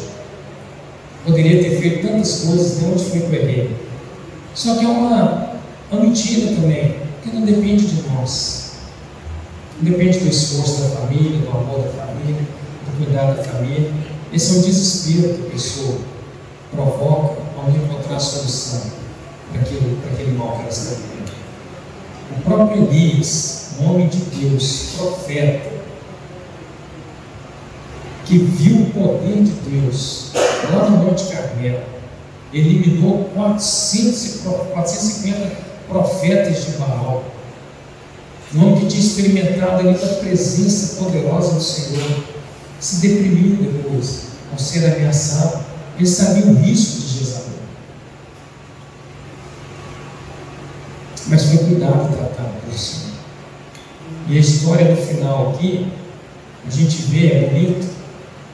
poderia 1.25 1.63
ter 1.63 1.81
feito 1.81 2.07
tantas 2.07 2.41
coisas, 2.41 2.79
de 2.79 2.85
onde 2.85 3.05
foi 3.05 3.21
que 3.21 3.27
eu 3.27 3.43
errei? 3.43 3.77
Só 4.55 4.77
que 4.77 4.85
é 4.85 4.89
uma, 4.89 5.53
uma 5.91 6.01
mentira 6.03 6.55
também, 6.55 6.97
que 7.23 7.31
não 7.35 7.43
depende 7.43 7.87
de 7.87 8.09
nós. 8.11 8.73
Não 9.81 9.91
depende 9.91 10.19
do 10.19 10.29
esforço 10.29 10.83
da 10.83 10.89
família, 10.89 11.39
do 11.39 11.49
amor 11.49 11.83
da 11.83 11.91
família, 11.91 12.43
do 12.87 13.05
cuidado 13.05 13.37
da 13.37 13.45
família. 13.45 13.93
Esse 14.33 14.57
é 14.57 14.59
o 14.59 14.63
desespero 14.63 15.35
que 15.35 15.47
a 15.47 15.51
pessoa 15.51 15.99
provoca 16.71 17.41
ao 17.57 17.71
encontrar 17.71 18.21
solução 18.21 18.83
para 19.53 19.63
aquele 19.63 20.37
mal 20.37 20.53
que 20.53 20.61
ela 20.61 20.69
está 20.69 20.91
vivendo. 20.91 21.33
O 22.37 22.43
próprio 22.43 22.83
Elias, 22.85 23.71
um 23.81 23.91
homem 23.91 24.09
de 24.09 24.19
Deus, 24.19 24.91
profeta, 24.97 25.78
que 28.29 28.37
viu 28.37 28.83
o 28.83 28.91
poder 28.91 29.43
de 29.43 29.53
Deus 29.71 30.33
lá 30.71 30.91
no 30.91 30.99
Monte 30.99 31.33
Carmelo, 31.33 31.81
eliminou 32.53 33.25
450 33.35 35.51
profetas 35.89 36.67
de 36.67 36.73
Baal. 36.73 37.25
Um 38.55 38.67
homem 38.67 38.81
que 38.81 38.87
tinha 38.87 39.03
experimentado 39.03 39.81
ali 39.81 39.95
a 39.95 39.99
presença 40.17 41.03
poderosa 41.03 41.55
do 41.55 41.63
Senhor, 41.63 42.23
se 42.79 42.97
deprimiu 42.97 43.57
depois, 43.57 44.25
ao 44.53 44.59
ser 44.59 44.85
ameaçado. 44.93 45.65
Ele 45.97 46.07
sabia 46.07 46.45
o 46.45 46.55
risco 46.55 47.01
de 47.01 47.19
Jezabel. 47.19 47.55
Mas 51.29 51.45
foi 51.45 51.57
cuidado 51.59 52.15
tratado 52.15 52.61
pelo 52.61 52.79
Senhor. 52.79 53.09
E 54.29 54.37
a 54.37 54.41
história 54.41 54.95
no 54.95 54.97
final 54.97 55.55
aqui, 55.55 55.91
a 56.67 56.71
gente 56.71 56.97
vê, 57.03 57.33
é 57.33 57.49
bonito, 57.49 57.98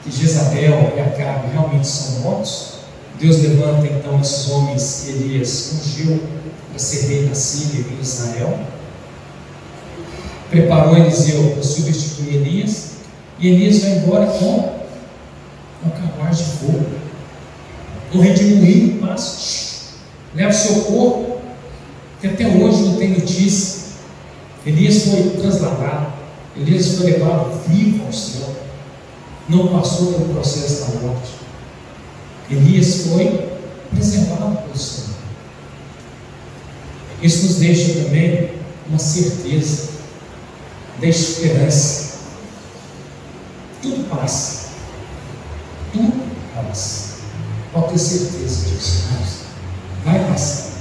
que 0.05 0.11
Jezabel 0.11 0.93
e 0.95 0.99
Acabe 0.99 1.51
realmente 1.51 1.87
são 1.87 2.19
mortos, 2.19 2.75
Deus 3.19 3.41
levanta 3.41 3.87
então 3.87 4.21
esses 4.21 4.49
homens 4.51 5.03
que 5.03 5.11
Elias 5.11 5.73
ungiu 5.73 6.21
para 6.69 6.77
ser 6.79 7.07
rei 7.07 7.25
da 7.25 7.33
Síria 7.33 7.83
e 7.89 8.01
Israel. 8.01 8.59
Preparou 10.49 10.95
Eliseu 10.95 11.51
para 11.51 11.63
substituir 11.63 12.35
Elias. 12.35 12.91
E 13.39 13.47
Elias 13.47 13.79
vai 13.81 13.97
embora 13.97 14.27
com 14.27 14.75
um 15.85 15.89
carruagem 15.89 16.45
de 16.45 16.51
fogo. 16.51 16.85
Um 18.13 18.19
redemoinho 18.19 18.99
passa, 18.99 19.95
leva 20.35 20.51
o 20.51 20.53
seu 20.53 20.81
corpo, 20.83 21.41
que 22.21 22.27
até 22.27 22.47
hoje 22.47 22.83
não 22.83 22.95
tem 22.95 23.09
notícia. 23.09 23.85
Elias 24.65 25.03
foi 25.05 25.31
trasladado, 25.41 26.13
Elias 26.55 26.95
foi 26.95 27.11
levado 27.11 27.59
vivo 27.67 28.05
ao 28.05 28.13
céu 28.13 28.64
não 29.47 29.67
passou 29.67 30.13
pelo 30.13 30.33
processo 30.33 30.85
da 30.85 30.99
morte. 31.01 31.31
Elias 32.49 33.07
foi 33.07 33.59
preservado 33.91 34.57
pelo 34.57 34.77
Senhor. 34.77 35.15
Isso 37.21 37.45
nos 37.45 37.55
deixa 37.57 38.03
também 38.03 38.51
uma 38.87 38.99
certeza 38.99 39.89
da 40.99 41.07
esperança. 41.07 42.15
Tudo 43.81 44.09
passa. 44.09 44.69
Tudo 45.93 46.23
passa. 46.53 47.15
Pode 47.71 47.93
ter 47.93 47.99
certeza 47.99 48.69
disso, 48.69 49.03
irmãos. 49.05 49.29
Vai 50.03 50.31
passar. 50.31 50.71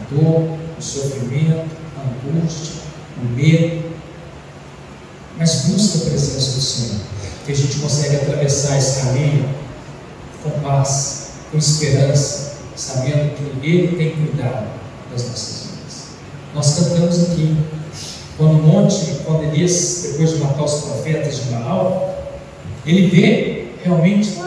A 0.00 0.14
dor, 0.14 0.58
o 0.78 0.82
sofrimento, 0.82 1.70
a 1.96 2.30
angústia, 2.30 2.82
o 3.20 3.24
medo. 3.24 3.92
Mas 5.38 5.66
busca 5.66 5.98
a 5.98 6.10
presença 6.10 6.52
do 6.52 6.60
Senhor 6.60 7.12
que 7.44 7.52
a 7.52 7.54
gente 7.54 7.78
consegue 7.78 8.16
atravessar 8.16 8.78
esse 8.78 9.00
caminho 9.00 9.48
com 10.42 10.50
paz, 10.60 11.30
com 11.50 11.58
esperança, 11.58 12.54
sabendo 12.76 13.34
que 13.36 13.66
Ele 13.66 13.96
tem 13.96 14.10
cuidado 14.10 14.66
das 15.10 15.28
nossas 15.28 15.66
vidas. 15.66 16.02
Nós 16.54 16.74
cantamos 16.74 17.22
aqui, 17.22 17.56
quando 18.36 18.58
o 18.58 18.62
monte, 18.62 19.18
quando 19.24 19.44
Elias, 19.44 20.08
depois 20.12 20.30
de 20.30 20.38
matar 20.38 20.64
os 20.64 20.82
profetas 20.82 21.36
de 21.36 21.42
Baal, 21.50 22.12
ele 22.84 23.06
vê 23.08 23.68
realmente 23.84 24.38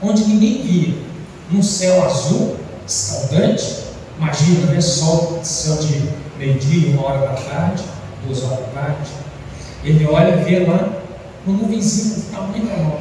onde 0.00 0.24
ninguém 0.24 0.62
via, 0.62 0.94
num 1.50 1.62
céu 1.62 2.04
azul, 2.04 2.56
escaldante, 2.86 3.82
imagina, 4.18 4.66
né? 4.66 4.80
Sol, 4.80 5.40
céu 5.42 5.76
de 5.76 6.08
meio-dia, 6.38 6.90
uma 6.96 7.06
hora 7.06 7.26
da 7.26 7.34
tarde, 7.34 7.82
duas 8.26 8.42
horas 8.42 8.58
da 8.58 8.80
tarde. 8.80 9.10
Ele 9.84 10.06
olha 10.06 10.40
e 10.40 10.44
vê 10.44 10.64
lá 10.64 11.01
uma 11.46 11.58
nuvenzinha 11.58 12.16
do 12.16 12.30
tamanho 12.30 12.64
mão, 12.64 12.98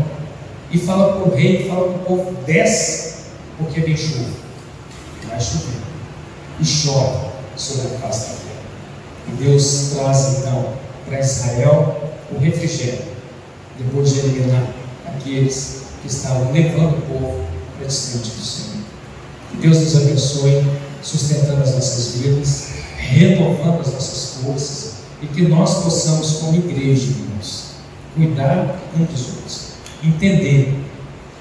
e 0.71 0.77
fala 0.77 1.13
para 1.13 1.31
o 1.31 1.35
rei, 1.35 1.67
fala 1.67 1.89
para 1.89 1.97
o 1.97 2.05
povo: 2.05 2.37
desce, 2.45 3.25
porque 3.57 3.81
vem 3.81 3.95
chuva. 3.95 4.29
Vai 5.27 5.39
chover. 5.39 5.81
E 6.59 6.65
chove 6.65 7.27
sobre 7.55 7.95
a 7.95 7.99
face 7.99 8.21
da 8.21 8.35
terra. 8.35 8.61
E 9.27 9.43
Deus 9.43 9.91
traz 9.93 10.39
então 10.39 10.73
para 11.05 11.19
Israel 11.19 12.13
o 12.31 12.39
refrigério, 12.39 13.03
depois 13.77 14.13
de 14.13 14.19
eliminar 14.19 14.63
aqueles 15.05 15.81
que 16.01 16.07
estavam 16.07 16.51
levando 16.51 16.97
o 16.97 17.01
povo 17.01 17.45
para 17.77 17.87
distante 17.87 18.29
do 18.29 18.41
Senhor. 18.41 18.83
Que 19.51 19.57
Deus 19.57 19.79
nos 19.79 19.95
abençoe, 19.97 20.65
sustentando 21.03 21.61
as 21.61 21.73
nossas 21.73 22.15
vidas, 22.15 22.69
renovando 22.97 23.81
as 23.81 23.93
nossas 23.93 24.43
forças, 24.43 24.91
e 25.21 25.27
que 25.27 25.41
nós 25.43 25.83
possamos, 25.83 26.37
como 26.37 26.55
igreja, 26.55 27.11
cuidar 28.15 28.79
um 28.97 29.03
dos 29.03 29.29
outros, 29.29 29.73
entender 30.03 30.79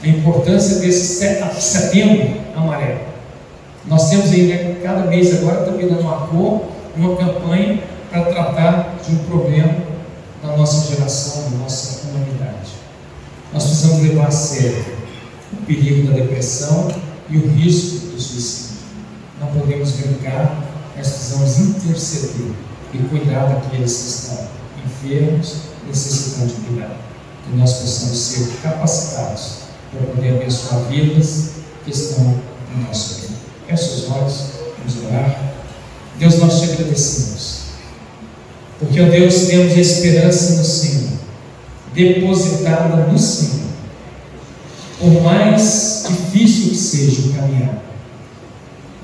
a 0.02 0.08
importância 0.08 0.78
desse 0.78 1.20
setembro 1.60 2.40
amarelo, 2.56 3.00
Nós 3.86 4.10
temos 4.10 4.30
aí, 4.30 4.46
né, 4.46 4.80
cada 4.82 5.06
mês 5.06 5.34
agora 5.34 5.64
também 5.64 5.88
dando 5.88 6.02
uma 6.02 6.26
cor, 6.26 6.68
uma 6.96 7.16
campanha 7.16 7.82
para 8.10 8.24
tratar 8.24 8.96
de 9.04 9.14
um 9.14 9.18
problema 9.24 9.74
na 10.42 10.56
nossa 10.56 10.94
geração, 10.94 11.50
na 11.50 11.58
nossa 11.58 12.08
humanidade. 12.08 12.70
Nós 13.52 13.64
precisamos 13.64 14.02
levar 14.02 14.26
a 14.26 14.30
sério 14.30 14.84
o 15.52 15.56
perigo 15.66 16.08
da 16.08 16.16
depressão 16.16 16.88
e 17.28 17.36
o 17.36 17.48
risco 17.48 18.06
do 18.08 18.20
suicídio. 18.20 18.76
Não 19.40 19.48
podemos 19.48 19.92
brincar, 19.92 20.62
nós 20.96 21.08
precisamos 21.08 21.58
interceder 21.58 22.52
e 22.92 22.98
cuidar 23.08 23.46
daqueles 23.46 23.92
que 23.92 24.08
estão 24.08 24.48
enfermos, 24.84 25.69
necessitando 25.90 26.54
de 26.54 26.60
cuidado. 26.66 26.94
Que 27.44 27.56
nós 27.56 27.72
possamos 27.74 28.18
ser 28.18 28.48
capacitados 28.62 29.60
para 29.92 30.06
poder 30.14 30.36
abençoar 30.36 30.82
vidas 30.84 31.50
que 31.84 31.90
estão 31.90 32.24
no 32.24 32.86
nosso 32.86 33.20
meio. 33.20 33.30
Feche 33.66 33.94
os 33.94 34.10
olhos, 34.10 34.34
vamos 34.78 35.04
orar. 35.04 35.54
Deus, 36.18 36.38
nós 36.38 36.60
te 36.60 36.72
agradecemos, 36.72 37.60
porque, 38.78 39.00
ó 39.00 39.08
Deus, 39.08 39.34
temos 39.46 39.76
esperança 39.76 40.56
no 40.56 40.64
Senhor, 40.64 41.10
depositada 41.94 43.06
no 43.06 43.18
Senhor. 43.18 43.70
Por 44.98 45.22
mais 45.22 46.04
difícil 46.06 46.70
que 46.70 46.76
seja 46.76 47.22
o 47.22 47.32
caminhar, 47.32 47.82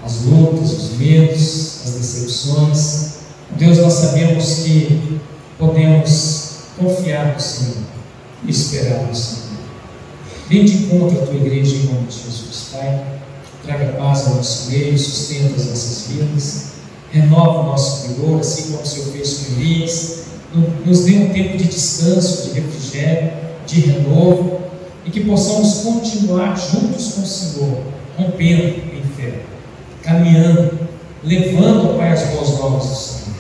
as 0.04 0.22
lutas, 0.22 0.72
os 0.72 0.98
medos, 0.98 1.80
as 1.86 1.92
decepções, 1.92 3.06
Deus, 3.58 3.78
nós 3.78 3.94
sabemos 3.94 4.54
que 4.56 5.18
podemos 5.58 6.45
confiar 6.76 7.34
no 7.34 7.40
Senhor 7.40 7.76
e 8.44 8.50
esperar 8.50 9.04
no 9.04 9.14
Senhor. 9.14 9.46
Vem 10.48 10.64
de 10.64 10.84
encontro 10.84 11.22
a 11.22 11.26
tua 11.26 11.34
igreja 11.34 11.76
em 11.76 11.86
nome 11.86 12.06
de 12.06 12.14
Jesus, 12.14 12.68
Pai. 12.72 13.04
Traga 13.64 13.94
paz 13.98 14.26
ao 14.26 14.36
nosso 14.36 14.70
meio, 14.70 14.96
sustenta 14.96 15.56
as 15.56 15.66
nossas 15.66 16.06
vidas, 16.08 16.66
renova 17.10 17.60
o 17.60 17.64
nosso 17.64 18.08
vigor, 18.08 18.40
assim 18.40 18.70
como 18.70 18.82
o 18.82 18.86
Senhor 18.86 19.12
fez 19.12 19.38
com 19.38 19.60
Elias. 19.60 20.16
Nos 20.84 21.04
dê 21.04 21.16
um 21.16 21.32
tempo 21.32 21.56
de 21.56 21.64
descanso, 21.64 22.44
de 22.44 22.60
refrigério, 22.60 23.32
de 23.66 23.80
renovo, 23.80 24.60
e 25.04 25.10
que 25.10 25.24
possamos 25.24 25.82
continuar 25.82 26.56
juntos 26.56 27.12
com 27.12 27.22
o 27.22 27.26
Senhor, 27.26 27.82
rompendo 28.16 28.62
em 28.62 29.02
fé, 29.16 29.40
caminhando, 30.02 30.78
levando, 31.24 31.98
Pai, 31.98 32.12
as 32.12 32.22
boas 32.30 32.50
novas 32.50 32.88
do 32.88 32.94
Senhor. 32.94 33.36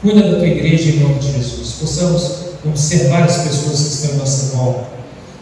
Cuida 0.00 0.30
da 0.30 0.38
tua 0.38 0.46
igreja 0.46 0.90
em 0.90 1.00
nome 1.00 1.18
de 1.18 1.32
Jesus. 1.32 1.72
Possamos 1.80 2.49
observar 2.64 3.24
as 3.24 3.38
pessoas 3.38 3.78
que 3.80 3.94
estão 3.94 4.12
à 4.12 4.18
nossa 4.18 4.56
volta. 4.56 4.84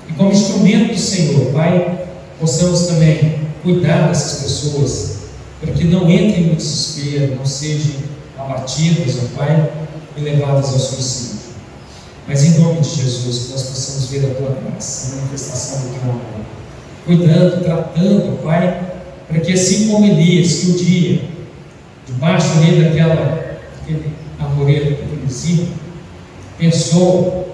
E 0.08 0.12
como 0.12 0.32
instrumento 0.32 0.94
do 0.94 0.98
Senhor, 0.98 1.52
Pai, 1.52 2.06
possamos 2.38 2.86
também 2.86 3.48
cuidar 3.62 4.08
dessas 4.08 4.42
pessoas, 4.42 5.18
para 5.60 5.72
que 5.72 5.84
não 5.84 6.08
entrem 6.08 6.46
no 6.46 6.56
desespero, 6.56 7.36
não 7.36 7.46
sejam 7.46 7.96
abatidas, 8.38 9.16
ó 9.16 9.36
Pai, 9.36 9.70
e 10.16 10.20
levadas 10.20 10.72
ao 10.72 10.78
suicídio. 10.78 11.38
Mas 12.26 12.44
em 12.44 12.58
nome 12.60 12.80
de 12.80 12.88
Jesus, 12.88 13.46
que 13.46 13.52
nós 13.52 13.62
possamos 13.62 14.10
ver 14.10 14.30
a 14.30 14.34
tua 14.34 14.56
graça, 14.62 15.12
a 15.12 15.16
manifestação 15.16 15.80
do 15.80 15.94
teu 15.94 16.02
amor. 16.02 16.20
Cuidando, 17.06 17.64
tratando, 17.64 18.42
Pai, 18.42 18.92
para 19.26 19.40
que 19.40 19.52
assim 19.52 19.88
como 19.88 20.06
Elias, 20.06 20.54
que 20.54 20.70
o 20.70 20.74
dia, 20.74 21.22
debaixo 22.06 22.48
ali 22.58 22.82
daquela, 22.82 23.58
daquele 23.78 24.12
arvoredo, 24.38 24.90
daquele 24.90 25.30
zinho, 25.30 25.68
pensou 26.58 27.48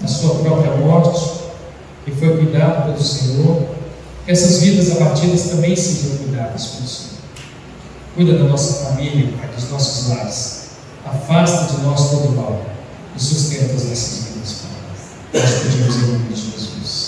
na 0.00 0.06
sua 0.06 0.34
própria 0.36 0.76
morte 0.76 1.44
e 2.06 2.10
foi 2.10 2.36
cuidado 2.36 2.92
pelo 2.92 3.02
Senhor, 3.02 3.66
que 4.24 4.30
essas 4.30 4.60
vidas 4.60 4.92
abatidas 4.92 5.44
também 5.44 5.74
sejam 5.74 6.18
cuidadas 6.18 6.66
pelo 6.66 6.88
Senhor. 6.88 7.14
Cuida 8.14 8.38
da 8.38 8.44
nossa 8.44 8.84
família, 8.84 9.32
Pai, 9.38 9.48
dos 9.48 9.70
nossos 9.70 10.08
lares. 10.10 10.64
Afasta 11.04 11.74
de 11.74 11.82
nós 11.82 12.10
todo 12.10 12.36
mal 12.36 12.62
e 13.16 13.20
sustenta 13.20 13.72
as 13.72 13.84
nossas 13.84 14.24
vidas, 14.24 14.62
Pai. 15.32 15.40
Nós 15.40 15.50
pedimos 15.62 15.96
em 15.96 16.00
nome 16.00 16.28
de 16.28 16.34
Jesus. 16.34 17.03